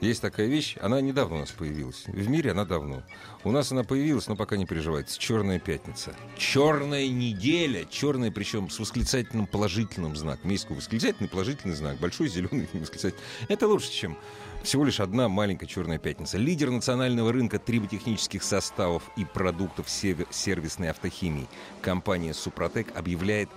есть 0.00 0.22
такая 0.22 0.46
вещь, 0.46 0.76
она 0.80 1.00
недавно 1.02 1.36
у 1.36 1.38
нас 1.40 1.50
появилась. 1.50 2.04
В 2.06 2.28
мире 2.28 2.52
она 2.52 2.64
давно. 2.64 3.02
У 3.42 3.50
нас 3.50 3.72
она 3.72 3.84
появилась, 3.84 4.26
но 4.26 4.36
пока 4.36 4.56
не 4.56 4.64
переживайте. 4.64 5.18
Черная 5.18 5.58
пятница. 5.58 6.14
Черная 6.38 7.08
неделя. 7.08 7.84
Черная, 7.90 8.30
причем 8.30 8.70
с 8.70 8.78
восклицательным 8.78 9.46
положительным 9.46 10.16
знаком. 10.16 10.50
Есть 10.50 10.68
восклицательный 10.70 11.28
положительный 11.28 11.74
знак. 11.74 11.98
Большой 11.98 12.28
зеленый 12.28 12.68
восклицательный. 12.72 13.22
Это 13.48 13.68
лучше, 13.68 13.92
чем 13.92 14.16
всего 14.64 14.84
лишь 14.84 15.00
одна 15.00 15.28
маленькая 15.28 15.66
черная 15.66 15.98
пятница. 15.98 16.38
Лидер 16.38 16.70
национального 16.70 17.32
рынка 17.32 17.58
триботехнических 17.58 18.42
составов 18.42 19.02
и 19.16 19.24
продуктов 19.24 19.88
сервисной 19.88 20.90
автохимии. 20.90 21.46
Компания 21.82 22.32
«Супротек» 22.32 22.96
объявляет 22.96 23.50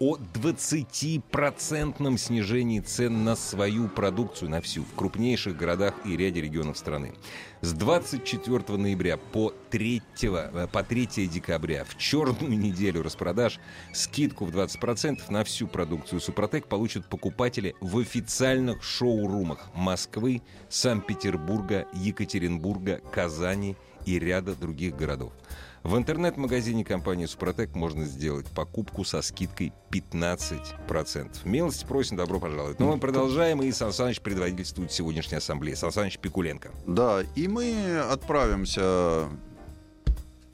о 0.00 0.16
20% 0.16 2.16
снижении 2.16 2.80
цен 2.80 3.22
на 3.22 3.36
свою 3.36 3.86
продукцию, 3.86 4.50
на 4.50 4.62
всю, 4.62 4.82
в 4.82 4.94
крупнейших 4.94 5.58
городах 5.58 5.94
и 6.06 6.16
ряде 6.16 6.40
регионов 6.40 6.78
страны. 6.78 7.12
С 7.60 7.74
24 7.74 8.78
ноября 8.78 9.18
по 9.18 9.52
3, 9.68 10.02
э, 10.22 10.66
по 10.72 10.82
3 10.82 11.28
декабря 11.28 11.84
в 11.84 11.98
черную 11.98 12.58
неделю 12.58 13.02
распродаж 13.02 13.60
скидку 13.92 14.46
в 14.46 14.50
20% 14.50 15.28
на 15.28 15.44
всю 15.44 15.68
продукцию 15.68 16.20
«Супротек» 16.20 16.66
получат 16.66 17.06
покупатели 17.06 17.76
в 17.82 17.98
официальных 17.98 18.82
шоурумах 18.82 19.68
Москвы, 19.74 20.40
Санкт-Петербурга, 20.70 21.86
Екатеринбурга, 21.92 23.02
Казани 23.12 23.76
и 24.06 24.18
ряда 24.18 24.54
других 24.54 24.96
городов. 24.96 25.34
В 25.82 25.96
интернет-магазине 25.96 26.84
компании 26.84 27.24
«Супротек» 27.24 27.74
можно 27.74 28.04
сделать 28.04 28.46
покупку 28.46 29.02
со 29.02 29.22
скидкой 29.22 29.72
15%. 29.90 31.38
Милости 31.44 31.86
просим, 31.86 32.18
добро 32.18 32.38
пожаловать. 32.38 32.78
Но 32.78 32.92
мы 32.92 32.98
продолжаем, 32.98 33.62
и 33.62 33.72
Сан 33.72 33.92
Саныч 33.92 34.20
предводительствует 34.20 34.92
сегодняшней 34.92 35.38
ассамблеи. 35.38 35.74
Сан 35.74 35.90
Саныч 35.90 36.18
Пикуленко. 36.18 36.70
Да, 36.86 37.22
и 37.34 37.48
мы 37.48 37.98
отправимся 37.98 39.28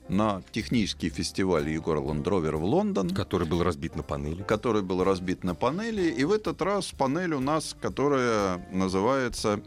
на 0.07 0.41
технический 0.53 1.09
фестиваль 1.09 1.69
Егор 1.69 1.97
Ландровер 1.97 2.55
в 2.55 2.63
Лондон. 2.63 3.09
Который 3.09 3.47
был 3.47 3.63
разбит 3.63 3.97
на 3.97 4.03
панели. 4.03 4.43
который 4.43 4.81
был 4.81 5.03
разбит 5.03 5.43
на 5.43 5.55
панели. 5.55 6.09
И 6.09 6.23
в 6.23 6.31
этот 6.31 6.61
раз 6.61 6.93
панель 6.93 7.33
у 7.33 7.41
нас, 7.41 7.75
которая 7.81 8.65
называется 8.71 9.59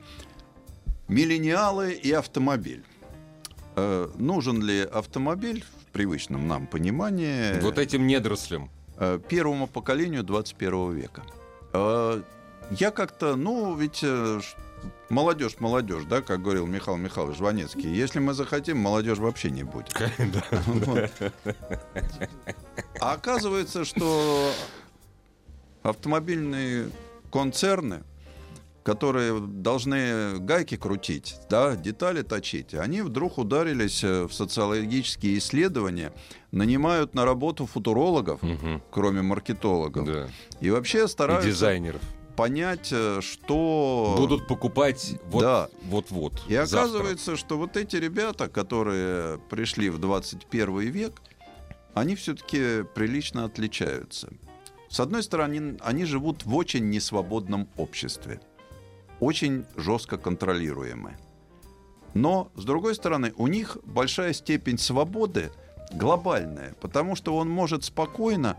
«Миллениалы 1.07 1.93
и 1.93 2.13
автомобиль». 2.13 2.83
Э, 3.83 4.09
нужен 4.19 4.63
ли 4.63 4.83
автомобиль 4.83 5.65
в 5.65 5.93
привычном 5.93 6.47
нам 6.47 6.67
понимании 6.67 7.59
Вот 7.61 7.79
этим 7.79 8.07
недорослям. 8.07 8.71
э, 8.99 9.19
первому 9.29 9.67
поколению 9.67 10.23
21 10.23 10.93
века? 10.93 11.23
Э, 11.73 12.23
я 12.71 12.91
как-то, 12.91 13.37
ну, 13.37 13.75
ведь 13.77 14.05
молодежь, 15.09 15.57
молодежь, 15.61 16.05
да, 16.05 16.21
как 16.21 16.43
говорил 16.43 16.67
Михаил 16.67 16.99
Михайлович 16.99 17.39
Жванецкий. 17.39 17.91
Если 17.91 18.19
мы 18.19 18.35
захотим, 18.35 18.77
молодежь 18.79 19.19
вообще 19.19 19.51
не 19.51 19.63
будет. 19.63 19.95
А 23.01 23.15
оказывается, 23.15 23.87
что 23.87 24.53
автомобильные 25.83 26.91
концерны, 27.33 28.03
которые 28.83 29.41
должны 29.41 30.39
гайки 30.39 30.77
крутить, 30.77 31.37
да, 31.51 31.77
детали 31.77 32.23
точить, 32.23 32.75
они 32.75 33.03
вдруг 33.03 33.39
ударились 33.39 34.03
э, 34.03 34.25
в 34.25 34.33
социологические 34.33 35.39
исследования, 35.39 36.13
нанимают 36.53 37.15
на 37.15 37.25
работу 37.25 37.67
футурологов, 37.67 38.43
Мгм. 38.43 38.83
кроме 38.91 39.23
маркетологов, 39.23 40.07
Да. 40.07 40.29
и 40.61 40.71
вообще 40.71 41.05
И 41.05 41.09
стараются 41.09 41.49
дизайнеров. 41.51 42.01
понять, 42.37 42.89
э, 42.91 43.21
что... 43.21 44.15
Будут 44.17 44.47
покупать 44.49 45.15
вот- 45.27 45.43
Да. 45.43 45.69
вот-вот. 45.85 46.33
И 46.49 46.55
завтра. 46.55 46.79
оказывается, 46.81 47.37
что 47.37 47.59
вот 47.59 47.77
эти 47.77 47.97
ребята, 47.97 48.49
которые 48.49 49.39
пришли 49.51 49.91
в 49.91 49.99
21 49.99 50.81
век, 50.91 51.21
они 51.93 52.15
все-таки 52.15 52.85
прилично 52.95 53.45
отличаются. 53.45 54.31
С 54.89 54.99
одной 55.01 55.23
стороны, 55.23 55.77
они 55.83 56.05
живут 56.05 56.45
в 56.45 56.55
очень 56.57 56.89
несвободном 56.91 57.69
обществе, 57.77 58.41
очень 59.21 59.65
жестко 59.77 60.17
контролируемы. 60.17 61.17
Но, 62.15 62.51
с 62.57 62.65
другой 62.65 62.95
стороны, 62.95 63.33
у 63.37 63.47
них 63.47 63.79
большая 63.85 64.33
степень 64.33 64.79
свободы 64.79 65.53
глобальная, 65.93 66.75
потому 66.81 67.15
что 67.15 67.37
он 67.37 67.49
может 67.49 67.85
спокойно 67.85 68.57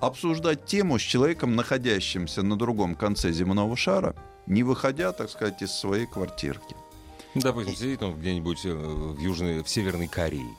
обсуждать 0.00 0.66
тему 0.66 0.98
с 0.98 1.02
человеком, 1.02 1.54
находящимся 1.54 2.42
на 2.42 2.56
другом 2.56 2.96
конце 2.96 3.30
земного 3.30 3.76
шара, 3.76 4.16
не 4.46 4.64
выходя, 4.64 5.12
так 5.12 5.30
сказать, 5.30 5.62
из 5.62 5.72
своей 5.72 6.06
квартирки. 6.06 6.74
Допустим, 7.34 7.76
сидит 7.76 8.02
он 8.02 8.18
где-нибудь 8.18 8.66
э, 8.66 8.74
в 8.74 9.18
Южной, 9.18 9.62
в 9.62 9.68
Северной 9.68 10.08
Корее. 10.08 10.54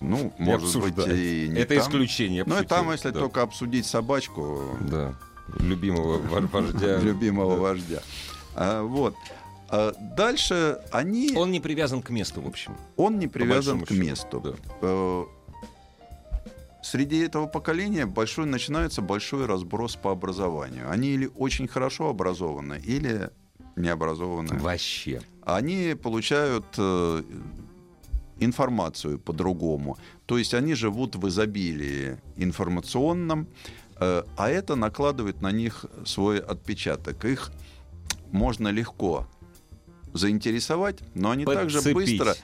Ну, 0.00 0.32
может 0.38 0.80
быть, 0.80 0.92
обсуждает. 0.92 1.16
и 1.16 1.48
не 1.48 1.60
Это 1.60 1.76
там. 1.76 1.84
исключение. 1.84 2.44
Ну, 2.46 2.60
и 2.60 2.66
там, 2.66 2.90
если 2.90 3.10
да. 3.10 3.20
только 3.20 3.42
обсудить 3.42 3.86
собачку 3.86 4.76
Да. 4.80 5.14
Любимого 5.60 6.18
во- 6.18 6.40
вождя. 6.40 6.98
любимого 7.02 7.56
Да. 7.56 7.60
вождя. 7.62 8.02
А, 8.54 8.82
вот. 8.82 9.14
А 9.68 9.92
дальше 10.16 10.78
они... 10.92 11.30
Он, 11.34 11.42
Он 11.42 11.50
не 11.50 11.60
привязан 11.60 12.02
к 12.02 12.10
месту, 12.10 12.40
в 12.42 12.46
общем. 12.46 12.76
не 13.18 13.26
привязан 13.28 13.80
к 13.84 13.90
месту. 13.90 14.40
да. 14.40 14.52
Э, 14.82 15.24
Среди 16.82 17.18
этого 17.20 17.46
поколения 17.46 18.04
большой, 18.04 18.44
начинается 18.46 19.00
большой 19.00 19.46
разброс 19.46 19.96
по 19.96 20.10
образованию. 20.12 20.90
Они 20.90 21.08
или 21.08 21.30
очень 21.36 21.66
хорошо 21.66 22.10
образованы, 22.10 22.78
или 22.84 23.30
не 23.74 23.88
образованы. 23.88 24.58
Вообще. 24.58 25.22
они 25.46 25.94
получают 26.00 26.66
э, 26.76 27.22
информацию 28.38 29.18
по-другому. 29.18 29.96
То 30.26 30.36
есть 30.36 30.52
они 30.52 30.74
живут 30.74 31.16
в 31.16 31.26
изобилии 31.28 32.18
информационном, 32.36 33.46
а 34.36 34.48
это 34.48 34.76
накладывает 34.76 35.40
на 35.40 35.50
них 35.52 35.84
свой 36.04 36.38
отпечаток. 36.38 37.24
Их 37.24 37.50
можно 38.32 38.68
легко 38.68 39.26
заинтересовать, 40.12 40.98
но 41.14 41.30
они 41.30 41.44
также 41.44 41.78
Подцепить. 41.78 42.18
быстро 42.18 42.34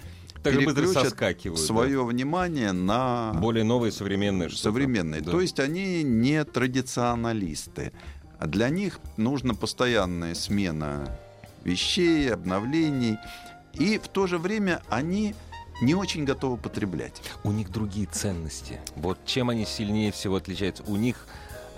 так 0.43 0.55
же 0.55 0.61
быстро 0.63 0.87
соскакивают. 1.05 1.61
да. 1.61 1.67
свое 1.67 2.05
внимание 2.05 2.73
на 2.73 3.33
Более 3.35 3.65
новые, 3.65 3.93
современные 3.93 4.49
что-то. 4.49 4.63
современные. 4.65 5.21
Да. 5.21 5.31
То 5.31 5.41
есть 5.41 5.61
они 5.61 6.03
не 6.03 6.45
традиционалисты. 6.45 7.93
А 8.39 8.47
для 8.47 8.71
них 8.71 9.01
нужна 9.19 9.55
постоянная 9.55 10.35
смена 10.35 11.19
вещей, 11.63 12.33
обновлений. 12.33 13.19
И 13.75 13.99
в 13.99 14.09
то 14.09 14.27
же 14.27 14.39
время 14.39 14.83
они 14.89 15.35
не 15.83 15.95
очень 15.95 16.25
готовы 16.25 16.57
потреблять. 16.57 17.21
У 17.45 17.53
них 17.53 17.71
другие 17.71 18.07
ценности. 18.07 18.81
Вот 18.97 19.19
чем 19.27 19.51
они 19.51 19.67
сильнее 19.67 20.11
всего 20.11 20.37
отличаются. 20.37 20.83
У 20.85 20.97
них 20.97 21.27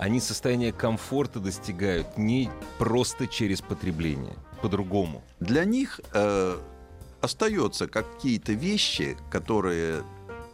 они 0.03 0.19
состояние 0.19 0.73
комфорта 0.73 1.39
достигают 1.39 2.17
не 2.17 2.51
просто 2.77 3.25
через 3.25 3.61
потребление, 3.61 4.35
по-другому. 4.61 5.23
Для 5.39 5.63
них 5.63 6.01
э, 6.13 6.57
остаются 7.21 7.87
какие-то 7.87 8.51
вещи, 8.51 9.15
которые 9.31 10.03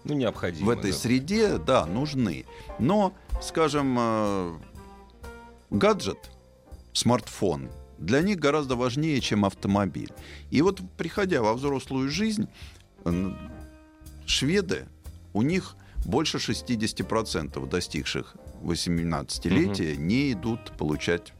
Ну, 0.03 0.13
необходимо. 0.13 0.67
в 0.67 0.69
этой 0.69 0.91
да. 0.91 0.97
среде, 0.97 1.57
да, 1.57 1.87
нужны. 1.87 2.45
Но, 2.77 3.15
скажем, 3.41 3.97
э, 3.99 4.57
гаджет, 5.71 6.29
смартфон, 6.93 7.71
для 7.97 8.21
них 8.21 8.37
гораздо 8.37 8.75
важнее, 8.75 9.19
чем 9.19 9.45
автомобиль. 9.45 10.13
И 10.51 10.61
вот, 10.61 10.79
приходя 10.95 11.41
во 11.41 11.55
взрослую 11.55 12.09
жизнь, 12.09 12.47
шведы, 14.27 14.87
у 15.33 15.41
них 15.41 15.75
больше 16.05 16.37
60% 16.37 17.67
достигших 17.67 18.35
18-летия 18.61 19.95
не 19.95 20.31
идут 20.31 20.71
получать 20.77 21.33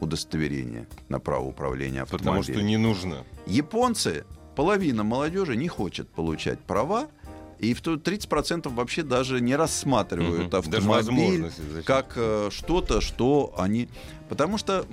удостоверение 0.00 0.86
на 1.08 1.20
право 1.20 1.44
управления 1.44 2.02
автомобилем. 2.02 2.40
Потому 2.40 2.42
что 2.42 2.62
не 2.62 2.76
нужно. 2.76 3.24
Японцы, 3.46 4.24
половина 4.56 5.04
молодежи 5.04 5.56
не 5.56 5.68
хочет 5.68 6.08
получать 6.08 6.58
права, 6.60 7.08
и 7.58 7.74
в 7.74 7.80
то 7.80 7.94
30% 7.94 8.68
вообще 8.74 9.02
даже 9.02 9.40
не 9.40 9.54
рассматривают. 9.54 10.50
Даже 10.50 10.90
автомобиль 10.90 11.50
как 11.84 12.14
э, 12.16 12.48
что-то, 12.50 13.00
что 13.00 13.54
они... 13.56 13.88
Потому 14.28 14.58
что 14.58 14.84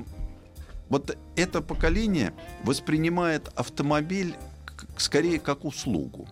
вот 0.89 1.17
это 1.36 1.61
поколение 1.61 2.34
воспринимает 2.63 3.47
автомобиль 3.55 4.36
скорее 4.97 5.39
как 5.39 5.65
услугу. 5.65 6.28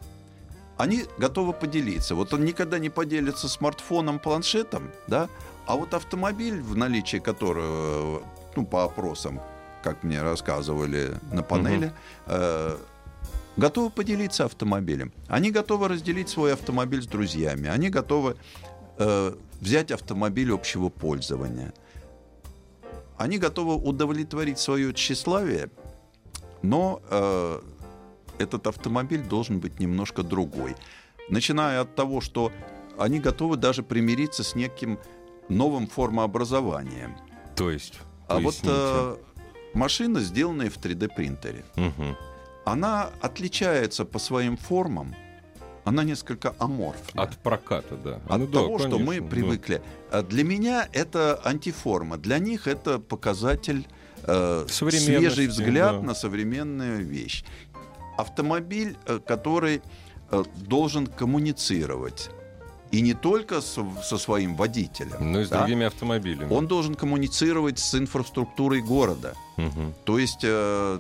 Они 0.77 1.05
готовы 1.17 1.53
поделиться. 1.53 2.15
Вот 2.15 2.33
он 2.33 2.45
никогда 2.45 2.77
не 2.79 2.89
поделится 2.89 3.49
смартфоном, 3.49 4.19
планшетом, 4.19 4.91
да, 5.07 5.27
а 5.65 5.75
вот 5.75 5.93
автомобиль, 5.93 6.61
в 6.61 6.77
наличии 6.77 7.17
которого, 7.17 8.23
ну, 8.55 8.65
по 8.65 8.83
опросам, 8.83 9.41
как 9.83 10.03
мне 10.03 10.21
рассказывали 10.21 11.17
на 11.31 11.43
панели, 11.43 11.91
э, 12.27 12.77
готовы 13.57 13.89
поделиться 13.89 14.45
автомобилем. 14.45 15.11
Они 15.27 15.51
готовы 15.51 15.87
разделить 15.89 16.29
свой 16.29 16.53
автомобиль 16.53 17.01
с 17.01 17.07
друзьями. 17.07 17.69
Они 17.69 17.89
готовы 17.89 18.37
э, 18.97 19.35
взять 19.59 19.91
автомобиль 19.91 20.53
общего 20.53 20.89
пользования. 20.89 21.73
Они 23.17 23.37
готовы 23.37 23.75
удовлетворить 23.75 24.59
свое 24.59 24.93
тщеславие, 24.93 25.69
но 26.61 27.01
э, 27.09 27.61
этот 28.39 28.67
автомобиль 28.67 29.21
должен 29.21 29.59
быть 29.59 29.79
немножко 29.79 30.23
другой. 30.23 30.75
Начиная 31.29 31.81
от 31.81 31.95
того, 31.95 32.21
что 32.21 32.51
они 32.97 33.19
готовы 33.19 33.57
даже 33.57 33.83
примириться 33.83 34.43
с 34.43 34.55
неким 34.55 34.97
новым 35.49 35.87
формообразованием. 35.87 37.15
То 37.55 37.69
есть, 37.71 37.99
А 38.27 38.35
вот 38.35 38.55
поясните. 38.55 38.71
э, 38.73 39.17
машина, 39.73 40.19
сделанная 40.21 40.69
в 40.69 40.77
3D-принтере, 40.77 41.63
Мгм. 41.75 42.15
она 42.65 43.09
отличается 43.21 44.05
по 44.05 44.19
своим 44.19 44.57
формам, 44.57 45.15
она 45.85 46.03
несколько 46.03 46.53
аморфная. 46.59 47.23
От 47.25 47.37
проката, 47.37 47.95
да. 47.95 48.19
От 48.27 48.39
Ну 48.39 48.47
да, 48.47 48.53
того, 48.59 48.77
что 48.79 48.99
мы 48.99 49.15
конечно, 49.15 49.21
да. 49.23 49.29
привыкли. 49.29 49.81
А 50.11 50.21
Для 50.21 50.43
меня 50.43 50.87
это 50.91 51.39
антиформа, 51.45 52.17
для 52.17 52.39
них 52.39 52.67
это 52.67 52.99
показатель 52.99 53.87
э, 54.23 54.65
свежий 54.69 55.47
взгляд 55.47 56.01
да. 56.01 56.07
на 56.07 56.13
современную 56.13 57.05
вещь. 57.05 57.45
Автомобиль, 58.17 58.97
э, 59.05 59.19
который 59.25 59.81
э, 60.31 60.43
должен 60.55 61.07
коммуницировать. 61.07 62.29
И 62.91 63.01
не 63.01 63.13
только 63.13 63.61
со, 63.61 63.85
со 64.01 64.17
своим 64.17 64.55
водителем. 64.55 65.31
Ну 65.31 65.41
и 65.41 65.45
с 65.45 65.49
да? 65.49 65.59
другими 65.59 65.85
автомобилями. 65.85 66.53
Он 66.53 66.67
должен 66.67 66.95
коммуницировать 66.95 67.79
с 67.79 67.95
инфраструктурой 67.95 68.81
города. 68.81 69.33
Мгм. 69.57 69.93
То 70.05 70.17
есть 70.17 70.39
э, 70.43 70.99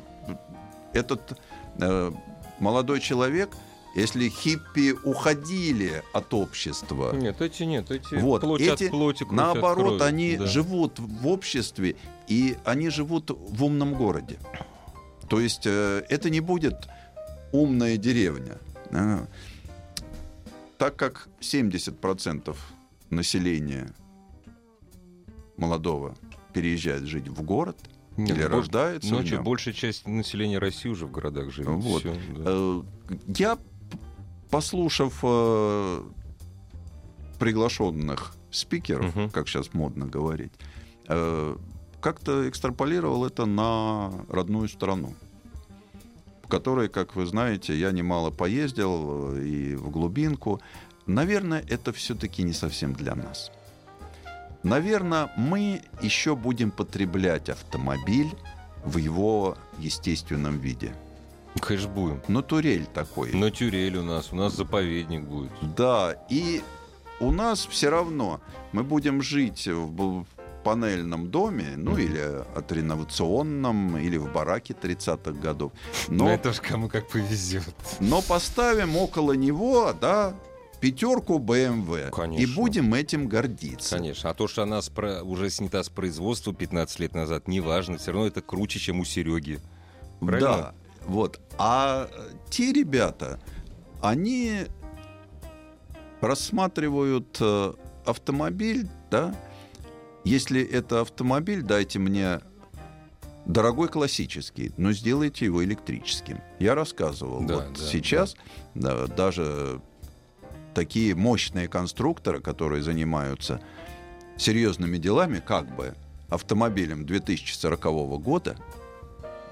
этот 0.93 1.39
э, 1.79 2.11
молодой 2.59 2.99
человек, 2.99 3.55
если 3.95 4.29
хиппи 4.29 4.93
уходили 5.03 6.03
от 6.13 6.33
общества, 6.33 7.15
Нет, 7.15 7.41
эти 7.41 7.63
нет, 7.63 7.89
эти 7.89 8.15
вот, 8.15 8.41
плоть 8.41 8.61
эти, 8.61 8.85
от 8.85 8.91
плоти, 8.91 9.23
кровь 9.23 9.31
от 9.31 9.35
наоборот, 9.37 9.97
крови, 9.97 10.09
они 10.09 10.37
да. 10.37 10.45
живут 10.45 10.99
в 10.99 11.27
обществе, 11.27 11.95
и 12.27 12.57
они 12.65 12.89
живут 12.89 13.31
в 13.31 13.63
умном 13.63 13.93
городе. 13.93 14.37
То 15.29 15.39
есть 15.39 15.65
э, 15.65 16.03
это 16.09 16.29
не 16.29 16.41
будет 16.41 16.87
умная 17.51 17.97
деревня. 17.97 18.57
Так 20.77 20.95
как 20.95 21.27
70% 21.41 22.55
населения 23.09 23.89
молодого 25.57 26.15
переезжает 26.53 27.03
жить 27.03 27.27
в 27.27 27.41
город 27.41 27.77
Нет, 28.15 28.31
или 28.37 28.43
бо- 28.43 28.49
рождается 28.49 29.09
в 29.09 29.11
Ночью 29.11 29.35
нем. 29.37 29.43
большая 29.43 29.73
часть 29.73 30.07
населения 30.07 30.59
России 30.59 30.89
уже 30.89 31.05
в 31.07 31.11
городах 31.11 31.51
живет. 31.51 31.69
Вот. 31.69 32.01
Всё, 32.01 32.13
да. 32.35 32.43
Э, 32.45 32.81
Я, 33.37 33.57
послушав 34.51 35.19
э, 35.23 36.03
приглашенных 37.39 38.35
спикеров, 38.51 39.15
Мгм. 39.15 39.29
как 39.29 39.47
сейчас 39.47 39.73
модно 39.73 40.05
говорить, 40.05 40.51
э, 41.07 41.57
как-то 42.01 42.47
экстраполировал 42.47 43.25
это 43.25 43.45
на 43.45 44.11
родную 44.29 44.69
страну, 44.69 45.13
в 46.47 46.49
которой, 46.49 46.87
как 46.87 47.15
вы 47.15 47.25
знаете, 47.25 47.77
я 47.77 47.91
немало 47.91 48.31
поездил 48.31 49.35
э, 49.35 49.43
и 49.43 49.75
в 49.75 49.89
глубинку. 49.89 50.61
Наверное, 51.05 51.61
это 51.67 51.91
все-таки 51.91 52.41
не 52.41 52.53
совсем 52.53 52.93
для 52.93 53.15
нас. 53.15 53.51
Наверное, 54.63 55.29
мы 55.35 55.81
еще 56.01 56.37
будем 56.37 56.71
потреблять 56.71 57.49
автомобиль 57.49 58.29
в 58.85 58.97
его 58.97 59.57
естественном 59.77 60.59
виде. 60.59 60.95
Конечно, 61.59 61.89
будем. 61.89 62.21
Но 62.29 62.41
турель 62.41 62.85
такой. 62.85 63.33
Но 63.33 63.49
тюрель 63.49 63.97
у 63.97 64.03
нас, 64.03 64.31
у 64.31 64.37
нас 64.37 64.53
заповедник 64.53 65.23
будет. 65.23 65.51
Да, 65.75 66.15
и 66.29 66.61
у 67.19 67.31
нас 67.31 67.65
все 67.65 67.89
равно 67.89 68.39
мы 68.71 68.83
будем 68.85 69.21
жить 69.21 69.67
в 69.67 70.25
панельном 70.67 71.29
доме, 71.31 71.73
ну 71.77 71.97
или 71.97 72.43
отреновационном, 72.55 73.97
или 73.97 74.17
в 74.17 74.31
бараке 74.33 74.73
30-х 74.73 75.31
годов. 75.31 75.71
Но 76.09 76.25
Но, 76.25 76.31
это 76.31 76.51
ж 76.51 76.59
кому 76.59 76.89
как 76.89 77.07
повезет. 77.07 77.73
но 78.01 78.21
поставим 78.21 78.97
около 78.97 79.31
него, 79.31 79.93
да, 79.93 80.33
пятерку 80.81 81.39
BMW. 81.39 82.09
Конечно. 82.09 82.43
И 82.43 82.45
будем 82.55 82.93
этим 82.93 83.27
гордиться. 83.29 83.95
Конечно. 83.95 84.29
А 84.29 84.33
то, 84.33 84.47
что 84.49 84.63
она 84.63 84.79
спро- 84.79 85.21
уже 85.21 85.49
снята 85.49 85.81
с 85.83 85.89
производства 85.89 86.53
15 86.53 86.99
лет 86.99 87.15
назад, 87.15 87.47
неважно. 87.47 87.97
Все 87.97 88.11
равно 88.11 88.27
это 88.27 88.41
круче, 88.41 88.79
чем 88.79 88.99
у 88.99 89.05
Сереги. 89.05 89.59
Правильно? 90.19 90.47
Да, 90.57 90.73
вот. 91.05 91.39
А 91.57 92.09
э, 92.11 92.29
те 92.49 92.73
ребята, 92.73 93.39
они 94.01 94.65
рассматривают 96.21 97.37
э, 97.39 97.73
автомобиль, 98.05 98.87
да, 99.09 99.33
если 100.27 100.61
это 100.61 101.01
автомобиль, 101.01 101.61
дайте 101.61 101.99
мне 101.99 102.41
дорогой 103.45 103.87
классический, 103.87 104.73
но 104.75 104.91
сделайте 104.91 105.45
его 105.45 105.63
электрическим. 105.63 106.41
Я 106.59 106.75
рассказывал. 106.75 107.41
Да, 107.41 107.55
вот 107.55 107.73
да, 107.73 107.85
сейчас 107.85 108.35
да, 108.75 109.07
даже 109.07 109.79
такие 110.73 111.15
мощные 111.15 111.69
конструкторы, 111.69 112.41
которые 112.41 112.83
занимаются 112.83 113.61
серьезными 114.35 114.97
делами, 114.97 115.39
как 115.39 115.73
бы 115.73 115.95
автомобилем 116.29 117.05
2040 117.05 117.81
года, 118.21 118.57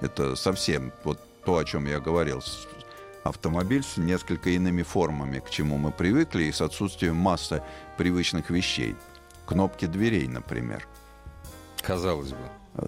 это 0.01 0.35
совсем 0.35 0.91
вот 1.05 1.19
то, 1.45 1.57
о 1.57 1.63
чем 1.63 1.87
я 1.87 2.01
говорил. 2.01 2.43
Автомобиль 3.23 3.81
с 3.81 3.95
несколько 3.95 4.49
иными 4.49 4.83
формами, 4.83 5.39
к 5.39 5.49
чему 5.49 5.77
мы 5.77 5.91
привыкли, 5.91 6.43
и 6.43 6.51
с 6.51 6.59
отсутствием 6.61 7.15
массы 7.15 7.63
привычных 7.97 8.49
вещей. 8.49 8.95
Кнопки 9.45 9.85
дверей, 9.85 10.27
например. 10.27 10.87
Казалось 11.81 12.31
бы. 12.31 12.37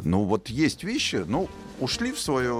Ну, 0.03 0.23
вот 0.25 0.49
есть 0.49 0.83
вещи, 0.83 1.23
ну, 1.25 1.47
ушли 1.79 2.11
в 2.11 2.19
свое... 2.19 2.53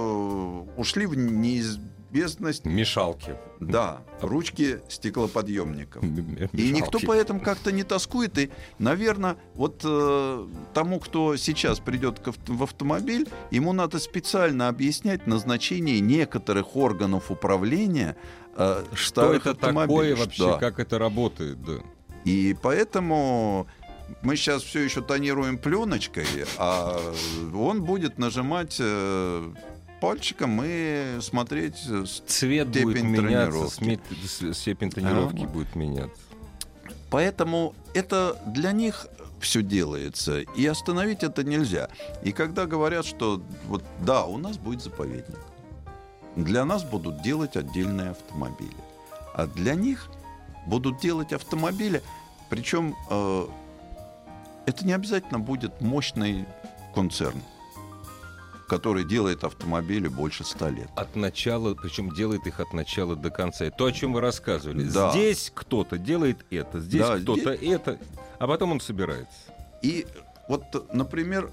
Ушли 0.76 1.06
в 1.06 1.12
неиз- 1.14 1.78
бездность, 2.10 2.64
Мешалки. 2.64 3.34
да, 3.60 4.00
ручки 4.22 4.80
стеклоподъемников. 4.88 6.02
М- 6.02 6.48
И 6.54 6.70
никто 6.70 6.98
мешалки. 6.98 7.06
поэтому 7.06 7.40
как-то 7.40 7.70
не 7.70 7.82
тоскует. 7.82 8.38
И, 8.38 8.50
наверное, 8.78 9.36
вот 9.54 9.82
э, 9.84 10.46
тому, 10.72 11.00
кто 11.00 11.36
сейчас 11.36 11.80
придет 11.80 12.22
в 12.46 12.62
автомобиль, 12.62 13.28
ему 13.50 13.74
надо 13.74 13.98
специально 13.98 14.68
объяснять 14.68 15.26
назначение 15.26 16.00
некоторых 16.00 16.76
органов 16.76 17.30
управления 17.30 18.16
э, 18.56 18.84
Что 18.94 19.34
это 19.34 19.52
такое 19.54 20.16
вообще? 20.16 20.46
Да. 20.52 20.56
Как 20.58 20.78
это 20.80 20.98
работает? 20.98 21.62
Да. 21.62 21.74
И 22.24 22.56
поэтому 22.62 23.66
мы 24.22 24.36
сейчас 24.36 24.62
все 24.62 24.80
еще 24.80 25.02
тонируем 25.02 25.58
пленочкой, 25.58 26.26
а 26.58 26.98
он 27.54 27.82
будет 27.84 28.18
нажимать 28.18 28.76
э, 28.80 29.52
пальчиком 30.00 30.60
и 30.64 31.18
смотреть 31.20 31.76
э, 31.88 32.04
Цвет 32.26 32.68
Степень 32.68 32.84
будет 32.84 33.02
меняться, 33.02 33.76
тренировки. 33.78 34.52
степень 34.52 34.90
тренировки 34.90 35.42
Ага. 35.42 35.48
будет 35.48 35.74
меняться. 35.76 36.20
Поэтому 37.10 37.74
это 37.94 38.40
для 38.46 38.72
них 38.72 39.06
все 39.40 39.62
делается, 39.62 40.40
и 40.40 40.66
остановить 40.66 41.22
это 41.22 41.44
нельзя. 41.44 41.88
И 42.22 42.32
когда 42.32 42.66
говорят, 42.66 43.06
что 43.06 43.40
вот 43.66 43.84
да, 44.00 44.24
у 44.24 44.36
нас 44.36 44.58
будет 44.58 44.82
заповедник, 44.82 45.38
для 46.36 46.64
нас 46.64 46.82
будут 46.84 47.22
делать 47.22 47.56
отдельные 47.56 48.10
автомобили, 48.10 48.76
а 49.34 49.46
для 49.46 49.74
них 49.74 50.08
будут 50.66 50.98
делать 51.00 51.32
автомобили, 51.32 52.02
причем 52.50 52.94
э, 53.10 53.46
это 54.68 54.84
не 54.86 54.92
обязательно 54.92 55.38
будет 55.40 55.80
мощный 55.80 56.44
концерн, 56.94 57.40
который 58.68 59.04
делает 59.04 59.44
автомобили 59.44 60.08
больше 60.08 60.44
ста 60.44 60.68
лет. 60.68 60.90
От 60.94 61.16
начала, 61.16 61.74
причем 61.74 62.10
делает 62.14 62.46
их 62.46 62.60
от 62.60 62.72
начала 62.74 63.16
до 63.16 63.30
конца. 63.30 63.70
То, 63.70 63.86
о 63.86 63.92
чем 63.92 64.12
вы 64.12 64.20
рассказывали. 64.20 64.84
Да. 64.84 65.10
Здесь 65.12 65.50
кто-то 65.54 65.96
делает 65.96 66.44
это, 66.50 66.80
здесь 66.80 67.00
Да, 67.00 67.18
кто-то 67.18 67.50
это, 67.52 67.98
а 68.38 68.46
потом 68.46 68.72
он 68.72 68.80
собирается. 68.80 69.38
И 69.82 70.06
вот, 70.48 70.92
например, 70.92 71.50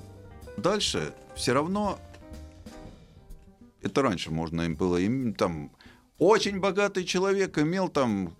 дальше 0.57 1.13
все 1.36 1.53
равно 1.53 1.97
это 3.82 4.01
раньше 4.01 4.32
можно 4.32 4.63
им 4.63 4.76
было 4.76 4.97
им 4.97 5.34
там 5.36 5.72
очень 6.18 6.59
богатый 6.59 7.03
человек 7.03 7.57
имел 7.59 7.88
там 7.88 8.34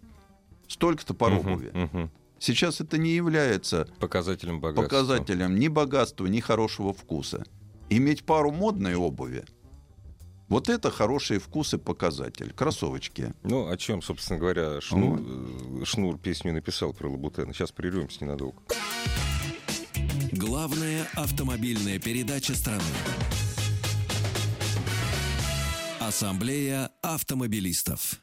столько-то 0.68 1.14
Мгм, 1.14 1.38
обуви. 1.38 1.72
мгм. 1.74 2.12
Сейчас 2.40 2.82
это 2.82 2.98
не 2.98 3.12
является 3.12 3.88
Показателем 4.00 4.60
богатства. 4.60 4.84
показателем 4.84 5.60
ни 5.60 5.68
богатства, 5.68 6.28
ни 6.28 6.40
хорошего 6.40 6.94
вкуса. 6.94 7.46
Иметь 7.90 8.26
пару 8.26 8.52
модной 8.52 8.96
обуви 8.96 9.46
вот 10.48 10.70
это 10.70 10.92
хороший 10.92 11.40
вкус 11.40 11.74
и 11.74 11.78
показатель. 11.78 12.54
Кроссовочки. 12.54 13.34
Ну, 13.44 13.68
о 13.68 13.78
чем, 13.78 14.02
собственно 14.02 14.40
говоря, 14.40 14.80
Шнур, 14.80 15.20
э, 15.20 15.86
Шнур 15.86 16.20
песню 16.20 16.54
написал 16.54 16.94
про 16.94 17.10
Лабутена. 17.10 17.54
Сейчас 17.54 17.72
прервемся 17.72 18.24
ненадолго. 18.24 18.62
Главная 20.32 21.08
автомобильная 21.16 22.00
передача 22.00 22.54
страны. 22.54 22.84
Ассамблея 26.00 26.92
автомобилистов. 27.02 28.20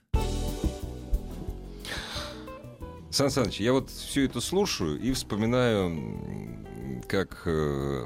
Сан 3.12 3.30
Саныч, 3.30 3.60
я 3.60 3.74
вот 3.74 3.90
все 3.90 4.24
это 4.24 4.40
слушаю 4.40 4.98
и 4.98 5.12
вспоминаю, 5.12 5.94
как 7.06 7.42
э, 7.44 8.04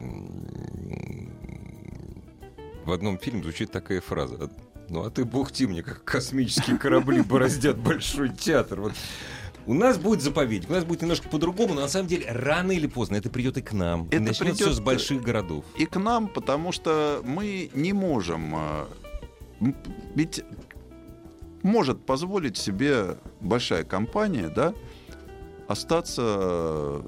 в 2.84 2.90
одном 2.90 3.16
фильме 3.16 3.44
звучит 3.44 3.70
такая 3.70 4.00
фраза. 4.00 4.50
Ну, 4.88 5.04
а 5.04 5.10
ты 5.10 5.24
бухти 5.24 5.66
мне, 5.66 5.84
как 5.84 6.02
космические 6.02 6.76
корабли 6.76 7.22
бороздят 7.28 7.78
большой 7.78 8.30
театр. 8.30 8.80
Вот. 8.80 8.94
У 9.66 9.74
нас 9.74 9.96
будет 9.96 10.22
заповедник, 10.22 10.70
у 10.70 10.72
нас 10.72 10.84
будет 10.84 11.02
немножко 11.02 11.28
по-другому, 11.28 11.74
но 11.74 11.82
на 11.82 11.88
самом 11.88 12.08
деле 12.08 12.26
рано 12.28 12.72
или 12.72 12.88
поздно 12.88 13.14
это 13.14 13.30
придет 13.30 13.58
и 13.58 13.62
к 13.62 13.72
нам. 13.72 14.08
Это 14.08 14.16
и 14.16 14.18
начнется 14.18 14.54
все 14.54 14.64
придет, 14.64 14.74
с 14.74 14.80
больших 14.80 15.22
городов. 15.22 15.64
И 15.78 15.86
к 15.86 15.96
нам, 16.00 16.26
потому 16.26 16.72
что 16.72 17.20
мы 17.24 17.70
не 17.74 17.92
можем... 17.92 18.54
э, 19.60 19.72
Ведь 20.16 20.42
может 21.62 22.04
позволить 22.04 22.56
себе 22.56 23.18
большая 23.40 23.84
компания, 23.84 24.48
да, 24.48 24.74
остаться 25.68 26.22
э, 26.22 27.00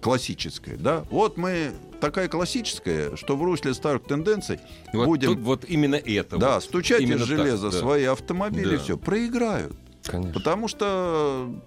классической, 0.00 0.76
да. 0.76 1.04
Вот 1.10 1.36
мы 1.36 1.72
такая 2.00 2.28
классическая, 2.28 3.16
что 3.16 3.36
в 3.36 3.42
русле 3.42 3.74
старых 3.74 4.04
тенденций 4.04 4.58
Вот, 4.92 5.06
будем, 5.06 5.28
тут 5.34 5.40
вот 5.40 5.64
именно 5.68 5.96
это. 5.96 6.38
да, 6.38 6.54
вот. 6.54 6.64
стучать 6.64 7.00
Именно 7.02 7.22
из 7.22 7.28
так, 7.28 7.38
железа 7.38 7.70
да. 7.70 7.78
свои 7.78 8.04
автомобили, 8.04 8.76
Да. 8.76 8.82
все, 8.82 8.96
проиграют. 8.96 9.76
Конечно. 10.04 10.32
Потому 10.32 10.68
что 10.68 11.62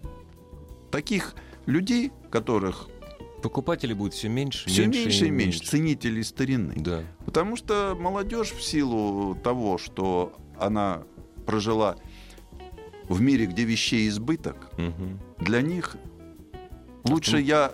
таких 0.92 1.36
людей, 1.66 2.12
которых 2.32 2.88
Покупателей 3.44 3.94
будет 3.94 4.14
все 4.14 4.30
меньше, 4.30 4.70
все 4.70 4.84
меньше, 4.84 5.00
меньше 5.04 5.26
и 5.26 5.30
меньше, 5.30 5.60
ценителей 5.60 6.24
старины. 6.24 6.76
Да. 6.78 7.04
Потому 7.26 7.58
что 7.58 7.94
молодежь 8.00 8.54
в 8.54 8.64
силу 8.64 9.36
того, 9.36 9.78
что 9.78 10.32
она 10.58 11.04
прожила 11.46 11.98
в 13.10 13.20
мире, 13.20 13.46
где 13.46 13.66
вещей 13.66 14.08
избыток, 14.08 14.70
Мгм. 14.78 15.20
Для 15.44 15.62
них 15.62 15.96
лучше 17.04 17.40
я 17.40 17.74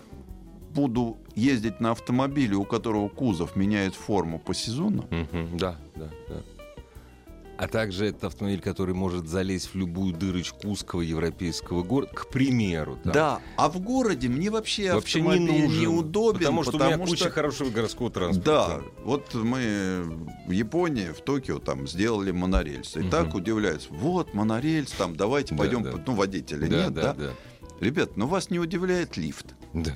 буду 0.74 1.18
ездить 1.36 1.80
на 1.80 1.92
автомобиле, 1.92 2.56
у 2.56 2.64
которого 2.66 3.08
кузов 3.10 3.56
меняет 3.56 3.96
форму 3.96 4.40
по 4.40 4.54
сезону. 4.54 5.06
Да, 5.54 5.76
да, 5.96 6.10
да. 6.28 6.42
А 7.58 7.68
также 7.68 8.06
это 8.06 8.28
автомобиль, 8.28 8.62
который 8.62 8.94
может 8.96 9.28
залезть 9.28 9.74
в 9.74 9.76
любую 9.76 10.14
дырочку 10.14 10.70
узкого 10.70 11.02
европейского 11.02 11.84
города, 11.84 12.14
к 12.14 12.30
примеру. 12.30 12.98
там. 13.04 13.12
Да, 13.12 13.42
а 13.58 13.68
в 13.70 13.82
городе 13.82 14.30
мне 14.30 14.50
вообще, 14.50 14.94
Вообще 14.94 15.20
не 15.20 15.28
автомобиль 15.28 15.64
нужен. 15.66 15.82
неудобен, 15.82 16.40
Потому 16.40 16.64
что 16.64 16.78
у 16.78 16.80
меня 16.80 16.98
куча 16.98 17.16
что- 17.26 17.30
хорошего 17.32 17.70
городского 17.70 18.10
Да, 18.10 18.14
транспорта. 18.14 18.84
вот 19.04 19.34
мы 19.34 20.06
в 20.48 20.52
Японии, 20.52 21.10
в 21.12 21.20
Токио 21.20 21.60
там 21.60 21.86
сделали 21.86 22.32
монорельсы. 22.32 23.00
И 23.00 23.02
Мгм. 23.02 23.12
так 23.12 23.36
удивляются. 23.36 23.90
Вот 23.92 24.34
монорельс, 24.34 24.92
там 24.92 25.18
давайте 25.18 25.54
Да, 25.54 25.58
пойдем, 25.60 25.84
да. 25.84 26.02
ну 26.08 26.14
водителя 26.16 26.66
Да, 26.66 26.84
нет, 26.86 26.94
да? 26.94 27.02
да, 27.02 27.14
да. 27.14 27.30
Ребят, 27.80 28.18
ну 28.18 28.28
вас 28.28 28.50
не 28.50 28.60
удивляет 28.60 29.16
лифт. 29.18 29.56
Да. 29.74 29.92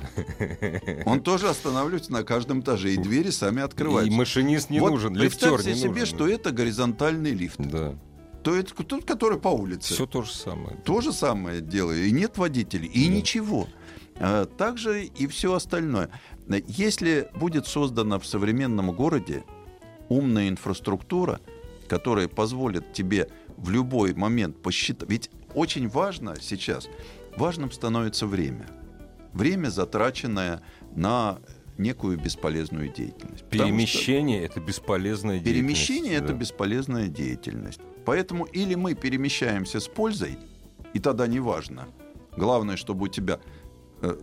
Он 1.06 1.22
тоже 1.22 1.50
останавливается 1.50 2.12
на 2.12 2.24
каждом 2.24 2.62
этаже, 2.62 2.94
и 2.94 2.98
двери 2.98 3.30
сами 3.30 3.60
И 3.60 3.64
открываются. 3.64 4.14
машинист 4.16 4.70
не 4.70 4.80
Вот 4.80 4.92
нужен, 4.92 5.16
лифтер 5.16 5.50
представьте 5.56 5.74
не 5.74 5.80
себе, 5.80 5.90
нужен. 6.02 6.06
что 6.06 6.28
это 6.28 6.52
горизонтальный 6.52 7.32
лифт. 7.32 7.58
Да, 7.60 7.96
То 8.44 8.56
это 8.56 8.74
тот, 8.84 9.04
который 9.06 9.40
по 9.40 9.50
улице. 9.50 9.94
все 9.94 10.06
то 10.06 10.22
же 10.22 10.32
самое. 10.32 10.78
То 10.86 11.02
же 11.02 11.12
самое 11.12 11.60
делаю. 11.62 12.06
И 12.06 12.12
нет 12.12 12.38
водителей, 12.38 12.88
и 12.88 13.08
Да. 13.10 13.14
ничего. 13.16 13.68
А, 14.16 14.46
Также 14.46 15.06
и 15.06 15.28
все 15.28 15.54
остальное. 15.54 16.10
Если 16.68 17.28
будет 17.36 17.68
создана 17.68 18.20
в 18.20 18.26
современном 18.26 18.92
городе 18.92 19.44
умная 20.10 20.50
инфраструктура, 20.50 21.40
которая 21.88 22.28
позволит 22.28 22.94
тебе 22.94 23.30
в 23.58 23.70
любой 23.70 24.14
момент 24.14 24.62
посчитать... 24.62 25.10
Ведь 25.10 25.30
очень 25.56 25.88
важно 25.88 26.36
сейчас, 26.42 26.88
важным 27.38 27.72
становится 27.72 28.28
время. 28.28 28.68
Время, 29.34 29.70
затраченное 29.70 30.62
на 30.96 31.40
некую 31.78 32.20
бесполезную 32.20 32.90
деятельность. 32.90 33.44
Потому 33.50 33.50
что- 33.50 33.98
Перемещение 33.98 34.44
это 34.44 34.60
бесполезное 34.60 35.40
Перемещение 35.40 36.14
это 36.16 36.34
бесполезная 36.34 37.08
деятельность. 37.08 37.82
Поэтому 38.06 38.46
или 38.46 38.76
мы 38.76 38.94
перемещаемся 38.94 39.80
с 39.80 39.88
пользой, 39.88 40.38
и 40.94 41.00
тогда 41.00 41.26
не 41.28 41.40
важно. 41.40 41.88
Главное, 42.38 42.78
чтобы 42.78 43.06
у 43.06 43.08
тебя... 43.08 43.40
э, 44.02 44.16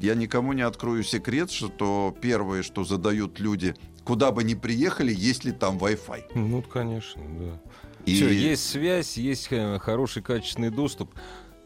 Я 0.00 0.14
никому 0.14 0.52
не 0.52 0.62
открою 0.62 1.02
секрет, 1.02 1.50
что 1.50 2.14
первое, 2.20 2.62
что 2.62 2.84
задают 2.84 3.40
люди, 3.40 3.74
куда 4.04 4.30
бы 4.30 4.44
ни 4.44 4.54
приехали, 4.54 5.12
есть 5.12 5.44
ли 5.44 5.50
там 5.52 5.76
Wi-Fi. 5.78 6.22
Ну, 6.34 6.62
конечно, 6.62 7.22
да. 7.40 7.60
И- 8.06 8.14
Всё, 8.14 8.28
есть 8.28 8.64
связь, 8.68 9.16
есть 9.16 9.48
э, 9.50 9.78
хороший 9.80 10.22
качественный 10.22 10.70
доступ. 10.70 11.10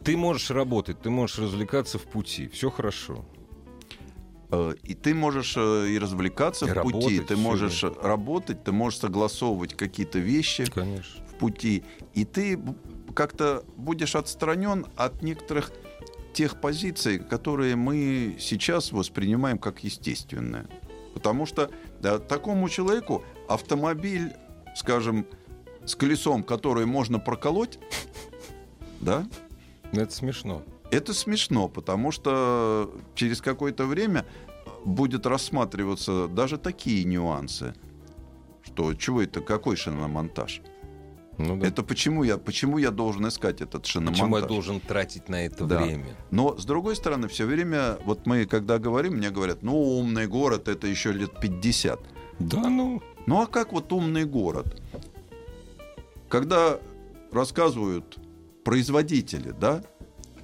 Ты 0.03 0.17
можешь 0.17 0.49
работать, 0.51 1.01
ты 1.01 1.09
можешь 1.09 1.39
развлекаться 1.39 1.97
в 1.97 2.03
пути. 2.03 2.47
Все 2.47 2.69
хорошо. 2.69 3.25
Э, 4.51 4.73
И 4.83 4.93
ты 4.93 5.13
можешь 5.13 5.55
э, 5.57 5.87
и 5.89 5.99
развлекаться 5.99 6.65
И 6.65 6.69
в 6.69 6.73
пути, 6.81 6.93
работать, 6.97 7.27
ты 7.27 7.33
всё, 7.35 7.43
можешь 7.43 7.81
да. 7.81 7.87
э, 7.89 8.07
работать, 8.07 8.63
ты 8.63 8.71
можешь 8.71 8.99
согласовывать 8.99 9.75
какие-то 9.75 10.19
вещи. 10.19 10.65
Конечно. 10.71 11.23
в 11.25 11.35
пути, 11.35 11.83
и 12.13 12.25
ты 12.25 12.59
как-то 13.15 13.63
будешь 13.75 14.15
отстранен 14.15 14.85
от 14.95 15.21
некоторых 15.23 15.71
тех 16.33 16.59
позиций, 16.61 17.19
которые 17.19 17.75
мы 17.75 18.37
сейчас 18.39 18.91
воспринимаем 18.91 19.57
как 19.57 19.83
естественные. 19.83 20.67
Потому 21.13 21.45
что 21.45 21.69
да, 22.01 22.17
такому 22.19 22.69
человеку 22.69 23.23
автомобиль, 23.47 24.31
скажем, 24.75 25.25
с 25.85 25.95
колесом, 25.95 26.43
которое 26.43 26.85
можно 26.85 27.19
проколоть, 27.19 27.77
да, 29.01 29.27
Ну, 29.93 30.01
Это 30.01 30.13
смешно. 30.13 30.63
это 30.91 31.13
смешно, 31.13 31.69
потому 31.69 32.11
что 32.11 32.91
через 33.15 33.41
какое-то 33.41 33.85
время 33.85 34.25
будет 34.85 35.25
рассматриваться 35.25 36.27
даже 36.27 36.57
такие 36.57 37.03
нюансы, 37.05 37.73
что 38.65 38.93
чего 38.95 39.21
это, 39.21 39.39
какой 39.41 39.75
шиномонтаж? 39.75 40.61
Ну 41.37 41.57
да. 41.57 41.67
Это 41.67 41.81
почему 41.83 42.23
я, 42.23 42.37
почему 42.37 42.77
я 42.77 42.91
должен 42.91 43.27
искать 43.27 43.61
этот 43.61 43.85
шиномонтаж? 43.85 44.19
Почему 44.21 44.37
я 44.37 44.45
должен 44.45 44.79
тратить 44.79 45.29
на 45.29 45.45
это 45.45 45.65
Да. 45.65 45.81
время? 45.81 46.05
Но, 46.31 46.55
с 46.57 46.65
другой 46.65 46.95
стороны, 46.95 47.27
все 47.27 47.45
время, 47.45 47.97
вот 48.05 48.25
мы 48.27 48.45
когда 48.45 48.77
говорим, 48.77 49.13
мне 49.17 49.31
говорят, 49.31 49.63
ну, 49.63 49.75
умный 49.97 50.27
город, 50.27 50.67
это 50.67 50.85
еще 50.87 51.11
лет 51.11 51.39
50. 51.39 51.99
Да, 52.39 52.69
ну, 52.69 53.01
Ну, 53.25 53.41
а 53.41 53.47
как 53.47 53.71
вот 53.73 53.91
умный 53.93 54.25
город? 54.25 54.79
Когда 56.29 56.77
рассказывают 57.31 58.17
производители, 58.63 59.51
да, 59.51 59.83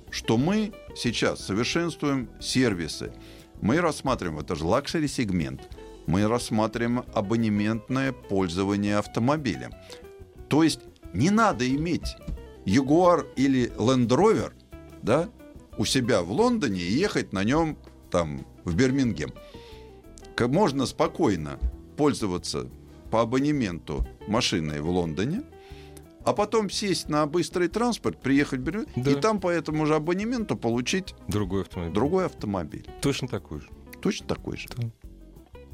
что 0.09 0.37
мы 0.37 0.73
сейчас 0.95 1.45
совершенствуем 1.45 2.29
сервисы, 2.39 3.13
мы 3.61 3.81
рассматриваем, 3.81 4.39
это 4.39 4.55
же 4.55 4.65
luxury-сегмент, 4.65 5.69
мы 6.07 6.27
рассматриваем 6.27 7.03
абонементное 7.13 8.13
пользование 8.13 8.97
автомобилем. 8.97 9.71
То 10.47 10.63
есть 10.63 10.81
не 11.13 11.29
надо 11.29 11.67
иметь 11.69 12.15
Jaguar 12.65 13.27
или 13.35 13.71
Land 13.75 14.07
Rover, 14.07 14.53
да, 15.01 15.29
у 15.77 15.85
себя 15.85 16.21
в 16.21 16.31
Лондоне 16.31 16.81
и 16.81 16.93
ехать 16.93 17.31
на 17.33 17.43
нем 17.43 17.77
там 18.11 18.45
в 18.65 18.75
Бирмингем. 18.75 19.31
Можно 20.39 20.85
спокойно 20.85 21.59
пользоваться 21.97 22.69
по 23.11 23.21
абонементу 23.21 24.07
машиной 24.27 24.81
в 24.81 24.89
Лондоне, 24.89 25.43
а 26.25 26.33
потом 26.33 26.69
сесть 26.69 27.09
на 27.09 27.25
быстрый 27.25 27.67
транспорт, 27.67 28.21
приехать 28.21 28.59
в 28.59 28.63
Бирмингем, 28.63 29.03
Да. 29.03 29.11
и 29.11 29.15
там 29.15 29.39
по 29.39 29.49
этому 29.49 29.85
же 29.85 29.95
абонементу 29.95 30.55
получить 30.57 31.15
другой 31.27 31.61
автомобиль. 31.61 31.93
другой 31.93 32.25
автомобиль. 32.25 32.85
Точно 33.01 33.27
такой 33.27 33.61
же. 33.61 33.69
Точно 34.01 34.27
такой 34.27 34.57
же. 34.57 34.67
Да. 34.77 34.87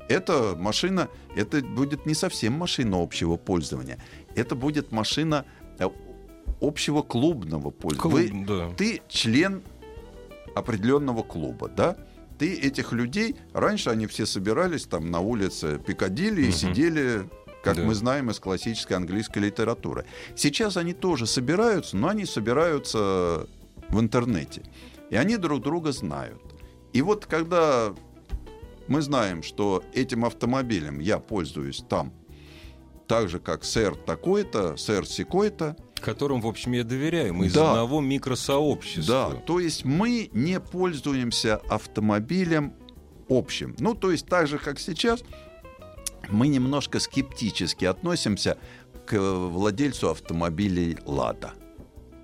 Это 0.08 0.56
машина, 0.58 1.10
это 1.36 1.62
будет 1.62 2.06
не 2.06 2.14
совсем 2.14 2.54
машина 2.54 3.02
общего 3.02 3.38
пользования. 3.38 3.98
Это 4.36 4.54
будет 4.56 4.92
машина 4.92 5.46
э, 5.80 5.88
общего 6.62 7.02
клубного 7.02 7.72
пользования. 7.72 8.30
Клуб, 8.30 8.48
Вы- 8.48 8.70
да. 8.70 8.70
ты 8.76 9.02
член 9.10 9.64
определенного 10.56 11.24
клуба, 11.24 11.70
да? 11.70 11.98
Ты 12.38 12.54
этих 12.54 12.92
людей, 12.92 13.36
раньше 13.54 13.90
они 13.90 14.08
все 14.08 14.26
собирались 14.26 14.86
там 14.86 15.10
на 15.10 15.22
улице 15.22 15.80
Пикадилли 15.80 16.42
и 16.44 16.48
Мгм. 16.50 16.54
сидели, 16.54 17.30
как 17.66 17.76
Да. 17.78 17.84
мы 17.84 17.96
знаем 17.96 18.30
из 18.30 18.40
классической 18.40 18.94
английской 18.94 19.40
литературы. 19.40 20.06
Сейчас 20.36 20.78
они 20.78 20.94
тоже 20.94 21.26
собираются, 21.26 21.98
но 21.98 22.08
они 22.10 22.26
собираются 22.26 23.48
в 23.90 24.00
интернете. 24.00 24.62
И 25.10 25.16
они 25.16 25.38
друг 25.38 25.62
друга 25.62 25.92
знают. 25.92 26.42
И 26.94 27.02
вот 27.02 27.26
когда 27.26 27.94
мы 28.88 29.02
знаем, 29.02 29.44
что 29.44 29.84
этим 29.94 30.24
автомобилем 30.26 31.00
я 31.00 31.18
пользуюсь 31.20 31.84
там, 31.90 32.14
так 33.08 33.30
же, 33.30 33.40
как 33.40 33.64
сэр 33.66 33.96
такой-то, 33.96 34.78
сэр 34.78 35.06
секой-то, 35.06 35.76
Которым, 36.02 36.40
в 36.42 36.46
общем, 36.48 36.74
я 36.74 36.84
доверяю. 36.84 37.34
Мы 37.34 37.48
из 37.48 37.54
Да. 37.54 37.72
одного 37.72 38.00
микросообщества. 38.00 39.32
Да, 39.34 39.36
то 39.40 39.60
есть 39.60 39.86
мы 39.86 40.30
не 40.34 40.60
пользуемся 40.60 41.56
автомобилем 41.68 42.74
общим. 43.28 43.76
Ну, 43.80 43.96
то 43.96 44.12
есть 44.12 44.28
так 44.28 44.48
же, 44.48 44.60
как 44.60 44.80
сейчас, 44.80 45.24
мы 46.30 46.48
немножко 46.48 47.00
скептически 47.00 47.86
относимся 47.86 48.58
к 49.06 49.18
владельцу 49.20 50.10
автомобилей 50.10 50.98
«Лада». 51.06 51.54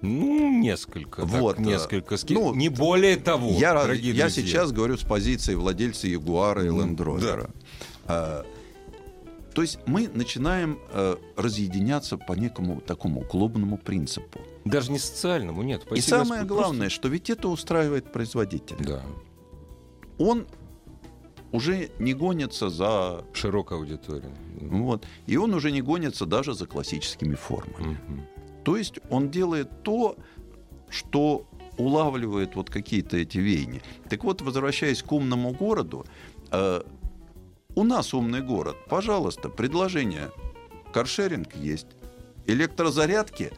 Ну, 0.01 0.59
несколько. 0.59 1.21
так, 1.21 1.29
Вот, 1.31 1.59
э, 1.59 1.61
несколько. 1.61 2.17
ски- 2.17 2.33
ну, 2.33 2.55
не 2.55 2.69
более 2.69 3.17
того, 3.17 3.49
я 3.51 3.73
дорогие 3.75 4.13
я 4.15 4.25
друзья. 4.25 4.43
сейчас 4.43 4.71
говорю 4.71 4.97
с 4.97 5.03
позиции 5.03 5.53
владельца 5.53 6.07
Ягуара 6.07 6.65
и 6.65 6.69
Ну, 6.69 6.81
Land 6.87 6.97
Rover. 6.97 7.49
А, 8.07 8.43
то 9.53 9.61
есть 9.61 9.77
мы 9.85 10.07
начинаем 10.11 10.79
э, 10.91 11.17
разъединяться 11.37 12.17
по 12.17 12.33
некому 12.33 12.81
такому 12.81 13.21
клубному 13.21 13.77
принципу. 13.77 14.39
Даже 14.65 14.91
не 14.91 14.97
социальному, 14.97 15.61
нет. 15.61 15.83
и 15.91 16.01
самое 16.01 16.41
Господи, 16.41 16.47
главное, 16.47 16.89
что 16.89 17.07
ведь 17.07 17.29
это 17.29 17.47
устраивает 17.49 18.11
производителя. 18.11 18.77
просто- 18.77 18.93
Да, 18.95 19.03
Он 20.25 20.47
уже 21.51 21.89
не 21.99 22.13
гонится 22.13 22.69
за 22.69 23.23
широкая 23.33 23.79
аудитория. 23.79 24.31
Вот. 24.61 25.05
И 25.27 25.37
он 25.37 25.53
уже 25.53 25.71
не 25.71 25.81
гонится 25.81 26.25
даже 26.25 26.53
за 26.53 26.65
классическими 26.65 27.35
формами. 27.35 27.99
Мгм. 28.07 28.27
То 28.63 28.77
есть 28.77 28.99
он 29.09 29.29
делает 29.29 29.83
то, 29.83 30.15
что 30.89 31.47
улавливает 31.77 32.55
вот 32.55 32.69
какие-то 32.69 33.17
эти 33.17 33.37
веяния. 33.37 33.81
Так 34.09 34.23
вот, 34.23 34.41
возвращаясь 34.41 35.01
к 35.03 35.11
умному 35.11 35.51
городу, 35.51 36.05
э, 36.51 36.81
у 37.75 37.83
нас 37.83 38.13
умный 38.13 38.41
город, 38.41 38.75
пожалуйста, 38.89 39.49
предложение. 39.49 40.29
Каршеринг 40.93 41.55
есть, 41.55 41.87
электрозарядки 42.45 43.51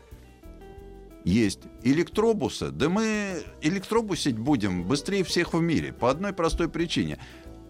есть, 1.26 1.62
электробусы. 1.84 2.70
Да 2.70 2.90
мы 2.90 3.44
электробусить 3.62 4.38
будем 4.38 4.84
быстрее 4.84 5.24
всех 5.24 5.54
в 5.54 5.62
мире 5.62 5.94
по 5.94 6.10
одной 6.10 6.34
простой 6.34 6.70
причине. 6.70 7.18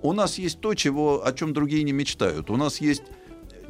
У 0.03 0.11
нас 0.11 0.37
есть 0.37 0.59
то, 0.59 0.73
чего, 0.73 1.25
о 1.25 1.31
чем 1.31 1.53
другие 1.53 1.83
не 1.83 1.93
мечтают. 1.93 2.49
У 2.49 2.57
нас 2.57 2.81
есть 2.81 3.03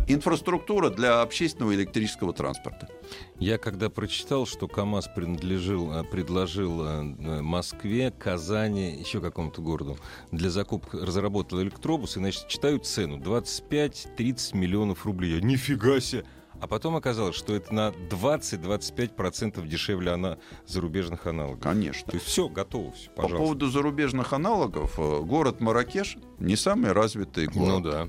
инфраструктура 0.08 0.90
для 0.90 1.22
общественного 1.22 1.76
электрического 1.76 2.34
транспорта. 2.34 2.90
Я 3.38 3.58
когда 3.58 3.90
прочитал, 3.90 4.46
что 4.46 4.68
КАМАЗ 4.68 5.10
принадлежил, 5.16 5.94
э, 5.94 6.04
предложил 6.04 6.84
э, 6.84 7.42
Москве, 7.42 8.12
Казани, 8.12 8.96
еще 9.00 9.22
какому-то 9.22 9.62
городу 9.62 9.98
для 10.32 10.50
закупки, 10.50 10.96
разработал 10.96 11.62
электробус, 11.62 12.18
и, 12.18 12.20
значит, 12.20 12.48
читаю 12.48 12.80
цену 12.80 13.20
25-30 13.20 14.58
миллионов 14.58 15.06
рублей. 15.06 15.40
Нифига 15.42 16.00
себе! 16.00 16.26
А 16.64 16.68
потом 16.68 16.96
оказалось, 16.96 17.36
что 17.36 17.54
это 17.54 17.74
на 17.74 17.90
20-25% 18.10 19.68
дешевле 19.68 20.12
она 20.14 20.38
зарубежных 20.66 21.28
аналогов. 21.28 21.62
Конечно. 21.62 22.10
То 22.10 22.16
есть 22.16 22.26
все, 22.26 22.48
готово, 22.48 22.94
все, 22.94 23.10
По 23.10 23.24
пожалуйста. 23.24 23.38
поводу 23.38 23.68
зарубежных 23.70 24.32
аналогов, 24.32 24.94
э, 24.98 25.20
город 25.24 25.60
Маракеш 25.60 26.16
не 26.40 26.56
самый 26.56 26.94
развитый 26.94 27.48
город. 27.48 27.68
Ну 27.68 27.80
да. 27.82 28.08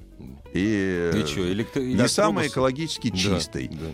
И, 0.53 1.11
И 1.17 1.27
что, 1.27 1.53
электро... 1.53 1.81
не 1.81 1.95
электробусы- 1.95 2.07
самый 2.09 2.47
экологически 2.47 3.11
Да, 3.11 3.17
чистый. 3.17 3.67
да. 3.73 3.87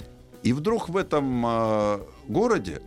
И 0.42 0.52
вдруг 0.52 0.90
в 0.90 0.96
этом 0.98 1.42
э, 1.46 2.00
городе 2.28 2.82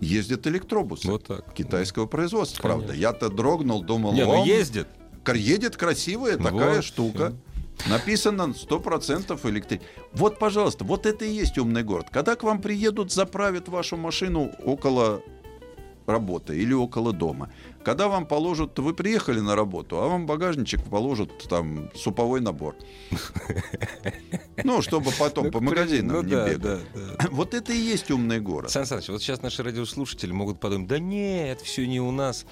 ездят 0.00 0.46
электробусы. 0.46 1.06
Вот 1.10 1.26
так. 1.26 1.52
Китайского 1.52 2.06
производства, 2.06 2.62
Конечно. 2.62 2.78
правда. 2.86 2.98
Я-то 2.98 3.28
дрогнул, 3.28 3.82
думал, 3.82 4.14
Не, 4.14 4.24
ну 4.24 4.30
«Вау, 4.30 4.46
ездит. 4.46 4.88
Едет 5.34 5.76
красивая 5.76 6.38
такая 6.38 6.76
Вот, 6.76 6.84
штука. 6.84 7.34
Написано 7.86 8.54
100% 8.54 9.38
электрик. 9.50 9.82
Вот, 10.12 10.38
пожалуйста, 10.38 10.84
вот 10.84 11.06
это 11.06 11.24
и 11.24 11.30
есть 11.30 11.58
умный 11.58 11.82
город. 11.82 12.06
Когда 12.10 12.36
к 12.36 12.42
вам 12.42 12.60
приедут, 12.60 13.12
заправят 13.12 13.68
вашу 13.68 13.96
машину 13.96 14.52
около 14.64 15.22
работы 16.06 16.56
или 16.56 16.72
около 16.72 17.12
дома. 17.12 17.50
Когда 17.84 18.08
вам 18.08 18.26
положат, 18.26 18.78
вы 18.78 18.94
приехали 18.94 19.40
на 19.40 19.56
работу, 19.56 19.98
а 20.00 20.08
вам 20.08 20.26
багажничек 20.26 20.82
положат 20.84 21.30
там 21.48 21.90
суповой 21.94 22.40
набор. 22.40 22.76
Ну, 24.64 24.82
чтобы 24.82 25.10
потом 25.18 25.50
по 25.50 25.60
Ну, 25.60 25.70
примеру, 25.70 25.80
магазинам 25.80 26.16
ну 26.16 26.22
не 26.22 26.30
бегать. 26.30 26.80
Вот 27.30 27.54
это 27.54 27.72
и 27.72 27.76
есть 27.76 28.10
умный 28.10 28.38
город. 28.40 28.70
Сан 28.70 28.86
Саныч, 28.86 29.08
вот 29.08 29.22
сейчас 29.22 29.42
наши 29.42 29.62
радиослушатели 29.62 30.30
могут 30.30 30.60
подумать, 30.60 30.86
да 30.88 30.98
нет, 30.98 31.60
все 31.62 31.86
не 31.86 32.00
у 32.00 32.10
нас. 32.12 32.46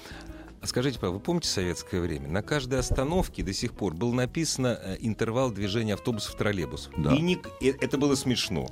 А 0.61 0.67
скажите, 0.67 0.99
пожалуйста, 0.99 1.19
вы 1.19 1.23
помните 1.25 1.49
советское 1.49 1.99
время? 1.99 2.27
На 2.27 2.43
каждой 2.43 2.79
остановке 2.79 3.41
до 3.41 3.51
сих 3.51 3.73
пор 3.73 3.95
был 3.95 4.13
написано 4.13 4.79
э, 4.79 4.97
интервал 4.99 5.49
движения 5.49 5.95
автобусов, 5.95 6.35
троллейбусов. 6.35 6.93
Да. 6.97 7.15
И 7.15 7.19
ник- 7.21 7.49
это 7.59 7.97
было 7.97 8.13
смешно. 8.13 8.69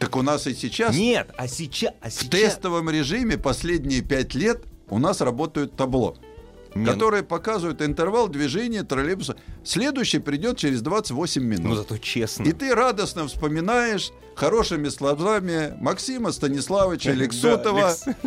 Так 0.00 0.16
у 0.16 0.22
нас 0.22 0.46
и 0.48 0.54
сейчас 0.54 0.96
Нет, 0.96 1.30
а 1.36 1.46
сейчас... 1.46 1.92
А 2.00 2.08
в 2.08 2.12
сейчас... 2.12 2.28
тестовом 2.28 2.90
режиме 2.90 3.38
последние 3.38 4.02
пять 4.02 4.34
лет 4.34 4.64
у 4.88 4.98
нас 4.98 5.20
работают 5.20 5.76
табло. 5.76 6.16
Не, 6.78 6.86
ну- 6.86 6.92
которые 6.92 7.22
показывают 7.22 7.82
интервал 7.82 8.28
движения 8.28 8.82
троллейбуса. 8.84 9.36
Следующий 9.64 10.18
придет 10.18 10.56
через 10.58 10.80
28 10.82 11.42
Ну, 11.42 11.48
минут. 11.48 11.78
зато 11.78 11.98
честно. 11.98 12.44
И 12.44 12.52
ты 12.52 12.74
радостно 12.74 13.26
вспоминаешь 13.26 14.10
хорошими 14.34 14.88
словами 14.88 15.74
Максима 15.80 16.32
Станиславовича 16.32 17.12
Лексутова 17.14 17.94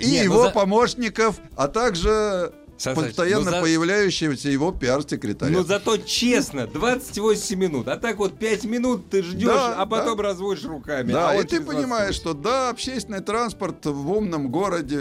и 0.00 0.06
ну 0.18 0.22
его 0.24 0.50
помощников, 0.50 1.36
а 1.56 1.68
также 1.68 2.52
постоянно 2.82 3.44
ну 3.44 3.50
за- 3.52 3.60
появляющегося 3.60 4.48
его 4.48 4.72
пиар-секретаря. 4.72 5.52
Ну 5.56 5.62
зато 5.62 5.98
честно, 5.98 6.66
28 6.66 7.56
минут. 7.58 7.86
А 7.86 7.96
так 7.96 8.16
вот 8.16 8.38
5 8.38 8.64
минут 8.64 9.08
ты 9.08 9.22
ждешь, 9.22 9.46
Да, 9.46 9.76
а 9.80 9.86
потом 9.86 10.16
да. 10.16 10.22
разводишь 10.24 10.64
руками. 10.64 11.12
да, 11.12 11.30
А 11.30 11.34
и 11.36 11.40
он 11.40 11.46
ты 11.46 11.60
понимаешь, 11.60 12.18
28. 12.18 12.20
что 12.20 12.34
да, 12.34 12.70
общественный 12.70 13.20
транспорт 13.20 13.84
в 13.86 14.10
умном 14.10 14.50
городе 14.50 14.98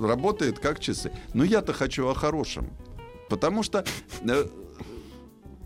работает 0.00 0.58
как 0.58 0.80
часы. 0.80 1.12
Но 1.32 1.44
я-то 1.44 1.72
хочу 1.72 2.06
о 2.08 2.14
хорошем. 2.14 2.70
Потому 3.28 3.62
что 3.62 3.84
э, 4.22 4.46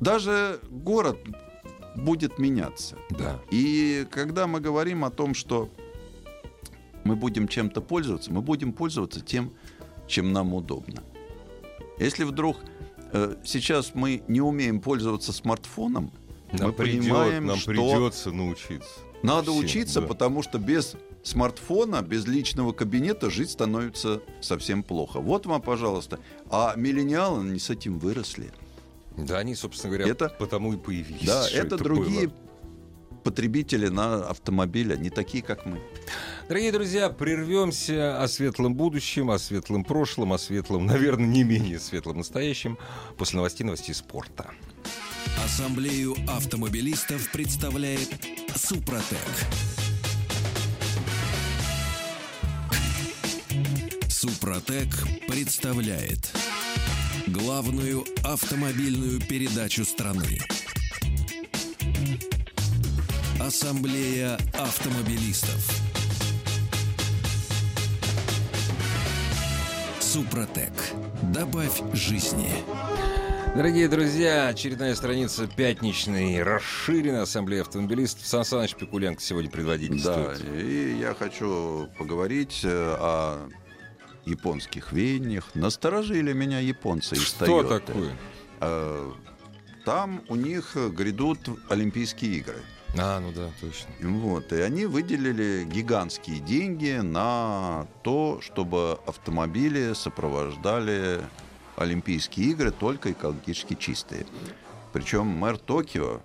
даже 0.00 0.60
город 0.70 1.18
будет 1.96 2.38
меняться. 2.38 2.96
Да. 3.10 3.40
И 3.50 4.06
когда 4.10 4.46
мы 4.46 4.60
говорим 4.60 5.04
о 5.04 5.10
том, 5.10 5.34
что 5.34 5.68
мы 7.04 7.16
будем 7.16 7.48
чем-то 7.48 7.80
пользоваться, 7.80 8.32
мы 8.32 8.42
будем 8.42 8.72
пользоваться 8.72 9.20
тем, 9.20 9.52
чем 10.06 10.32
нам 10.32 10.54
удобно. 10.54 11.02
Если 11.98 12.24
вдруг 12.24 12.58
э, 13.12 13.36
сейчас 13.44 13.92
мы 13.94 14.22
не 14.28 14.40
умеем 14.40 14.80
пользоваться 14.80 15.32
смартфоном, 15.32 16.12
Нам, 16.52 16.68
мы 16.68 16.72
придет- 16.72 17.02
понимаем, 17.02 17.46
нам 17.46 17.56
что 17.56 17.70
придется 17.70 18.30
научиться. 18.30 19.00
Надо 19.22 19.50
Все, 19.50 19.60
учиться, 19.60 20.00
да. 20.00 20.06
потому 20.06 20.42
что 20.42 20.58
без 20.58 20.94
смартфона, 21.28 22.02
без 22.02 22.26
личного 22.26 22.72
кабинета 22.72 23.30
жить 23.30 23.50
становится 23.50 24.20
совсем 24.40 24.82
плохо. 24.82 25.20
Вот 25.20 25.46
вам, 25.46 25.62
пожалуйста. 25.62 26.18
А 26.50 26.74
миллениалы 26.76 27.44
не 27.44 27.58
с 27.58 27.70
этим 27.70 27.98
выросли. 27.98 28.50
Да, 29.16 29.38
они, 29.38 29.54
собственно 29.54 29.94
говоря, 29.94 30.10
Это- 30.10 30.28
потому 30.28 30.72
и 30.72 30.76
появились. 30.76 31.26
Да, 31.26 31.42
что 31.48 31.56
это, 31.58 31.76
другие 31.76 32.28
было. 32.28 32.36
потребители 33.24 33.88
на 33.88 34.28
автомобиле, 34.28 34.96
не 34.96 35.10
такие, 35.10 35.42
как 35.42 35.66
мы. 35.66 35.80
Дорогие 36.48 36.72
друзья, 36.72 37.10
прервемся 37.10 38.22
о 38.22 38.28
светлом 38.28 38.74
будущем, 38.74 39.30
о 39.30 39.38
светлом 39.38 39.84
прошлом, 39.84 40.32
о 40.32 40.38
светлом, 40.38 40.86
наверное, 40.86 41.26
не 41.26 41.42
менее 41.44 41.78
светлом 41.78 42.18
настоящем 42.18 42.78
после 43.18 43.36
новостей 43.36 43.64
новостей 43.64 43.94
спорта. 43.94 44.50
Ассамблею 45.44 46.14
автомобилистов 46.28 47.30
представляет 47.32 48.08
Супротек. 48.56 49.18
Супротек 54.28 54.88
представляет 55.26 56.30
главную 57.28 58.04
автомобильную 58.22 59.20
передачу 59.20 59.86
страны. 59.86 60.38
Ассамблея 63.40 64.34
автомобилистов. 64.52 65.66
Супротек. 69.98 70.72
Добавь 71.32 71.80
жизни. 71.94 72.50
Дорогие 73.56 73.88
друзья, 73.88 74.48
очередная 74.48 74.94
страница 74.94 75.46
пятничной 75.46 76.42
расширенной 76.42 77.22
ассамблеи 77.22 77.60
автомобилистов. 77.62 78.26
Сан 78.26 78.44
Саныч 78.44 78.74
Пикуленко 78.74 79.22
сегодня 79.22 79.48
Да, 79.48 79.56
предводительствует. 79.56 80.44
и 80.54 80.98
я 81.00 81.14
хочу 81.14 81.88
поговорить 81.98 82.60
э, 82.62 82.68
о 83.00 83.48
японских 84.28 84.92
веяниях. 84.92 85.44
Насторожили 85.54 86.32
меня 86.32 86.60
японцы 86.60 87.14
из 87.14 87.22
Что 87.22 87.46
Тойоты. 87.46 87.80
такое? 87.86 88.16
Э, 88.60 89.12
Там 89.84 90.22
у 90.28 90.36
них 90.36 90.76
грядут 90.76 91.38
Олимпийские 91.70 92.36
игры. 92.38 92.58
А, 92.98 93.20
ну 93.20 93.32
да, 93.32 93.50
точно. 93.60 93.88
Вот, 94.00 94.52
и 94.52 94.60
они 94.60 94.86
выделили 94.86 95.64
гигантские 95.64 96.40
деньги 96.40 97.00
на 97.02 97.86
то, 98.02 98.40
чтобы 98.42 98.98
автомобили 99.06 99.92
сопровождали 99.94 101.20
Олимпийские 101.76 102.50
игры 102.50 102.70
только 102.70 103.12
экологически 103.12 103.74
чистые. 103.74 104.26
Причем 104.92 105.26
мэр 105.26 105.58
Токио 105.58 106.20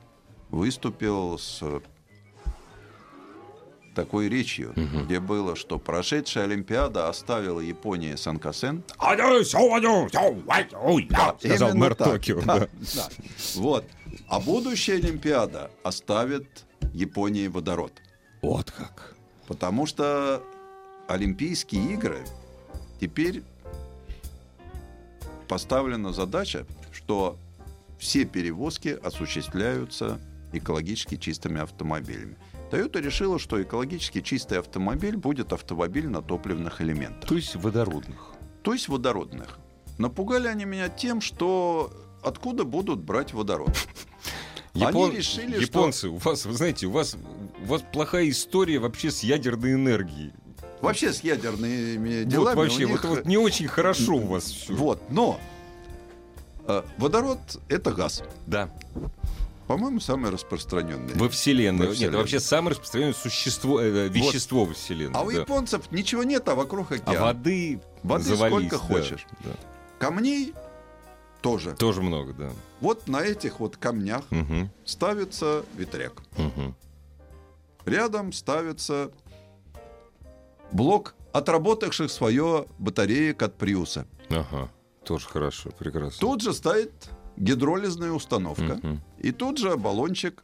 выступил 0.49 1.37
с 1.37 1.61
такой 3.93 4.29
речью, 4.29 4.73
где 4.75 5.19
было, 5.19 5.55
что 5.55 5.79
прошедшая 5.79 6.45
Олимпиада 6.45 7.09
оставила 7.09 7.59
Японии 7.59 8.15
Санкасен. 8.15 8.83
Да, 11.09 11.35
сказал 11.39 11.75
мэр 11.75 11.95
так, 11.95 12.07
Токио. 12.07 12.41
да, 12.41 12.59
да. 12.59 12.67
да. 12.95 13.09
Вот. 13.55 13.85
А 14.27 14.39
будущая 14.39 14.97
Олимпиада 14.97 15.71
оставит 15.83 16.65
Японии 16.93 17.47
водород. 17.47 18.01
Вот 18.41 18.71
как. 18.71 19.15
Потому 19.47 19.85
что 19.85 20.43
Олимпийские 21.07 21.93
игры 21.93 22.19
теперь 22.99 23.43
поставлена 25.47 26.13
задача, 26.13 26.65
что 26.91 27.37
все 27.99 28.25
перевозки 28.25 28.97
осуществляются 29.03 30.19
экологически 30.51 31.17
чистыми 31.17 31.61
автомобилями. 31.61 32.35
Toyota 32.73 32.99
решила, 32.99 33.37
что 33.37 33.61
экологически 33.61 34.21
чистый 34.21 34.57
автомобиль 34.57 35.15
будет 35.15 35.53
автомобиль 35.53 36.07
на 36.07 36.21
топливных 36.23 36.81
элементах, 36.81 37.29
То 37.29 37.35
есть 37.35 37.55
водородных. 37.55 38.33
то 38.63 38.73
есть 38.73 38.87
водородных. 38.87 39.59
Напугали 39.99 40.47
они 40.47 40.65
меня 40.65 40.89
тем, 40.89 41.21
что 41.21 41.93
откуда 42.23 42.63
будут 42.63 42.99
брать 42.99 43.31
водород. 43.33 43.69
Япон- 44.73 45.09
Они 45.09 45.17
решили, 45.17 45.53
что- 45.53 45.61
Японцы, 45.61 46.09
у 46.09 46.17
вас, 46.17 46.45
вы 46.47 46.53
знаете, 46.53 46.87
у 46.87 46.91
вас, 46.91 47.15
у 47.61 47.65
вас 47.67 47.83
плохая 47.93 48.27
история 48.31 48.79
вообще 48.79 49.11
с 49.11 49.21
ядерной 49.21 49.73
энергией. 49.75 50.33
Вообще 50.81 51.13
с 51.13 51.19
ядерными 51.21 52.23
делами 52.23 52.55
вот 52.55 52.63
вообще, 52.63 52.85
них... 52.87 53.03
вот, 53.03 53.17
вот 53.17 53.25
не 53.25 53.37
очень 53.37 53.67
хорошо 53.67 54.15
у 54.15 54.25
вас 54.25 54.45
все. 54.45 54.73
Вот, 54.73 54.99
но 55.11 55.39
э, 56.67 56.81
водород 56.97 57.37
это 57.69 57.91
газ. 57.91 58.23
Да. 58.47 58.69
По-моему, 59.67 59.99
самый 59.99 60.29
распространенный. 60.31 61.13
Во 61.15 61.29
Вселенной. 61.29 61.85
Во 61.85 61.91
Нет, 61.91 61.95
Вселенной. 61.95 62.17
вообще 62.17 62.39
самое 62.39 62.71
распространенное 62.71 63.13
существо, 63.13 63.81
э, 63.81 64.09
вещество 64.09 64.65
во 64.65 64.73
Вселенной. 64.73 65.15
А 65.17 65.23
у 65.23 65.31
да. 65.31 65.39
японцев 65.39 65.89
ничего 65.91 66.23
нет, 66.23 66.47
а 66.49 66.55
вокруг 66.55 66.91
А 66.91 66.95
океан. 66.95 67.21
воды, 67.23 67.81
Воды 68.03 68.23
завались, 68.25 68.67
сколько 68.67 68.77
да, 68.77 68.83
хочешь. 68.95 69.25
да. 69.43 69.51
Камней 69.99 70.53
тоже. 71.41 71.73
Тоже 71.75 72.01
много, 72.01 72.33
да. 72.33 72.49
Вот 72.81 73.07
на 73.07 73.21
этих 73.21 73.59
вот 73.61 73.77
камнях 73.77 74.23
Мгм, 74.31 74.69
ставится 74.85 75.63
ветряк. 75.77 76.13
мгм. 76.37 76.75
Рядом 77.85 78.31
ставится 78.33 79.11
блок 80.71 81.15
отработавших 81.31 82.11
свое 82.11 82.65
батареек 82.79 83.41
от 83.41 83.57
Приуса. 83.57 84.05
Ага. 84.29 84.69
Тоже 85.05 85.27
хорошо, 85.27 85.69
прекрасно. 85.77 86.17
Тут 86.19 86.41
же 86.41 86.53
стоит 86.53 86.91
гидролизная 87.37 88.11
установка. 88.11 88.79
Мгм. 88.81 89.01
И 89.23 89.31
тут 89.31 89.57
же 89.57 89.75
баллончик 89.77 90.43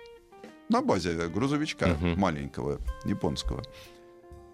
на 0.70 0.82
базе 0.82 1.28
грузовичка 1.28 1.88
Мгм. 2.00 2.20
маленького 2.20 2.80
японского. 3.06 3.62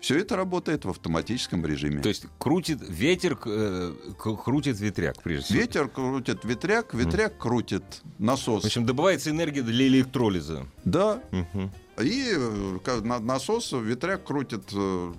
Все 0.02 0.20
это 0.20 0.36
работает 0.36 0.86
в 0.86 0.90
автоматическом 0.90 1.66
режиме. 1.66 2.02
То 2.02 2.10
есть 2.10 2.26
крутит 2.38 2.80
ветер, 2.88 3.38
э, 3.46 3.94
крутит 4.18 4.80
ветряк, 4.80 5.22
прежде 5.24 5.46
всего. 5.46 5.60
Ветер 5.60 5.88
крутит 5.88 6.44
ветряк, 6.44 6.94
ветряк 6.94 7.38
крутит 7.38 7.84
насос. 8.20 8.64
В 8.64 8.66
общем, 8.68 8.86
добывается 8.86 9.30
энергия 9.32 9.62
для 9.64 9.88
электролиза. 9.88 10.68
Да, 10.84 11.24
Мгм. 11.32 11.72
и 12.02 12.34
э, 12.36 13.02
насос, 13.22 13.72
ветряк 13.72 14.24
крутит 14.26 14.66
э, 14.74 15.14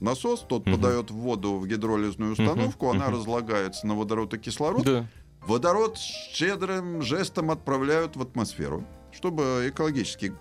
насос, 0.00 0.44
тот 0.48 0.66
Мгм. 0.66 0.76
подает 0.76 1.10
воду 1.10 1.54
в 1.58 1.66
гидролизную 1.68 2.32
установку, 2.32 2.86
Мгм. 2.86 2.96
она 2.96 3.06
Мгм. 3.10 3.14
разлагается 3.16 3.86
на 3.86 3.94
водород 3.94 4.34
и 4.34 4.38
кислород. 4.38 4.84
Да. 5.46 5.52
Водород 5.52 5.98
щедрым 5.98 7.02
жестом 7.02 7.50
отправляют 7.50 8.16
в 8.16 8.22
атмосферу, 8.22 8.84
чтобы 9.12 9.66
экологически 9.68 10.34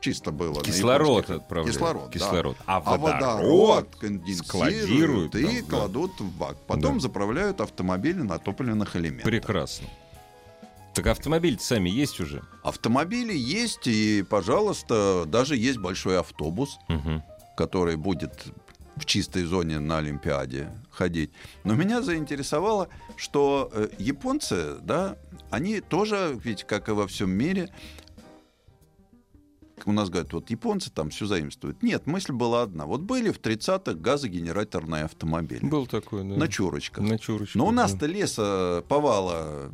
чисто 0.00 0.30
было. 0.32 0.62
Кислород 0.62 1.28
отправляют. 1.30 1.76
Кислород, 1.76 2.04
да. 2.06 2.10
Кислород. 2.12 2.56
А 2.66 2.76
А 2.78 2.96
водород, 2.96 3.22
водород 3.42 3.96
конденсируют 4.00 5.34
и 5.34 5.44
там, 5.44 5.54
да. 5.68 5.76
кладут 5.76 6.20
в 6.20 6.38
бак. 6.38 6.56
Потом 6.66 6.94
Да. 6.94 7.00
заправляют 7.00 7.60
автомобили 7.60 8.20
на 8.22 8.38
топливных 8.38 8.96
элементах. 8.96 9.24
Прекрасно. 9.26 9.86
Так 10.94 11.06
автомобили 11.06 11.56
сами 11.58 11.88
есть 11.88 12.18
уже? 12.18 12.42
Автомобили 12.64 13.32
есть, 13.36 13.86
и, 13.86 14.24
пожалуйста, 14.28 15.24
даже 15.26 15.56
есть 15.56 15.78
большой 15.78 16.18
автобус, 16.18 16.78
Мгм. 16.88 17.22
который 17.56 17.96
будет 17.96 18.44
в 19.00 19.06
чистой 19.06 19.44
зоне 19.44 19.78
на 19.78 19.98
Олимпиаде 19.98 20.70
ходить. 20.90 21.30
Но 21.64 21.74
меня 21.74 22.02
заинтересовало, 22.02 22.88
что 23.16 23.70
э, 23.72 23.88
японцы, 23.98 24.76
да, 24.82 25.16
они 25.50 25.80
тоже, 25.80 26.38
ведь 26.44 26.64
как 26.64 26.88
и 26.88 26.92
во 26.92 27.06
всем 27.06 27.30
мире, 27.30 27.70
у 29.86 29.92
нас 29.92 30.10
говорят, 30.10 30.32
вот 30.34 30.50
японцы 30.50 30.90
там 30.90 31.08
все 31.10 31.26
заимствуют. 31.26 31.82
Нет, 31.82 32.06
мысль 32.06 32.32
была 32.32 32.62
одна. 32.62 32.84
Вот 32.84 33.00
были 33.00 33.30
в 33.30 33.40
30-х 33.40 33.94
газогенераторные 33.94 35.04
автомобили 35.04 35.64
Был 35.64 35.86
такой, 35.86 36.22
да. 36.22 36.36
на 36.36 36.48
чурочках. 36.48 37.02
На 37.02 37.18
чурочках, 37.18 37.54
Но 37.54 37.66
у 37.66 37.70
да. 37.70 37.76
нас-то 37.76 38.06
леса 38.06 38.84
повала 38.88 39.72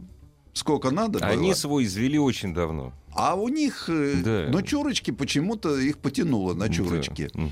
сколько 0.53 0.91
надо 0.91 1.19
было. 1.19 1.29
Они 1.29 1.55
свой 1.55 1.85
извели 1.85 2.19
очень 2.19 2.55
давно. 2.55 2.93
А 3.15 3.35
у 3.35 3.49
них 3.49 3.89
э, 3.89 4.23
Да. 4.23 4.53
на 4.53 4.63
чурочки 4.63 5.11
почему-то 5.11 5.77
их 5.77 5.99
потянуло 5.99 6.55
на 6.55 6.69
чурочки. 6.69 7.31
Да. 7.35 7.51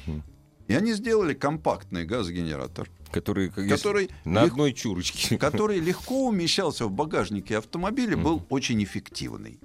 И 0.68 0.74
они 0.74 0.92
сделали 0.94 1.34
компактный 1.34 2.04
газогенератор, 2.06 2.88
Который, 3.12 3.50
который, 3.50 4.08
на 4.24 4.44
лег- 4.44 4.52
одной 4.52 4.72
чурочке. 4.72 5.36
который 5.38 5.78
легко 5.78 6.26
умещался 6.26 6.86
в 6.86 6.90
багажнике 6.90 7.58
автомобиля, 7.58 8.16
был 8.16 8.42
очень 8.48 8.82
эффективный. 8.82 9.60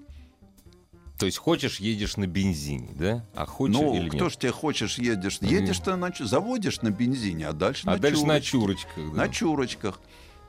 То 1.17 1.25
есть 1.25 1.37
хочешь, 1.37 1.79
едешь 1.81 2.15
на 2.17 2.27
бензине, 2.27 2.91
да? 2.95 3.25
А 3.35 3.45
хочешь 3.45 3.75
Ну, 3.77 3.93
или 3.95 4.07
кто 4.09 4.25
нет? 4.25 4.31
ж 4.33 4.37
тебе 4.37 4.51
хочешь, 4.51 4.97
едешь? 4.99 5.41
Мгм. 5.41 5.49
Едешь-то 5.51 5.95
на 5.97 6.11
заводишь 6.17 6.81
на 6.81 6.91
бензине, 6.91 7.47
а 7.47 7.53
дальше 7.53 7.83
А 7.87 7.91
на 7.91 7.97
дальше 7.97 8.25
на 8.25 8.39
чурочке. 8.39 8.87
чурочках, 8.95 9.11
да. 9.15 9.17
На 9.17 9.29
чурочках. 9.29 10.01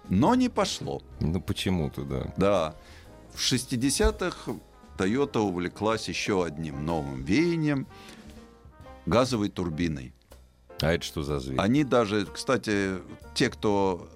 Но 0.08 0.34
не 0.36 0.48
пошло. 0.48 1.02
Ну 1.20 1.40
почему-то, 1.40 2.02
да. 2.04 2.34
Да. 2.36 2.76
В 3.34 3.40
60-х 3.40 4.52
Toyota 4.98 5.38
увлеклась 5.38 6.08
еще 6.08 6.44
одним 6.44 6.84
новым 6.84 7.24
веянием— 7.24 7.86
газовой 9.06 9.48
турбиной. 9.48 10.12
А 10.82 10.92
это 10.92 11.04
что 11.04 11.22
за 11.22 11.38
зверь? 11.40 11.58
Они 11.60 11.84
даже, 11.84 12.26
кстати, 12.26 12.94
те, 13.34 13.50
кто 13.50 14.08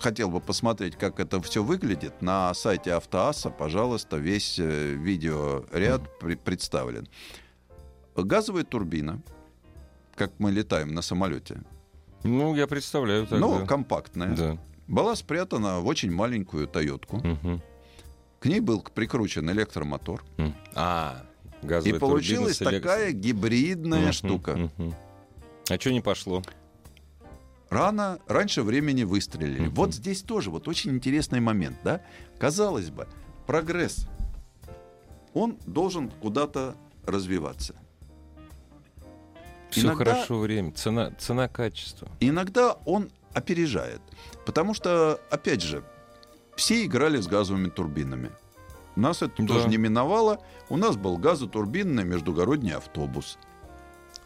хотел 0.00 0.30
бы 0.30 0.40
посмотреть, 0.40 0.96
как 0.96 1.20
это 1.20 1.40
все 1.42 1.62
выглядит, 1.62 2.22
на 2.22 2.52
сайте 2.54 2.92
Автоаса, 2.94 3.50
пожалуйста, 3.50 4.16
весь 4.16 4.58
э, 4.58 4.92
видеоряд 4.94 6.18
при- 6.18 6.34
представлен. 6.36 7.08
газовая 8.16 8.64
турбина, 8.64 9.20
как 10.14 10.32
мы 10.38 10.50
летаем 10.50 10.94
на 10.94 11.02
самолете, 11.02 11.62
Ну, 12.24 12.54
я 12.56 12.66
представляю 12.66 13.26
так, 13.26 13.38
но 13.38 13.60
да. 13.60 13.66
компактная, 13.66 14.34
Да. 14.36 14.58
была 14.88 15.14
спрятана 15.16 15.80
в 15.80 15.86
очень 15.86 16.10
маленькую 16.10 16.66
Тойотку. 16.66 17.16
Мгм. 17.18 17.60
К 18.40 18.46
ней 18.46 18.60
был 18.60 18.80
прикручен 18.82 19.50
электромотор. 19.50 20.24
А, 20.74 21.22
И 21.62 21.66
газовая 21.66 22.00
получилась 22.00 22.58
турбина 22.58 22.70
с 22.70 22.74
элек- 22.74 22.82
такая 22.82 23.12
гибридная 23.12 24.02
Мгм, 24.04 24.12
штука. 24.12 24.56
мгм. 24.56 24.94
А 25.68 25.78
что 25.78 25.90
не 25.92 26.00
пошло? 26.00 26.42
Рано, 27.70 28.18
раньше 28.28 28.62
времени 28.62 29.02
выстрелили. 29.02 29.66
Мгм. 29.66 29.74
Вот 29.74 29.94
здесь 29.94 30.22
тоже 30.22 30.50
вот 30.50 30.68
очень 30.68 30.92
интересный 30.92 31.40
момент, 31.40 31.78
да? 31.82 32.00
Казалось 32.38 32.90
бы, 32.90 33.08
прогресс, 33.46 34.06
он 35.34 35.58
должен 35.66 36.10
куда-то 36.10 36.76
развиваться. 37.04 37.74
Все 39.70 39.82
Иногда- 39.88 40.04
хорошо 40.14 40.38
время. 40.38 40.70
Цена, 40.72 41.10
цена 41.18 41.48
качества. 41.48 42.08
Иногда 42.20 42.74
он 42.84 43.10
опережает. 43.34 44.00
Потому 44.46 44.72
что, 44.72 45.20
опять 45.28 45.60
же, 45.60 45.82
все 46.54 46.84
играли 46.86 47.20
с 47.20 47.26
газовыми 47.26 47.68
турбинами. 47.68 48.30
Нас 48.94 49.20
это 49.22 49.42
Да. 49.42 49.48
тоже 49.54 49.68
не 49.68 49.76
миновало. 49.76 50.40
У 50.70 50.76
нас 50.76 50.96
был 50.96 51.18
газотурбинный 51.18 52.04
междугородний 52.04 52.72
автобус. 52.74 53.38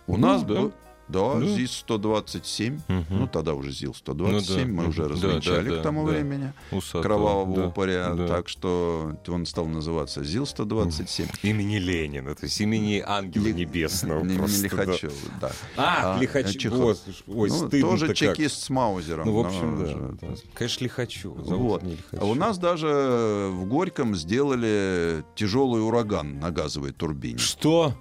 У 0.06 0.16
Ну, 0.16 0.26
нас 0.28 0.42
да. 0.42 0.48
был 0.48 0.72
да, 1.10 1.34
Да. 1.34 1.46
ЗИС-127. 1.46 2.80
Мгм. 2.88 3.04
Ну, 3.10 3.26
тогда 3.26 3.54
уже 3.54 3.70
ЗИЛ-127. 3.70 4.64
Ну 4.66 4.74
да. 4.76 4.82
Мы 4.82 4.88
уже 4.88 5.02
Мгм. 5.04 5.20
Да, 5.20 5.62
да, 5.62 5.78
к 5.78 5.82
тому 5.82 6.06
да. 6.06 6.12
времени. 6.12 6.52
Усатого, 6.70 7.02
Кровавого 7.02 7.56
да, 7.56 7.66
упыря. 7.68 8.14
да. 8.14 8.26
Так 8.28 8.48
что 8.48 9.16
он 9.28 9.46
стал 9.46 9.66
называться 9.66 10.22
ЗИЛ-127. 10.22 11.28
Имени 11.42 11.76
Ленина, 11.78 12.34
то 12.34 12.44
есть 12.44 12.60
имени 12.60 13.02
Ангела 13.04 13.44
Ли- 13.44 13.54
Небесного. 13.54 14.22
Не, 14.24 14.32
не 14.32 14.38
просто, 14.38 14.62
да. 14.62 14.82
Лихачев, 14.84 15.12
да. 15.40 15.52
А, 15.76 16.16
А, 16.16 16.20
Лихачев. 16.20 16.56
Чехов. 16.60 16.80
Господи, 16.80 17.16
Ой, 17.28 17.50
Ну, 17.50 17.68
тоже 17.80 18.14
чекист 18.14 18.62
с 18.62 18.70
Маузером. 18.70 19.26
Ну, 19.26 19.32
в 19.38 19.42
но 19.42 19.48
общем, 19.48 19.78
да. 19.78 19.84
уже- 19.84 20.16
да. 20.20 20.28
Конечно, 20.54 20.84
Лихачев. 20.84 21.32
Вот. 21.36 21.82
Лихачев. 21.82 22.20
А 22.20 22.24
у 22.24 22.34
нас 22.34 22.58
даже 22.58 23.50
в 23.52 23.64
Горьком 23.66 24.14
сделали 24.16 25.24
тяжелый 25.34 25.82
ураган 25.82 26.38
на 26.38 26.50
газовой 26.50 26.92
турбине. 26.92 27.38
Что? 27.38 27.94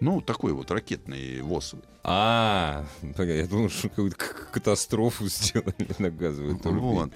Ну, 0.00 0.20
такой 0.20 0.52
вот 0.52 0.70
ракетный 0.70 1.40
ВОЗ. 1.40 1.74
А, 2.08 2.84
я 3.18 3.46
думал, 3.48 3.68
что 3.68 3.88
какую-то 3.88 4.16
катастрофу 4.52 5.26
сделали 5.28 5.88
на 5.98 6.08
газовой 6.08 6.56
турбине. 6.56 6.80
Вот. 6.80 7.12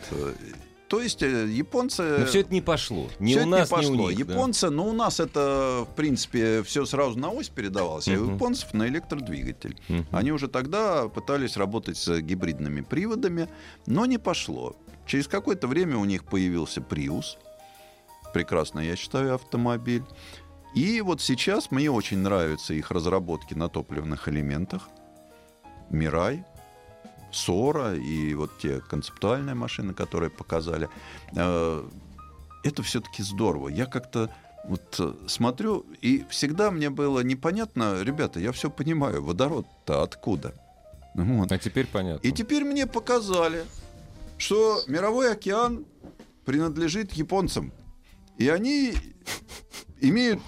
То 0.88 1.00
есть 1.00 1.22
э, 1.22 1.46
японцы... 1.46 2.02
Но 2.18 2.26
все 2.26 2.40
это 2.40 2.52
не 2.52 2.60
пошло. 2.60 3.08
Ни 3.20 3.34
всё 3.34 3.44
у 3.44 3.46
нас, 3.46 3.70
не 3.70 3.76
пошло. 3.76 3.94
ни 3.94 4.00
у 4.00 4.10
них. 4.10 4.26
да. 4.26 4.34
Японцы, 4.34 4.70
ну, 4.70 4.88
у 4.88 4.92
нас 4.92 5.20
это, 5.20 5.86
в 5.88 5.94
принципе, 5.94 6.64
все 6.64 6.84
сразу 6.84 7.16
на 7.16 7.30
ось 7.30 7.48
передавалось, 7.48 8.08
а 8.08 8.12
у 8.14 8.32
японцев 8.32 8.74
на 8.74 8.88
электродвигатель. 8.88 9.80
Они 10.10 10.32
уже 10.32 10.48
тогда 10.48 11.06
пытались 11.06 11.56
работать 11.56 11.96
с 11.96 12.20
гибридными 12.20 12.80
приводами, 12.80 13.48
но 13.86 14.06
не 14.06 14.18
пошло. 14.18 14.74
Через 15.06 15.28
какое-то 15.28 15.68
время 15.68 15.98
у 15.98 16.04
них 16.04 16.24
появился 16.24 16.80
Prius. 16.80 17.36
Прекрасный, 18.34 18.88
я 18.88 18.96
считаю, 18.96 19.36
автомобиль. 19.36 20.02
И 20.74 21.00
вот 21.00 21.20
сейчас 21.20 21.70
мне 21.70 21.90
очень 21.90 22.18
нравятся 22.18 22.74
их 22.74 22.90
разработки 22.90 23.54
на 23.54 23.68
топливных 23.68 24.28
элементах. 24.28 24.88
Мирай, 25.90 26.44
Сора 27.32 27.94
и 27.94 28.34
вот 28.34 28.58
те 28.58 28.80
концептуальные 28.80 29.54
машины, 29.54 29.94
которые 29.94 30.30
показали. 30.30 30.88
Э, 31.34 31.84
Это 32.62 32.82
все-таки 32.82 33.22
здорово. 33.22 33.68
Я 33.68 33.86
как-то 33.86 34.30
вот 34.64 34.96
э, 34.98 35.14
смотрю, 35.26 35.86
и 36.02 36.24
всегда 36.28 36.70
мне 36.70 36.90
было 36.90 37.20
непонятно, 37.20 38.02
ребята, 38.02 38.40
я 38.40 38.52
все 38.52 38.70
понимаю, 38.70 39.22
водород-то 39.22 40.02
откуда? 40.02 40.54
Вот. 41.14 41.50
А 41.50 41.58
теперь 41.58 41.86
понятно. 41.86 42.26
И 42.26 42.32
теперь 42.32 42.64
мне 42.64 42.86
показали, 42.86 43.64
что 44.38 44.82
мировой 44.86 45.32
океан 45.32 45.84
принадлежит 46.44 47.12
японцам. 47.12 47.72
И 48.38 48.48
они 48.48 48.94
имеют... 50.00 50.40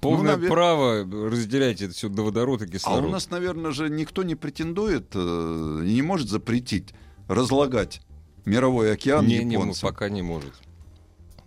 Полное 0.00 0.36
ну, 0.36 0.44
навер- 0.44 0.48
право 0.48 1.30
разделять 1.30 1.80
это 1.80 1.94
все 1.94 2.08
до 2.08 2.22
водорода 2.22 2.64
и 2.64 2.68
А 2.68 2.70
кислорода. 2.70 3.06
у 3.08 3.10
нас, 3.10 3.30
наверное, 3.30 3.72
же 3.72 3.88
никто 3.88 4.22
не 4.22 4.34
претендует 4.34 5.06
э, 5.14 5.82
и 5.84 5.94
не 5.94 6.02
может 6.02 6.28
запретить 6.28 6.90
разлагать 7.28 8.02
мировой 8.44 8.92
океан 8.92 9.26
не, 9.26 9.38
не, 9.38 9.56
ну, 9.56 9.62
японцам. 9.62 9.88
пока 9.88 10.08
не 10.10 10.20
может. 10.22 10.52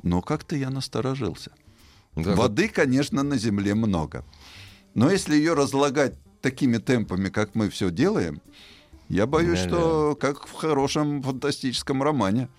Но 0.02 0.22
как-то 0.22 0.56
я 0.56 0.72
насторожился. 0.72 1.52
Да, 2.16 2.36
Воды, 2.36 2.70
конечно, 2.70 3.22
на 3.24 3.38
Земле 3.38 3.76
много. 3.76 4.26
Но 4.96 5.12
если 5.12 5.36
ее 5.36 5.54
разлагать 5.54 6.16
такими 6.42 6.78
темпами, 6.80 7.30
как 7.30 7.54
мы 7.54 7.70
все 7.70 7.92
делаем, 7.92 8.42
я 9.10 9.28
боюсь, 9.28 9.60
Да-да. 9.60 9.70
что 9.70 10.18
как 10.20 10.48
в 10.48 10.54
хорошем 10.54 11.22
фантастическом 11.22 12.02
романе. 12.02 12.50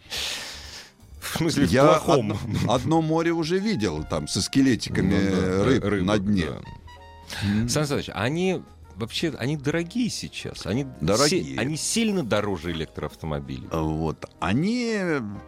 В 1.35 1.37
смысле, 1.39 1.67
в 1.67 1.71
Я 1.71 1.85
плохом. 1.87 2.33
одно, 2.33 2.39
одно 2.75 3.03
море 3.03 3.33
уже 3.33 3.59
видел 3.59 4.05
там 4.05 4.27
со 4.29 4.41
скелетиками 4.43 5.15
Ну 5.31 5.41
да, 5.41 5.65
рыб 5.65 5.85
рыбок, 5.85 6.07
на 6.07 6.19
дне. 6.19 6.47
да. 6.47 7.69
Сан 7.69 7.87
Саныч, 7.87 8.11
они 8.13 8.63
вообще, 8.97 9.33
они 9.39 9.57
дорогие 9.57 10.11
сейчас. 10.11 10.67
Они, 10.67 10.85
Дорогие. 11.01 11.43
си- 11.45 11.57
они 11.57 11.77
сильно 11.77 12.23
дороже 12.23 12.73
электроавтомобилей. 12.73 13.69
Вот. 13.71 14.27
Они, 14.41 14.99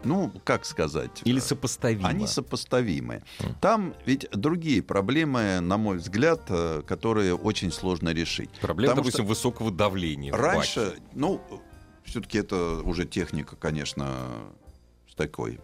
ну, 0.04 0.32
как 0.44 0.64
сказать... 0.64 1.20
Или 1.24 1.38
сопоставимо. 1.40 2.08
Они 2.08 2.26
сопоставимы. 2.26 3.22
Там 3.60 3.94
ведь 4.06 4.26
другие 4.30 4.82
проблемы, 4.82 5.60
на 5.60 5.76
мой 5.76 5.98
взгляд, 5.98 6.42
э, 6.48 6.82
которые 6.86 7.34
очень 7.34 7.72
сложно 7.72 8.10
решить. 8.10 8.50
Проблема, 8.60 8.92
потому 8.92 9.04
допустим, 9.06 9.26
высокого 9.26 9.70
давления. 9.70 10.32
в 10.32 10.36
Раньше, 10.36 10.94
ну, 11.14 11.42
все-таки 12.04 12.38
это 12.38 12.80
уже 12.84 13.04
техника, 13.06 13.56
конечно, 13.56 14.28
такой, 15.14 15.60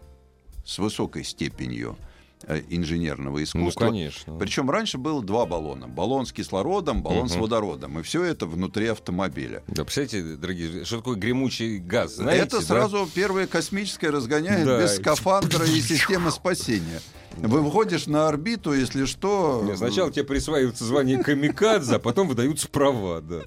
с 0.65 0.79
высокой 0.79 1.25
степенью 1.25 1.97
э, 2.45 2.63
инженерного 2.69 3.39
Ну, 3.39 3.43
искусства. 3.43 3.87
конечно. 3.87 4.37
Причем 4.39 4.71
раньше 4.71 4.97
было 4.97 5.23
два 5.25 5.45
баллона. 5.45 5.89
Баллон 5.89 6.25
с 6.25 6.33
кислородом, 6.33 7.03
баллон 7.03 7.29
с 7.29 7.33
Мгм. 7.33 7.41
водородом. 7.43 7.99
И 7.99 8.03
все 8.03 8.23
это 8.23 8.47
внутри 8.47 8.87
автомобиля. 8.87 9.65
Да, 9.67 9.85
представляете, 9.85 10.37
дорогие, 10.37 10.85
что 10.85 10.99
такое 10.99 11.17
гремучий 11.17 11.79
газ? 11.79 12.15
Знаете, 12.15 12.43
это 12.45 12.59
да? 12.61 12.63
сразу 12.65 13.09
первое 13.13 13.47
космическое 13.49 14.11
разгоняет 14.11 14.67
Да. 14.67 14.81
без 14.81 14.97
скафандра 14.97 15.65
и 15.67 15.81
системы 15.81 16.31
спасения. 16.31 17.01
Выходишь 17.37 18.07
на 18.07 18.29
орбиту, 18.29 18.73
если 18.73 19.05
что... 19.05 19.63
Не, 19.65 19.77
Сначала 19.77 20.11
тебе 20.13 20.25
присваивается 20.25 20.85
звание 20.85 21.23
камикадзе, 21.23 21.97
а 21.97 21.99
потом 21.99 22.29
выдаются 22.29 22.69
права, 22.69 23.21
да. 23.21 23.43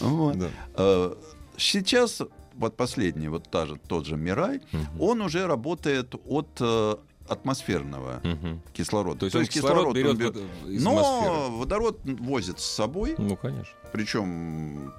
Вот. 0.00 0.38
Да. 0.38 0.48
Э, 0.76 1.14
Сейчас, 1.60 2.22
вот 2.58 2.76
последний, 2.76 3.28
вот 3.28 3.44
та 3.50 3.66
же, 3.66 3.76
тот 3.88 4.04
же 4.06 4.16
Мирай, 4.16 4.60
Мгм. 4.72 5.00
он 5.00 5.20
уже 5.22 5.46
работает 5.46 6.14
от 6.26 6.48
э, 6.60 6.96
атмосферного 7.28 8.20
Мгм. 8.24 8.60
кислорода. 8.72 9.20
То 9.20 9.26
есть, 9.26 9.36
он 9.36 9.46
кислород, 9.46 9.94
берет 9.94 10.10
он 10.10 10.16
бер- 10.18 10.32
вот 10.32 10.70
из 10.70 10.84
Но 10.84 10.98
атмосферы. 10.98 11.56
водород 11.58 11.98
возит 12.04 12.58
с 12.60 12.64
собой, 12.64 13.14
Ну, 13.18 13.36
конечно. 13.36 13.74
причем 13.92 14.92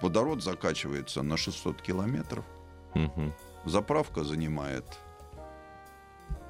водород 0.00 0.42
закачивается 0.42 1.22
на 1.22 1.36
600 1.36 1.80
километров. 1.82 2.44
Мгм. 2.94 3.32
Заправка 3.64 4.24
занимает 4.24 4.84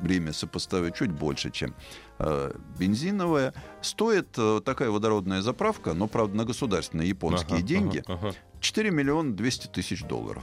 время 0.01 0.33
сопоставить 0.33 0.95
чуть 0.97 1.11
больше, 1.11 1.51
чем 1.51 1.75
э, 2.19 2.53
бензиновая. 2.79 3.55
Стоит 3.81 4.29
э, 4.37 4.61
такая 4.65 4.91
водородная 4.91 5.43
заправка, 5.43 5.95
но, 5.95 6.07
правда, 6.09 6.37
на 6.37 6.45
государственные 6.45 7.09
японские 7.09 7.59
Ага, 7.59 7.67
деньги, 7.67 8.03
ага, 8.07 8.29
ага. 8.29 8.35
4 8.61 8.91
миллиона 8.91 9.33
200 9.35 9.69
тысяч 9.69 10.03
долларов. 10.05 10.43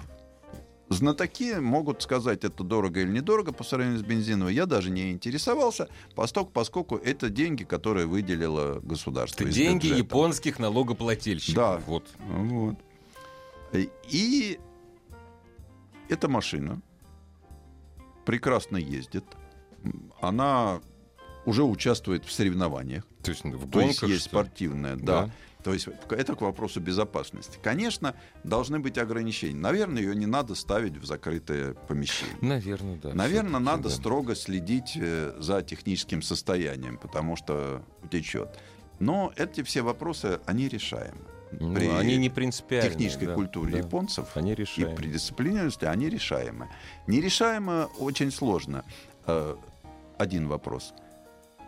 Знатоки 0.89 1.55
могут 1.59 2.03
сказать, 2.03 2.43
это 2.43 2.63
дорого 2.63 2.99
или 2.99 3.09
недорого 3.09 3.51
по 3.51 3.63
сравнению 3.63 3.99
с 3.99 4.03
бензиновой. 4.03 4.53
Я 4.53 4.65
даже 4.65 4.91
не 4.91 5.11
интересовался, 5.11 5.87
поскольку, 6.13 6.51
поскольку 6.51 6.97
это 6.97 7.29
деньги, 7.29 7.63
которые 7.63 8.05
выделило 8.05 8.79
государство. 8.81 9.43
Это 9.43 9.53
деньги 9.53 9.87
бюджета. 9.87 9.97
японских 9.97 10.59
налогоплательщиков. 10.59 11.55
Да. 11.55 11.77
Вот. 11.87 12.07
Вот. 12.19 12.75
И 14.09 14.59
эта 16.09 16.27
машина 16.27 16.79
прекрасно 18.25 18.77
ездит. 18.77 19.25
Она 20.23 20.81
уже 21.45 21.63
участвует 21.63 22.23
в 22.25 22.31
соревнованиях. 22.31 23.05
То 23.23 23.31
есть 23.31 23.43
в 23.43 23.69
То 23.69 23.81
есть 23.81 23.99
гонках, 23.99 24.09
есть 24.09 24.23
спортивная, 24.23 24.95
да. 24.95 25.25
Да. 25.25 25.31
То 25.63 25.73
есть 25.73 25.87
это 26.09 26.35
к 26.35 26.41
вопросу 26.41 26.81
безопасности. 26.81 27.57
Конечно, 27.61 28.15
должны 28.43 28.79
быть 28.79 28.97
ограничения. 28.97 29.55
Наверное, 29.59 30.01
ее 30.01 30.15
не 30.15 30.25
надо 30.25 30.55
ставить 30.55 30.97
в 30.97 31.05
закрытое 31.05 31.73
помещение. 31.73 32.35
Наверное, 32.41 32.97
да. 32.97 33.13
Наверное, 33.13 33.59
надо 33.59 33.83
да. 33.83 33.89
строго 33.89 34.35
следить 34.35 34.93
э, 34.95 35.35
за 35.39 35.61
техническим 35.61 36.21
состоянием, 36.21 36.97
потому 36.97 37.37
что 37.37 37.81
утечет. 38.01 38.49
Но 38.99 39.31
эти 39.37 39.63
все 39.63 39.81
вопросы, 39.81 40.39
они 40.45 40.67
решаемы. 40.67 41.21
Ну, 41.59 41.73
При 41.73 41.87
они 41.87 42.17
не 42.17 42.29
принципиальные. 42.29 42.91
технической 42.91 43.27
да, 43.27 43.35
культуре 43.35 43.73
да. 43.73 43.77
японцев 43.79 44.35
Они 44.35 44.51
и 44.53 44.55
решаемы. 44.55 44.95
при 44.95 45.07
дисциплинированности 45.07 45.85
они 45.85 46.09
решаемы. 46.09 46.67
Нерешаемо 47.07 47.89
очень 47.99 48.31
сложно. 48.31 48.83
Один 50.17 50.47
вопрос. 50.47 50.93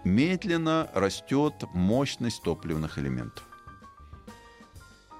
медленно 0.03 0.89
растет 0.93 1.53
мощность 1.73 2.43
топливных 2.43 2.99
элементов. 2.99 3.43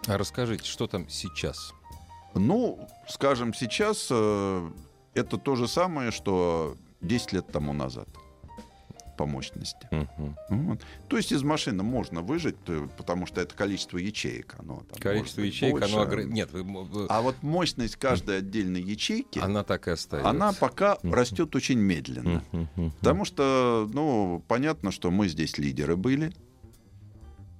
А 0.08 0.18
расскажите, 0.18 0.70
что 0.70 0.88
там 0.88 1.10
сейчас? 1.10 1.74
Ну, 2.36 2.88
скажем, 3.08 3.54
сейчас 3.54 4.08
э, 4.12 4.72
это 5.16 5.38
то 5.38 5.56
же 5.56 5.68
самое, 5.68 6.12
что 6.12 6.76
10 7.02 7.34
лет 7.34 7.48
тому 7.52 7.74
назад 7.74 8.08
по 9.16 9.26
мощности. 9.26 9.88
Мгм. 9.92 10.36
Вот. 10.50 10.80
То 11.08 11.18
есть 11.18 11.32
из 11.32 11.44
машины 11.44 11.84
можно 11.84 12.22
выжать, 12.22 12.56
э, 12.68 12.88
потому 12.98 13.26
что 13.26 13.42
это 13.42 13.56
количество 13.56 13.98
ячеек. 13.98 14.56
Оно, 14.60 14.84
там 14.90 15.00
Количество 15.00 15.42
ячеек, 15.42 15.72
больше. 15.74 15.94
оно... 15.96 16.04
огр- 16.06 16.24
Нет, 16.26 16.52
вы- 16.52 17.06
А 17.10 17.22
вот 17.22 17.42
мощность 17.42 17.96
каждой 17.96 18.40
отдельной 18.40 18.82
ячейки, 18.82 19.40
она, 19.40 19.48
она 19.48 19.64
так 19.64 19.88
и 19.88 19.92
остается. 19.92 20.60
пока 20.60 20.98
Мгм. 21.04 21.14
растет 21.14 21.56
очень 21.56 21.80
медленно. 21.80 22.44
Мгм. 22.52 22.92
Потому 23.00 23.26
что, 23.26 23.90
ну, 23.94 24.44
понятно, 24.48 24.92
что 24.92 25.12
мы 25.12 25.28
здесь 25.28 25.58
лидеры 25.58 25.96
были. 25.96 26.34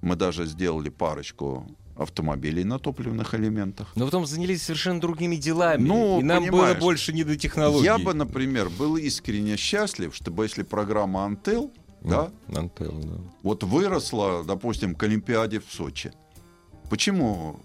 Мы 0.02 0.14
даже 0.16 0.46
сделали 0.46 0.88
парочку 0.90 1.66
автомобилей 1.96 2.64
на 2.64 2.78
топливных 2.78 3.34
элементах. 3.34 3.92
Но 3.94 4.04
потом 4.04 4.26
занялись 4.26 4.62
совершенно 4.62 5.00
другими 5.00 5.36
делами. 5.36 5.82
Ну, 5.82 6.20
и 6.20 6.22
нам 6.22 6.46
было 6.46 6.74
больше 6.74 7.12
не 7.12 7.24
до 7.24 7.36
технологий. 7.36 7.84
Я 7.84 7.98
бы, 7.98 8.14
например, 8.14 8.68
был 8.68 8.96
искренне 8.96 9.56
счастлив, 9.56 10.14
чтобы 10.14 10.44
если 10.44 10.62
программа 10.62 11.24
Антел, 11.24 11.72
да, 12.02 12.30
Антел, 12.54 12.92
да. 12.92 13.16
вот 13.42 13.64
выросла, 13.64 14.44
допустим, 14.44 14.94
к 14.94 15.02
Олимпиаде 15.02 15.60
в 15.60 15.72
Сочи. 15.72 16.12
Почему 16.88 17.58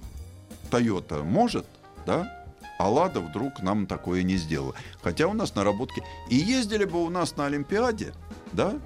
Toyota 0.72 1.24
может, 1.24 1.66
да, 2.06 2.48
а 2.80 2.90
Лада 2.90 3.20
вдруг 3.20 3.62
нам 3.62 3.86
такое 3.86 4.24
не 4.24 4.38
сделала? 4.38 4.74
Хотя 5.04 5.28
у 5.28 5.34
нас 5.34 5.54
наработки... 5.54 6.02
И 6.30 6.36
ездили 6.36 6.86
бы 6.86 7.04
у 7.04 7.10
нас 7.10 7.36
на 7.36 7.46
Олимпиаде, 7.46 8.14
да, 8.54 8.80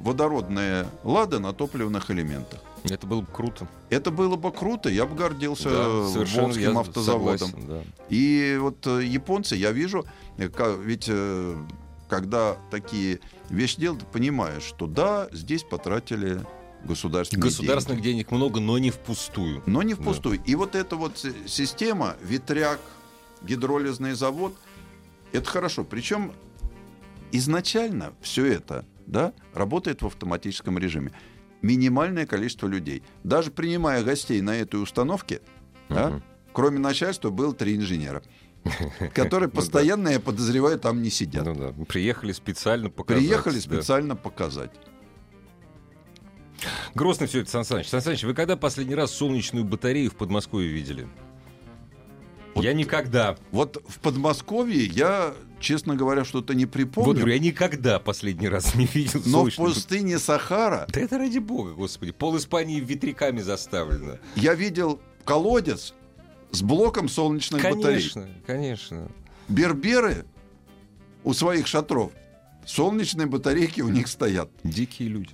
водородные 0.00 0.86
Лады 1.02 1.38
на 1.38 1.52
топливных 1.52 2.10
элементах. 2.10 2.60
Это 2.84 3.06
было 3.06 3.22
бы 3.22 3.26
круто. 3.32 3.66
Это 3.88 4.10
было 4.10 4.36
бы 4.36 4.52
круто, 4.52 4.90
я 4.90 5.06
бы 5.06 5.16
гордился 5.16 5.70
Да, 5.70 5.88
Волжским 5.88 6.78
автозаводом. 6.78 7.48
согласен, 7.48 7.66
да. 7.68 7.82
И 8.10 8.58
вот 8.60 8.86
э, 8.86 9.04
японцы, 9.04 9.56
я 9.56 9.72
вижу, 9.72 10.04
э, 10.36 10.48
ведь 10.82 11.06
э, 11.08 11.56
когда 12.08 12.56
такие 12.70 13.20
вещи 13.48 13.80
делают, 13.80 14.06
понимаешь, 14.08 14.62
что 14.62 14.86
да, 14.86 15.28
здесь 15.32 15.62
потратили 15.62 16.44
государственные 16.84 17.42
Государственных 17.44 18.02
деньги. 18.02 18.18
денег 18.18 18.30
много, 18.30 18.60
но 18.60 18.76
не 18.76 18.90
впустую. 18.90 19.62
Но 19.64 19.82
не 19.82 19.94
впустую. 19.94 20.40
И 20.44 20.54
вот 20.54 20.74
эта 20.74 20.96
вот 20.96 21.24
система, 21.46 22.16
ветряк, 22.22 22.80
гидролизный 23.42 24.12
завод, 24.12 24.54
это 25.32 25.48
хорошо. 25.48 25.84
Причем 25.84 26.32
изначально 27.32 28.12
все 28.20 28.44
это 28.44 28.84
да, 29.06 29.32
работает 29.54 30.02
в 30.02 30.06
автоматическом 30.06 30.78
режиме. 30.78 31.12
Минимальное 31.64 32.26
количество 32.26 32.66
людей. 32.66 33.02
Даже 33.22 33.50
принимая 33.50 34.04
гостей 34.04 34.42
на 34.42 34.54
этой 34.54 34.82
установке, 34.82 35.40
да, 35.88 36.10
Мгм. 36.10 36.22
кроме 36.52 36.78
начальства, 36.78 37.30
было 37.30 37.54
три 37.54 37.74
инженера, 37.76 38.22
которые 39.14 39.48
постоянно, 39.48 40.08
я 40.10 40.20
подозреваю, 40.20 40.78
там 40.78 41.00
не 41.00 41.08
сидят. 41.08 41.46
Ну 41.46 41.54
да. 41.54 41.84
Приехали 41.86 42.32
специально 42.32 42.90
показать. 42.90 43.22
Приехали 43.22 43.54
да. 43.54 43.60
специально 43.62 44.14
показать. 44.14 44.72
Грустно 46.94 47.26
все 47.26 47.40
это, 47.40 47.50
Сан 47.50 47.64
Саныч. 47.64 47.88
Сан 47.88 48.02
Саныч, 48.02 48.24
вы 48.24 48.34
когда 48.34 48.56
последний 48.58 48.94
раз 48.94 49.10
солнечную 49.12 49.64
батарею 49.64 50.10
в 50.10 50.16
Подмосковье 50.16 50.70
видели? 50.70 51.08
Вот- 52.54 52.62
Я 52.64 52.74
никогда. 52.74 53.36
Вот 53.52 53.82
в 53.88 54.00
Подмосковье 54.00 54.84
я, 54.84 55.34
честно 55.64 55.96
говоря, 55.96 56.24
что-то 56.24 56.54
не 56.54 56.66
Вот 56.66 56.72
припомню. 56.72 57.14
говорю, 57.14 57.32
я 57.32 57.38
никогда 57.40 57.98
последний 57.98 58.48
раз 58.48 58.74
не 58.74 58.86
видел 58.86 59.22
но 59.24 59.44
в 59.44 59.56
пустыне 59.56 60.18
Сахара 60.18 60.86
Да 60.88 61.00
это 61.00 61.18
ради 61.18 61.38
бога, 61.38 61.72
господи. 61.72 62.12
Пол 62.12 62.36
Испании 62.36 62.78
ветряками 62.78 63.40
заставлено. 63.40 64.18
я 64.36 64.54
видел 64.54 65.00
колодец 65.24 65.94
с 66.52 66.62
блоком 66.62 67.08
солнечных 67.08 67.62
батарей. 67.62 67.82
Конечно, 67.82 68.28
конечно. 68.46 69.10
Берберы 69.48 70.26
у 71.24 71.32
своих 71.32 71.66
шатров 71.66 72.12
солнечные 72.66 73.26
батарейки 73.26 73.80
у 73.80 73.88
них 73.88 74.08
стоят. 74.08 74.50
Дикие 74.62 75.08
люди. 75.08 75.30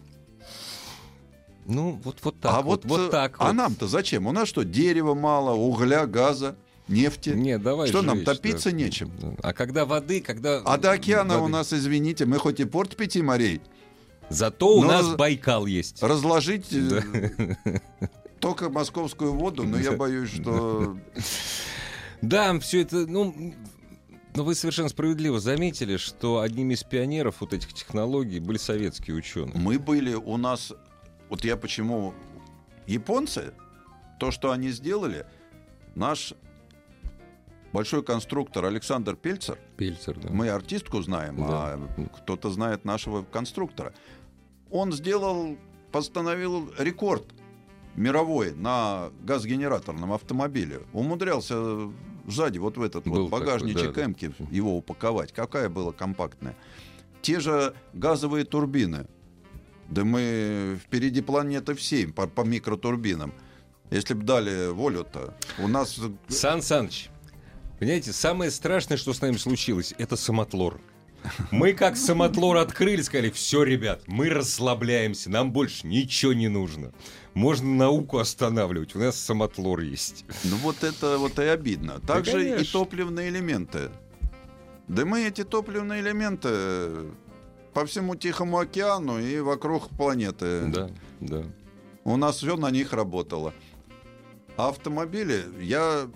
Ну, 1.66 2.00
вот, 2.02 2.18
вот 2.22 2.40
так 2.40 2.52
а 2.52 2.62
вот, 2.62 2.84
вот, 2.84 3.00
вот 3.00 3.10
так 3.10 3.36
а 3.38 3.48
вот. 3.48 3.52
нам-то 3.52 3.86
зачем? 3.86 4.26
У 4.26 4.32
нас 4.32 4.48
что, 4.48 4.64
дерева 4.64 5.14
мало, 5.14 5.52
угля, 5.52 6.06
газа, 6.06 6.56
нефти. 6.90 7.30
Не, 7.30 7.58
давай 7.58 7.88
Что 7.88 8.02
нам, 8.02 8.16
жечь, 8.18 8.26
топиться 8.26 8.70
да. 8.70 8.76
нечем? 8.76 9.10
А 9.42 9.52
когда 9.52 9.84
воды, 9.86 10.20
когда... 10.20 10.58
А 10.64 10.76
до 10.78 10.92
океана 10.92 11.34
воды- 11.34 11.44
у 11.44 11.48
нас, 11.48 11.72
извините, 11.72 12.26
мы 12.26 12.38
хоть 12.38 12.60
и 12.60 12.64
порт 12.64 12.96
пяти 12.96 13.22
морей, 13.22 13.60
Зато 14.28 14.76
у 14.76 14.84
нас 14.84 15.14
Байкал 15.16 15.66
есть. 15.66 16.02
разложить 16.02 16.72
э, 16.72 17.02
только 18.38 18.70
московскую 18.70 19.32
воду, 19.32 19.64
но 19.64 19.78
я 19.78 19.92
боюсь, 19.92 20.30
что 20.30 20.96
Да, 22.22 22.58
все 22.60 22.82
это, 22.82 23.06
ну, 23.06 23.54
но 24.36 24.44
вы 24.44 24.54
совершенно 24.54 24.88
справедливо 24.88 25.40
заметили, 25.40 25.96
что 25.96 26.40
одним 26.40 26.70
из 26.70 26.84
пионеров 26.84 27.36
вот 27.40 27.52
этих 27.52 27.72
технологий 27.72 28.38
были 28.40 28.58
советские 28.58 29.16
ученые. 29.16 29.56
мы 29.56 29.78
были 29.78 30.14
у 30.14 30.36
нас... 30.36 30.72
Вот 31.28 31.44
я 31.44 31.56
почему... 31.56 32.14
Японцы, 32.86 33.52
то, 34.18 34.30
что 34.30 34.50
они 34.50 34.70
сделали, 34.70 35.26
наш 35.94 36.34
большой 37.72 38.02
конструктор 38.02 38.64
Александр 38.64 39.16
Пельцер, 39.16 39.58
Пельцер, 39.76 40.18
да. 40.18 40.28
мы 40.30 40.48
артистку 40.48 41.02
знаем, 41.02 41.36
Да. 41.36 41.74
а 41.74 41.88
кто-то 42.18 42.50
знает 42.50 42.84
нашего 42.84 43.22
конструктора, 43.22 43.92
он 44.70 44.92
сделал, 44.92 45.56
постановил 45.92 46.72
рекорд 46.78 47.24
мировой 47.96 48.52
на 48.54 49.10
газгенераторном 49.22 50.12
автомобиле. 50.12 50.82
Умудрялся 50.92 51.90
сзади 52.26 52.58
вот 52.58 52.76
в 52.76 52.82
этот 52.82 53.04
Был 53.04 53.22
вот 53.22 53.30
багажничек 53.30 53.78
такой, 53.78 53.94
да, 53.94 54.00
да. 54.00 54.06
Эмки 54.06 54.32
его 54.50 54.76
упаковать. 54.76 55.32
Какая 55.32 55.68
была 55.68 55.92
компактная. 55.92 56.56
Те 57.22 57.40
же 57.40 57.74
газовые 57.92 58.44
турбины. 58.44 59.06
Да 59.88 60.04
мы 60.04 60.78
впереди 60.84 61.20
планеты 61.20 61.74
всей 61.74 62.06
по, 62.06 62.28
по 62.28 62.42
микротурбинам. 62.42 63.34
Если 63.90 64.14
бы 64.14 64.22
дали 64.22 64.70
волю-то, 64.70 65.34
у 65.58 65.66
нас... 65.66 65.98
Сан 66.28 66.62
Саныч, 66.62 67.10
понимаете, 67.80 68.12
самое 68.12 68.52
страшное, 68.52 68.96
что 68.96 69.12
с 69.12 69.20
нами 69.20 69.36
случилось, 69.36 69.94
это 69.98 70.14
самотлор. 70.14 70.80
Мы 71.50 71.72
как 71.72 71.96
самотлор 71.96 72.58
открыли, 72.58 73.02
сказали, 73.02 73.30
все, 73.30 73.62
ребят, 73.62 74.02
мы 74.06 74.28
расслабляемся, 74.30 75.30
нам 75.30 75.52
больше 75.52 75.86
ничего 75.86 76.32
не 76.32 76.48
нужно. 76.48 76.92
Можно 77.34 77.74
науку 77.74 78.18
останавливать, 78.18 78.94
у 78.94 78.98
нас 78.98 79.18
самотлор 79.18 79.80
есть. 79.80 80.24
Ну 80.44 80.56
вот 80.56 80.84
это 80.84 81.18
вот 81.18 81.38
и 81.38 81.44
обидно. 81.44 82.00
Также 82.00 82.46
и 82.46 82.50
конечно. 82.50 82.72
топливные 82.72 83.28
элементы. 83.28 83.90
Да 84.88 85.04
мы 85.04 85.26
эти 85.26 85.44
топливные 85.44 86.00
элементы 86.00 87.12
по 87.72 87.86
всему 87.86 88.14
Тихому 88.14 88.58
океану 88.58 89.20
и 89.20 89.40
вокруг 89.40 89.88
планеты. 89.90 90.66
Да, 90.66 90.90
да. 91.20 91.44
У 92.04 92.16
нас 92.16 92.38
все 92.38 92.56
на 92.56 92.70
них 92.70 92.92
работало. 92.92 93.54
А 94.56 94.68
автомобили, 94.68 95.44
я... 95.60 96.10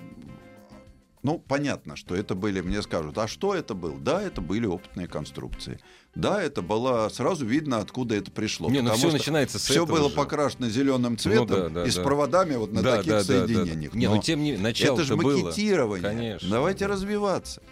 Ну, 1.24 1.38
понятно, 1.38 1.96
что 1.96 2.14
это 2.14 2.34
были, 2.34 2.60
мне 2.60 2.82
скажут, 2.82 3.16
а 3.16 3.26
что 3.26 3.54
это 3.54 3.72
было? 3.72 3.98
Да, 3.98 4.22
это 4.22 4.42
были 4.42 4.66
опытные 4.66 5.08
конструкции. 5.08 5.80
Да, 6.14 6.40
это 6.42 6.60
было 6.60 7.08
сразу 7.08 7.46
видно, 7.46 7.78
откуда 7.78 8.14
это 8.14 8.30
пришло. 8.30 8.70
Не, 8.70 8.82
ну 8.82 8.92
все 8.92 9.10
начинается 9.10 9.58
с 9.58 9.62
все 9.62 9.86
было 9.86 10.10
же. 10.10 10.14
покрашено 10.14 10.68
зеленым 10.68 11.16
цветом 11.16 11.46
да, 11.46 11.68
да, 11.70 11.84
и 11.86 11.90
с 11.90 11.96
да. 11.96 12.02
проводами 12.02 12.56
вот 12.56 12.72
на 12.72 12.82
Да, 12.82 12.96
таких 12.98 13.12
да, 13.12 13.24
да, 13.24 13.26
да, 13.26 13.40
да. 13.40 13.46
соединениях. 13.46 13.94
Не, 13.94 14.06
Но 14.06 14.16
ну 14.16 14.22
тем 14.22 14.42
не 14.42 14.58
начало 14.58 14.96
это 14.96 15.04
же 15.04 15.16
было. 15.16 15.44
макетирование. 15.46 16.02
Конечно, 16.10 16.50
Давайте 16.50 16.86
да. 16.86 16.92
развиваться. 16.92 17.62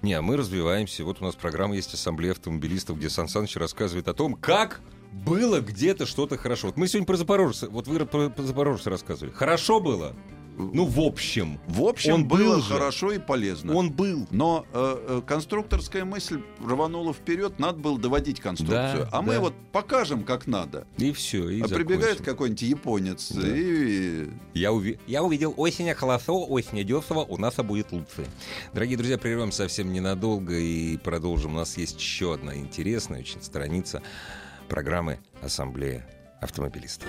Не, 0.00 0.14
а 0.14 0.22
мы 0.22 0.38
развиваемся. 0.38 1.04
Вот 1.04 1.20
у 1.20 1.24
нас 1.24 1.34
программа 1.34 1.76
есть 1.76 1.92
Ассамблея 1.92 2.32
автомобилистов, 2.32 2.96
где 2.98 3.10
Сан 3.10 3.28
Саныч 3.28 3.56
рассказывает 3.56 4.08
о 4.08 4.14
том, 4.14 4.34
как 4.34 4.80
было 5.12 5.60
где-то 5.60 6.06
что-то 6.06 6.38
хорошо. 6.38 6.68
Вот 6.68 6.78
мы 6.78 6.88
сегодня 6.88 7.06
про 7.06 7.16
Запорожца, 7.16 7.68
вот 7.68 7.88
вы 7.88 8.06
про, 8.06 8.30
про 8.30 8.42
Запорожца 8.42 8.88
рассказывали. 8.88 9.32
Хорошо 9.34 9.80
было? 9.80 10.14
Ну, 10.56 10.86
в 10.86 11.00
общем. 11.00 11.58
В 11.66 11.82
общем, 11.84 12.14
Он 12.14 12.28
был 12.28 12.36
было 12.38 12.62
же. 12.62 12.72
хорошо 12.72 13.12
и 13.12 13.18
полезно. 13.18 13.74
Он 13.74 13.90
был. 13.90 14.26
Но 14.30 14.64
э, 14.72 14.96
э, 15.08 15.22
конструкторская 15.26 16.04
мысль 16.04 16.40
рванула 16.64 17.12
вперед, 17.12 17.58
надо 17.58 17.78
было 17.78 17.98
доводить 17.98 18.40
конструкцию. 18.40 19.04
Да, 19.04 19.08
а 19.12 19.22
мы 19.22 19.34
да. 19.34 19.40
вот 19.40 19.54
покажем, 19.72 20.24
как 20.24 20.46
надо. 20.46 20.86
И 20.96 21.12
все. 21.12 21.48
И 21.50 21.60
а 21.60 21.68
прибегает 21.68 22.22
какой-нибудь 22.22 22.62
японец 22.62 23.32
Да. 23.32 23.42
и... 23.46 24.28
Я, 24.54 24.70
уви- 24.70 24.98
я 25.06 25.22
увидел 25.22 25.52
осень 25.56 25.92
хорошо, 25.94 26.46
осень 26.48 26.84
дешево, 26.86 27.20
у 27.20 27.36
нас 27.36 27.56
будет 27.56 27.92
лучше. 27.92 28.26
Дорогие 28.72 28.96
друзья, 28.96 29.18
прервемся 29.18 29.58
совсем 29.58 29.92
ненадолго 29.92 30.54
и 30.54 30.96
продолжим. 30.96 31.54
У 31.54 31.56
нас 31.56 31.76
есть 31.76 31.98
еще 31.98 32.34
одна 32.34 32.56
интересная 32.56 33.20
очень 33.20 33.42
страница 33.42 34.02
программы 34.68 35.18
Ассамблея 35.42 36.06
автомобилистов. 36.40 37.08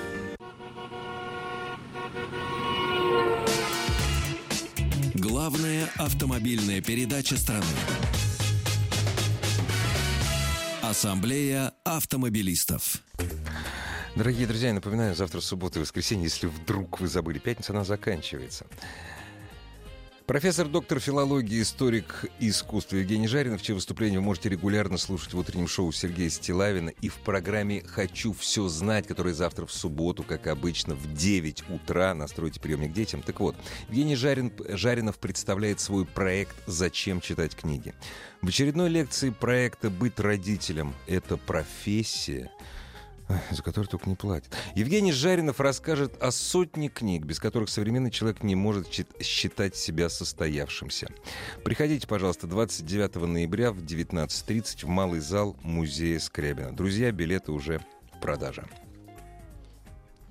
Автомобильная 5.97 6.81
передача 6.81 7.37
страны. 7.37 7.65
Ассамблея 10.81 11.73
автомобилистов. 11.83 13.01
Дорогие 14.15 14.47
друзья, 14.47 14.69
я 14.69 14.73
напоминаю, 14.73 15.15
завтра 15.15 15.41
суббота 15.41 15.79
и 15.79 15.81
воскресенье, 15.81 16.25
если 16.25 16.47
вдруг 16.47 16.99
вы 16.99 17.07
забыли, 17.07 17.39
пятница, 17.39 17.73
она 17.73 17.83
заканчивается. 17.83 18.65
Профессор, 20.27 20.67
доктор 20.67 20.99
филологии, 20.99 21.61
историк 21.61 22.25
искусства 22.41 22.97
Евгений 22.97 23.29
Жаринов, 23.29 23.61
чье 23.61 23.73
выступление 23.73 24.19
вы 24.19 24.25
можете 24.25 24.49
регулярно 24.49 24.97
слушать 24.97 25.33
в 25.33 25.39
утреннем 25.39 25.69
шоу 25.69 25.93
Сергея 25.93 26.29
Стилавина 26.29 26.89
и 26.89 27.07
в 27.07 27.15
программе 27.19 27.81
«Хочу 27.81 28.33
все 28.33 28.67
знать», 28.67 29.07
которая 29.07 29.33
завтра 29.33 29.65
в 29.65 29.71
субботу, 29.71 30.23
как 30.23 30.47
обычно, 30.47 30.95
в 30.95 31.13
9 31.13 31.69
утра. 31.69 32.13
Настройте 32.13 32.59
приемник 32.59 32.91
детям. 32.91 33.21
Так 33.21 33.39
вот, 33.39 33.55
Евгений 33.87 34.17
Жарин, 34.17 34.51
Жаринов 34.67 35.17
представляет 35.17 35.79
свой 35.79 36.03
проект 36.03 36.57
«Зачем 36.65 37.21
читать 37.21 37.55
книги?». 37.55 37.93
В 38.41 38.49
очередной 38.49 38.89
лекции 38.89 39.29
проекта 39.29 39.89
«Быть 39.89 40.19
родителем– 40.19 40.93
это 41.07 41.37
профессия» 41.37 42.51
за 43.51 43.63
который 43.63 43.87
только 43.87 44.09
не 44.09 44.15
платят. 44.15 44.53
Евгений 44.75 45.11
Жаринов 45.11 45.59
расскажет 45.59 46.21
о 46.21 46.31
сотне 46.31 46.89
книг, 46.89 47.25
без 47.25 47.39
которых 47.39 47.69
современный 47.69 48.11
человек 48.11 48.43
не 48.43 48.55
может 48.55 48.87
считать 49.21 49.75
себя 49.75 50.09
состоявшимся. 50.09 51.07
Приходите, 51.63 52.07
пожалуйста, 52.07 52.47
29 52.47 53.15
ноября 53.15 53.71
в 53.71 53.79
19.30 53.79 54.85
в 54.85 54.87
Малый 54.87 55.19
зал 55.19 55.55
музея 55.61 56.19
Скрябина. 56.19 56.71
Друзья, 56.71 57.11
билеты 57.11 57.51
уже 57.51 57.81
в 58.13 58.21
продаже. 58.21 58.65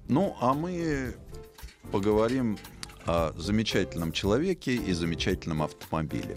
Ну, 0.09 0.37
а 0.41 0.55
мы 0.55 1.17
поговорим 1.91 2.59
о 3.07 3.33
замечательном 3.37 4.13
человеке 4.13 4.75
и 4.75 4.93
замечательном 4.93 5.63
автомобиле. 5.63 6.37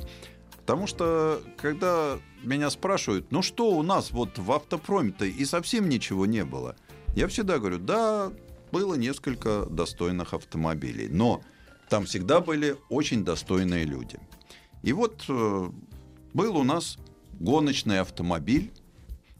Потому 0.69 0.85
что, 0.85 1.41
когда 1.57 2.19
меня 2.43 2.69
спрашивают, 2.69 3.31
ну 3.31 3.41
что 3.41 3.71
у 3.71 3.81
нас 3.81 4.11
вот 4.11 4.37
в 4.37 4.51
автопроме-то 4.51 5.25
и 5.25 5.43
совсем 5.43 5.89
ничего 5.89 6.27
не 6.27 6.45
было, 6.45 6.75
я 7.15 7.27
всегда 7.27 7.57
говорю, 7.57 7.79
да, 7.79 8.31
было 8.71 8.93
несколько 8.93 9.65
достойных 9.65 10.35
автомобилей, 10.35 11.07
но 11.07 11.41
там 11.89 12.05
всегда 12.05 12.39
были 12.39 12.77
очень 12.89 13.25
достойные 13.25 13.83
люди. 13.83 14.19
И 14.83 14.93
вот 14.93 15.25
э, 15.27 15.69
был 16.35 16.55
у 16.55 16.63
нас 16.63 16.99
гоночный 17.39 17.99
автомобиль 17.99 18.71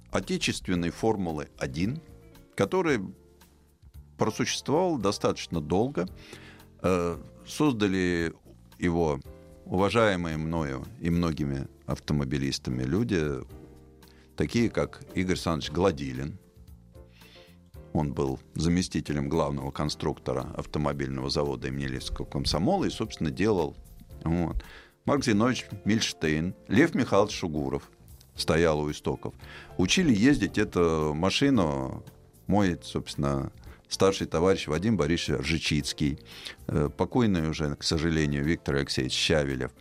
отечественной 0.10 0.90
Формулы-1, 0.90 2.02
который 2.56 3.02
просуществовал 4.18 4.98
достаточно 4.98 5.62
долго. 5.62 6.08
Э, 6.82 7.20
создали 7.46 8.34
его 8.80 9.20
уважаемые 9.70 10.38
мною 10.38 10.86
и 11.00 11.10
многими 11.10 11.68
автомобилистами 11.86 12.84
люди, 12.84 13.24
такие 14.36 14.70
как 14.70 15.02
Игорь 15.14 15.34
Александрович 15.34 15.72
Гладилин, 15.72 16.40
он 17.94 18.14
был 18.14 18.40
заместителем 18.56 19.30
главного 19.30 19.72
конструктора 19.72 20.48
автомобильного 20.56 21.30
завода 21.30 21.68
имени 21.68 21.86
Левского 21.86 22.26
комсомола 22.26 22.86
и, 22.86 22.90
собственно, 22.90 23.32
делал. 23.32 23.76
Вот. 24.24 24.64
Марк 25.06 25.24
Зинович 25.24 25.66
Мильштейн, 25.86 26.56
Лев 26.68 26.94
Михайлович 26.94 27.36
Шугуров 27.36 27.90
стоял 28.36 28.80
у 28.80 28.92
истоков. 28.92 29.34
Учили 29.78 30.14
ездить 30.14 30.58
эту 30.58 31.14
машину 31.16 32.04
мой, 32.48 32.78
собственно, 32.84 33.52
старший 33.90 34.28
товарищ 34.28 34.68
Вадим 34.68 34.96
Борисович 34.96 35.42
Ржичицкий, 35.42 36.20
э, 36.68 36.90
покойный 36.96 37.50
уже, 37.50 37.76
к 37.76 37.84
сожалению, 37.84 38.46
Виктор 38.46 38.76
Алексеевич 38.76 39.14
Щавелев. 39.14 39.72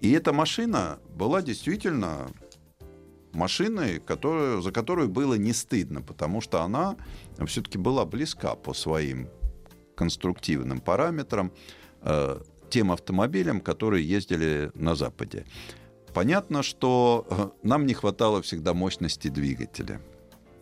И 0.00 0.12
эта 0.12 0.32
машина 0.32 0.98
была 1.16 1.42
действительно 1.42 2.30
машиной, 3.32 4.00
которую, 4.00 4.62
за 4.62 4.70
которую 4.70 5.08
было 5.08 5.34
не 5.34 5.52
стыдно, 5.52 6.02
потому 6.02 6.40
что 6.40 6.62
она 6.62 6.96
все-таки 7.46 7.78
была 7.78 8.04
близка 8.04 8.54
по 8.54 8.74
своим 8.74 9.28
конструктивным 9.96 10.80
параметрам 10.80 11.52
э, 12.02 12.40
тем 12.70 12.92
автомобилям, 12.92 13.60
которые 13.60 14.08
ездили 14.08 14.70
на 14.74 14.94
Западе. 14.94 15.44
Понятно, 16.14 16.62
что 16.62 17.26
э, 17.28 17.48
нам 17.62 17.86
не 17.86 17.94
хватало 17.94 18.40
всегда 18.42 18.74
мощности 18.74 19.28
двигателя. 19.28 20.00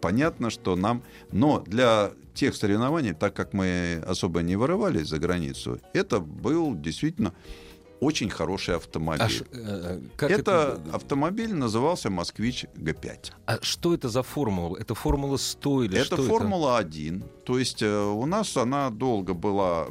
Понятно, 0.07 0.51
что 0.51 0.77
нам... 0.77 1.03
Но 1.33 1.65
для 1.67 2.13
тех 2.33 2.55
соревнований, 2.55 3.13
так 3.13 3.35
как 3.35 3.55
мы 3.55 4.01
особо 4.07 4.43
не 4.43 4.55
вырывались 4.57 5.09
за 5.09 5.19
границу, 5.19 5.81
это 5.95 6.21
был 6.21 6.77
действительно 6.77 7.33
очень 8.01 8.31
хороший 8.31 8.77
автомобиль. 8.77 9.25
А 9.25 9.29
ш, 9.29 9.45
э, 9.53 10.01
как 10.17 10.31
это, 10.31 10.39
это 10.41 10.97
автомобиль 10.97 11.53
назывался 11.55 12.09
«Москвич 12.09 12.67
Г5». 12.77 13.33
А 13.47 13.59
что 13.63 13.95
это 13.95 14.09
за 14.09 14.23
формула? 14.23 14.77
Это 14.79 14.95
формула 14.95 15.39
100 15.39 15.85
или 15.85 15.97
это 15.97 16.05
что 16.05 16.23
формула 16.23 16.79
это? 16.79 16.89
1. 16.89 17.25
То 17.45 17.59
есть 17.59 17.83
э, 17.83 18.05
у 18.05 18.27
нас 18.27 18.57
она 18.57 18.91
долго 18.91 19.35
была... 19.35 19.87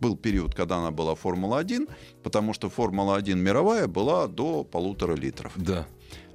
Был 0.00 0.16
период, 0.16 0.54
когда 0.54 0.76
она 0.76 0.90
была 0.90 1.14
Формула-1, 1.14 1.88
потому 2.22 2.54
что 2.54 2.68
Формула-1 2.68 3.34
мировая 3.34 3.88
была 3.88 4.26
до 4.28 4.62
полутора 4.64 5.16
литров. 5.16 5.52
Да. 5.56 5.86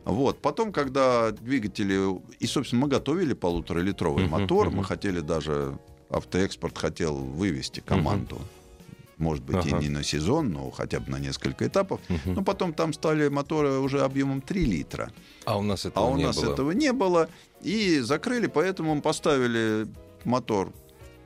Вот. 0.07 0.41
Потом, 0.41 0.71
когда 0.71 1.31
двигатели... 1.31 2.19
И, 2.39 2.47
собственно, 2.47 2.83
мы 2.83 2.87
готовили 2.87 3.33
полуторалитровый 3.33 4.25
uh-huh, 4.25 4.29
мотор. 4.29 4.67
Uh-huh. 4.67 4.75
Мы 4.75 4.83
хотели 4.83 5.19
даже... 5.19 5.77
Автоэкспорт 6.09 6.77
хотел 6.77 7.15
вывести 7.15 7.81
команду. 7.81 8.37
Uh-huh. 8.37 9.13
Может 9.17 9.43
быть, 9.43 9.57
uh-huh. 9.57 9.79
и 9.79 9.83
не 9.83 9.89
на 9.89 10.03
сезон, 10.03 10.53
но 10.53 10.71
хотя 10.71 11.01
бы 11.01 11.11
на 11.11 11.19
несколько 11.19 11.67
этапов. 11.67 11.99
Uh-huh. 12.07 12.35
Но 12.35 12.43
потом 12.43 12.71
там 12.71 12.93
стали 12.93 13.27
моторы 13.27 13.79
уже 13.79 14.01
объемом 14.01 14.39
3 14.39 14.65
литра. 14.65 15.11
А 15.43 15.57
у 15.57 15.63
нас 15.63 15.85
этого 15.85 16.07
а 16.07 16.09
у 16.09 16.15
не 16.15 16.23
нас 16.23 16.37
было. 16.37 16.53
этого 16.53 16.71
не 16.71 16.93
было. 16.93 17.29
И 17.61 17.99
закрыли, 17.99 18.47
поэтому 18.47 18.95
мы 18.95 19.01
поставили 19.01 19.87
мотор 20.23 20.71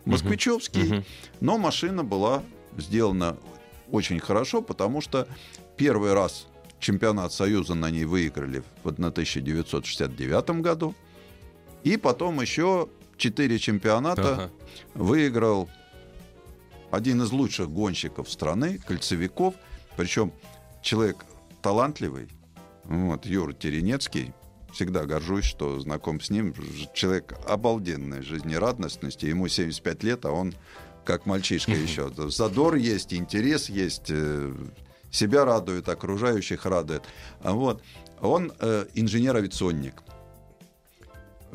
москвичевский. 0.06 0.90
Uh-huh. 0.90 1.06
Но 1.40 1.60
машина 1.60 2.03
была 2.03 2.41
сделана 2.78 3.38
очень 3.91 4.20
хорошо, 4.20 4.64
потому 4.64 5.02
что 5.02 5.28
первый 5.78 6.14
раз 6.14 6.48
чемпионат 6.82 7.32
Союза 7.32 7.76
на 7.76 7.90
ней 7.90 8.06
выиграли 8.06 8.64
в 8.84 8.90
1969 8.90 10.62
году. 10.62 10.94
И 11.84 11.95
потом 11.95 12.41
еще 12.41 12.90
четыре 13.18 13.60
чемпионата 13.60 14.34
ага. 14.34 14.52
выиграл 14.94 15.70
один 16.91 17.22
из 17.22 17.32
лучших 17.32 17.70
гонщиков 17.70 18.30
страны, 18.30 18.80
кольцевиков. 18.86 19.56
Причем 19.95 20.34
человек 20.82 21.26
талантливый. 21.62 22.28
Вот, 22.84 23.26
Юра 23.26 23.53
Теренецкий. 23.53 24.34
Всегда 24.74 25.06
горжусь, 25.06 25.45
что 25.45 25.80
знаком 25.80 26.22
с 26.22 26.30
ним. 26.30 26.53
Человек 26.94 27.34
обалденной 27.48 28.22
жизнерадостности. 28.22 29.26
Ему 29.26 29.48
75 29.48 30.03
лет, 30.03 30.26
а 30.26 30.32
он 30.32 30.53
как 31.06 31.26
мальчишка 31.26 31.72
еще. 31.76 32.12
Задор 32.30 32.76
есть, 32.76 33.14
интерес 33.14 33.70
есть 33.70 34.10
э, 34.10 34.53
себя 35.11 35.45
радует, 35.45 35.88
окружающих 35.89 36.65
радует. 36.65 37.03
Вот. 37.41 37.81
Он 38.21 38.51
э, 38.59 38.85
инженер-авиационник. 38.93 40.01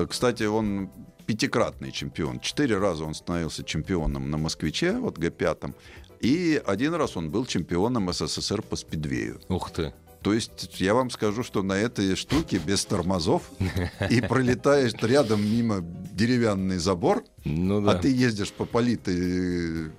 Кстати, 0.09 0.43
он 0.43 0.89
пятикратный 1.25 1.91
чемпион. 1.91 2.39
Четыре 2.39 2.77
раза 2.77 3.03
он 3.03 3.13
становился 3.13 3.63
чемпионом 3.63 4.31
на 4.31 4.37
«Москвиче», 4.37 4.93
вот 4.93 5.17
Г-5. 5.17 5.73
И 6.21 6.61
один 6.65 6.93
раз 6.95 7.17
он 7.17 7.29
был 7.29 7.45
чемпионом 7.45 8.11
СССР 8.11 8.61
по 8.61 8.75
спидвею. 8.75 9.39
Ух 9.49 9.71
ты! 9.71 9.93
То 10.21 10.33
есть 10.33 10.79
я 10.79 10.93
вам 10.93 11.09
скажу, 11.09 11.43
что 11.43 11.63
на 11.63 11.73
этой 11.73 12.15
штуке 12.15 12.57
без 12.57 12.83
тормозов 12.85 13.43
и 14.09 14.19
пролетаешь 14.21 14.93
рядом 15.01 15.41
мимо 15.41 15.81
деревянный 15.81 16.77
забор, 16.77 17.23
ну, 17.45 17.81
да. 17.81 17.91
а 17.91 17.95
ты 17.95 18.11
ездишь 18.11 18.51
по 18.51 18.65
политой 18.65 19.91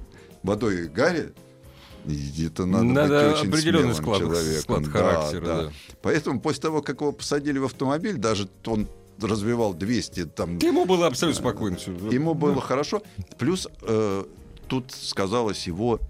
водой 0.42 0.88
Гарри, 0.88 1.32
это 2.08 2.66
надо, 2.66 2.84
надо 2.84 3.28
быть 3.30 3.38
очень 3.38 3.48
определенный 3.48 3.94
склад, 3.94 4.18
человеком. 4.18 4.62
склад 4.62 4.86
характера. 4.86 5.46
Да, 5.46 5.62
да. 5.64 5.72
Поэтому 6.02 6.40
после 6.40 6.62
того, 6.62 6.82
как 6.82 7.00
его 7.00 7.12
посадили 7.12 7.58
в 7.58 7.64
автомобиль, 7.64 8.16
даже 8.16 8.48
он 8.66 8.88
развивал 9.20 9.74
200 9.74 10.26
там... 10.26 10.58
Ему 10.58 10.84
было 10.84 11.06
абсолютно 11.06 11.40
спокойно. 11.40 11.76
Все. 11.76 11.92
Ему 12.10 12.34
было 12.34 12.56
да. 12.56 12.60
хорошо. 12.60 13.02
Плюс 13.36 13.68
э, 13.82 14.24
тут 14.68 14.92
сказалась 14.92 15.66
его 15.66 16.00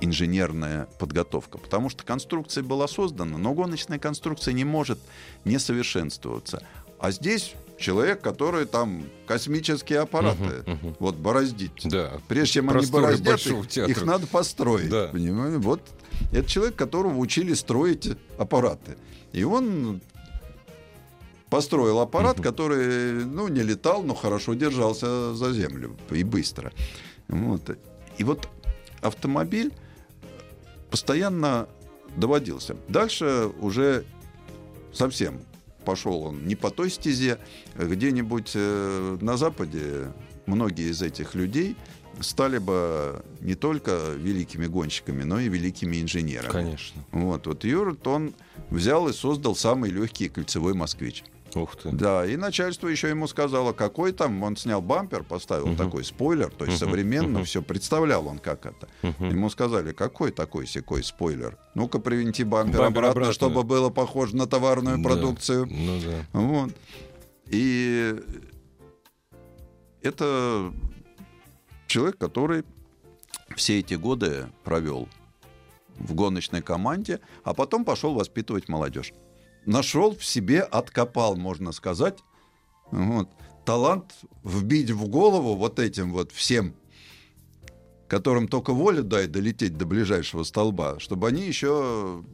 инженерная 0.00 0.88
подготовка, 0.98 1.58
потому 1.58 1.90
что 1.90 2.04
конструкция 2.04 2.64
была 2.64 2.88
создана, 2.88 3.36
но 3.36 3.52
гоночная 3.52 3.98
конструкция 3.98 4.54
не 4.54 4.64
может 4.64 4.98
не 5.44 5.58
совершенствоваться. 5.58 6.62
А 6.98 7.10
здесь 7.10 7.54
человек, 7.80 8.20
который 8.20 8.66
там 8.66 9.04
космические 9.26 10.00
аппараты 10.00 10.42
uh-huh, 10.42 10.64
uh-huh. 10.66 10.96
вот 11.00 11.16
бороздить. 11.16 11.82
Да. 11.84 12.12
Прежде 12.28 12.54
чем 12.54 12.70
они 12.70 12.86
бороздят, 12.86 13.40
их, 13.44 13.76
их 13.76 14.04
надо 14.04 14.26
построить. 14.26 14.90
Да. 14.90 15.08
Понимаете? 15.08 15.58
Вот 15.58 15.80
это 16.30 16.48
человек, 16.48 16.76
которого 16.76 17.16
учили 17.16 17.54
строить 17.54 18.16
аппараты. 18.38 18.96
И 19.32 19.42
он 19.42 20.00
построил 21.48 21.98
аппарат, 22.00 22.38
uh-huh. 22.38 22.42
который, 22.42 23.24
ну, 23.24 23.48
не 23.48 23.62
летал, 23.62 24.02
но 24.02 24.14
хорошо 24.14 24.54
держался 24.54 25.34
за 25.34 25.52
землю 25.52 25.96
и 26.10 26.22
быстро. 26.22 26.72
Вот. 27.28 27.76
И 28.18 28.24
вот 28.24 28.48
автомобиль 29.00 29.72
постоянно 30.90 31.68
доводился. 32.16 32.76
Дальше 32.88 33.50
уже 33.60 34.04
совсем 34.92 35.40
пошел 35.84 36.22
он 36.22 36.46
не 36.46 36.56
по 36.56 36.70
той 36.70 36.90
стезе. 36.90 37.38
Где-нибудь 37.76 38.52
э, 38.54 39.18
на 39.20 39.36
Западе 39.36 40.12
многие 40.46 40.90
из 40.90 41.02
этих 41.02 41.34
людей 41.34 41.76
стали 42.20 42.58
бы 42.58 43.22
не 43.40 43.54
только 43.54 44.12
великими 44.16 44.66
гонщиками, 44.66 45.22
но 45.22 45.40
и 45.40 45.48
великими 45.48 46.00
инженерами. 46.00 46.52
Конечно. 46.52 47.02
Вот, 47.12 47.46
вот 47.46 47.64
Юрт, 47.64 48.06
он 48.06 48.34
взял 48.68 49.08
и 49.08 49.12
создал 49.12 49.56
самый 49.56 49.90
легкий 49.90 50.28
кольцевой 50.28 50.74
москвич. 50.74 51.24
Ух 51.54 51.76
ты. 51.76 51.90
Да, 51.90 52.24
и 52.24 52.36
начальство 52.36 52.86
еще 52.88 53.08
ему 53.08 53.26
сказало, 53.26 53.72
какой 53.72 54.12
там, 54.12 54.42
он 54.42 54.56
снял 54.56 54.80
бампер, 54.80 55.24
поставил 55.24 55.66
Мгм. 55.68 55.76
такой 55.76 56.04
спойлер, 56.04 56.50
то 56.50 56.64
есть 56.64 56.80
Мгм, 56.80 56.90
современно 56.90 57.38
мгм. 57.38 57.44
все, 57.44 57.60
представлял 57.62 58.26
он 58.28 58.38
как 58.38 58.66
это. 58.66 58.88
Мгм. 59.02 59.30
Ему 59.30 59.50
сказали, 59.50 59.92
какой 59.92 60.30
такой 60.30 60.66
секой 60.66 61.02
спойлер? 61.02 61.58
Ну-ка, 61.74 61.98
привинти 61.98 62.44
бампер, 62.44 62.78
Бампер 62.78 62.98
обратно, 62.98 63.10
обратно. 63.10 63.32
чтобы 63.32 63.62
было 63.64 63.90
похоже 63.90 64.36
на 64.36 64.46
товарную 64.46 64.98
Да. 64.98 65.02
продукцию. 65.04 65.66
Ну 65.70 66.00
да. 66.00 66.26
Вот. 66.40 66.70
И 67.46 68.14
это 70.02 70.72
человек, 71.86 72.18
который 72.18 72.64
все 73.56 73.80
эти 73.80 73.94
годы 73.94 74.46
провел 74.64 75.08
в 75.98 76.14
гоночной 76.14 76.62
команде, 76.62 77.20
а 77.44 77.52
потом 77.54 77.84
пошел 77.84 78.14
воспитывать 78.14 78.68
молодежь. 78.68 79.12
Нашел 79.66 80.16
в 80.16 80.24
себе, 80.24 80.62
откопал, 80.62 81.36
можно 81.36 81.72
сказать, 81.72 82.18
вот, 82.90 83.28
талант 83.64 84.14
вбить 84.42 84.90
в 84.90 85.08
голову 85.08 85.54
вот 85.54 85.78
этим 85.78 86.12
вот 86.12 86.32
всем, 86.32 86.74
которым 88.08 88.48
только 88.48 88.72
воля 88.72 89.02
дай 89.02 89.26
долететь 89.26 89.76
до 89.76 89.86
ближайшего 89.86 90.42
столба, 90.42 90.98
чтобы 90.98 91.28
они 91.28 91.46
еще 91.46 92.24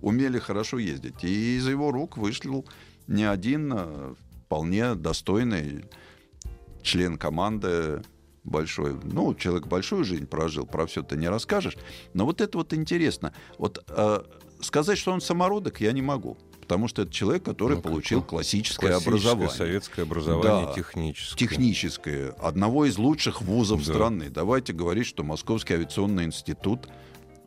умели 0.00 0.38
хорошо 0.38 0.78
ездить. 0.78 1.24
И 1.24 1.56
из 1.56 1.66
его 1.66 1.90
рук 1.90 2.18
вышел 2.18 2.66
не 3.06 3.24
один 3.24 3.72
а, 3.74 4.14
вполне 4.44 4.94
достойный 4.94 5.84
член 6.82 7.16
команды 7.16 8.02
большой. 8.44 8.94
Ну, 9.02 9.34
человек 9.34 9.66
большую 9.66 10.04
жизнь 10.04 10.26
прожил, 10.26 10.66
про 10.66 10.86
все 10.86 11.02
ты 11.02 11.16
не 11.16 11.28
расскажешь. 11.28 11.76
Но 12.12 12.26
вот 12.26 12.40
это 12.40 12.58
вот 12.58 12.74
интересно. 12.74 13.32
Вот 13.58 13.82
э, 13.88 14.22
сказать, 14.60 14.98
что 14.98 15.12
он 15.12 15.20
самородок, 15.20 15.80
я 15.80 15.92
не 15.92 16.02
могу. 16.02 16.36
Потому 16.64 16.88
что 16.88 17.02
это 17.02 17.12
человек, 17.12 17.44
который 17.44 17.76
Ну, 17.76 17.82
получил 17.82 18.22
классическое, 18.22 18.90
Классическое 18.90 19.12
образование. 19.14 19.50
советское 19.54 20.02
образование, 20.02 20.66
Да. 20.66 20.72
техническое. 20.72 21.38
Техническое. 21.38 22.30
Одного 22.40 22.86
из 22.86 22.96
лучших 22.96 23.42
вузов 23.42 23.84
Да. 23.84 23.92
страны. 23.92 24.30
Давайте 24.30 24.72
говорить, 24.72 25.06
что 25.06 25.22
Московский 25.24 25.74
авиационный 25.74 26.24
институт 26.24 26.88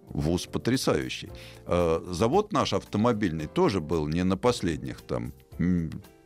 вуз 0.08 0.46
потрясающий. 0.46 1.30
Э, 1.66 2.00
Завод 2.12 2.54
наш 2.54 2.74
автомобильный 2.74 3.48
тоже 3.48 3.82
был 3.82 4.08
не 4.08 4.24
на 4.24 4.38
последних 4.38 5.02
там 5.02 5.34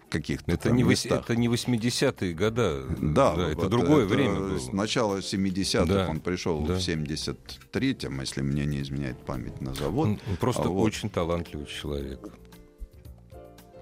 каких-то 0.10 0.52
Это 0.52 0.72
не, 0.72 0.84
вось- 0.84 1.06
это 1.10 1.38
не 1.38 1.48
80-е 1.48 2.34
года. 2.34 2.84
Да, 3.00 3.34
это 3.50 3.62
вот 3.62 3.70
другое 3.70 4.06
это 4.06 4.14
время 4.14 4.36
было. 4.36 4.60
С 4.60 4.74
начала 4.74 5.22
70-х 5.22 5.86
Да, 5.86 6.08
он 6.10 6.20
пришел 6.20 6.60
да. 6.66 6.74
в 6.74 6.78
73-м, 6.80 8.20
если 8.20 8.42
мне 8.42 8.66
не 8.66 8.82
изменяет 8.82 9.18
память, 9.26 9.62
на 9.62 9.74
завод. 9.74 10.08
Он, 10.08 10.20
он 10.30 10.36
просто 10.36 10.64
А 10.64 10.68
вот 10.68 10.84
очень 10.84 11.10
талантливый 11.10 11.66
человек. 11.68 12.20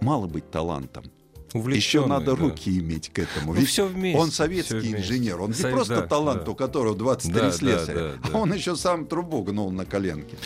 Мало 0.01 0.27
быть 0.27 0.49
талантом. 0.51 1.05
Еще 1.53 2.05
надо 2.05 2.35
да. 2.35 2.41
руки 2.43 2.77
иметь 2.77 3.09
к 3.09 3.17
этому. 3.19 3.53
Ну, 3.53 3.59
Ведь 3.59 3.69
всё 3.69 3.87
вместе, 3.87 4.19
он 4.19 4.31
советский 4.31 4.75
вместе. 4.75 4.97
инженер. 4.97 5.41
Он 5.41 5.49
не 5.49 5.55
Совет- 5.55 5.75
просто 5.75 5.95
да, 6.01 6.07
талант, 6.07 6.43
да. 6.45 6.51
у 6.51 6.55
которого 6.55 6.95
23 6.95 7.33
Да, 7.33 7.41
да, 7.41 7.51
слесаря, 7.51 7.99
да, 7.99 8.13
а 8.23 8.29
да. 8.31 8.37
он 8.37 8.53
еще 8.53 8.75
сам 8.75 9.07
трубу 9.07 9.41
гнул 9.41 9.71
на 9.71 9.85
коленке. 9.85 10.37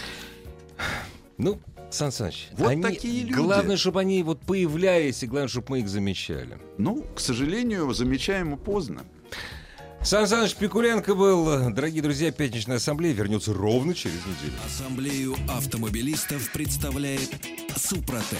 Ну, 1.38 1.60
Сан 1.92 2.12
Саныч, 2.12 2.48
Вот 2.58 2.70
они- 2.70 2.82
такие 2.82 3.22
люди. 3.24 3.34
Главное, 3.34 3.76
чтобы 3.78 4.00
они 4.00 4.24
вот 4.24 4.40
появлялись, 4.42 5.22
и 5.24 5.28
главное, 5.28 5.50
чтобы 5.50 5.68
мы 5.72 5.80
их 5.82 5.90
замечали. 5.90 6.58
Ну, 6.78 7.06
к 7.16 7.20
сожалению, 7.20 7.94
замечаемо 7.94 8.56
поздно. 8.58 9.04
Сан 10.02 10.26
Саныч 10.28 10.56
Пикуленко 10.56 11.16
был. 11.16 11.70
Дорогие 11.70 12.02
друзья, 12.02 12.32
пятничная 12.32 12.78
ассамблея 12.78 13.14
вернется 13.14 13.54
ровно 13.54 13.94
через 13.94 14.20
неделю. 14.26 14.58
Ассамблею 14.66 15.36
автомобилистов 15.50 16.50
представляет 16.52 17.30
Супротек. 17.76 18.40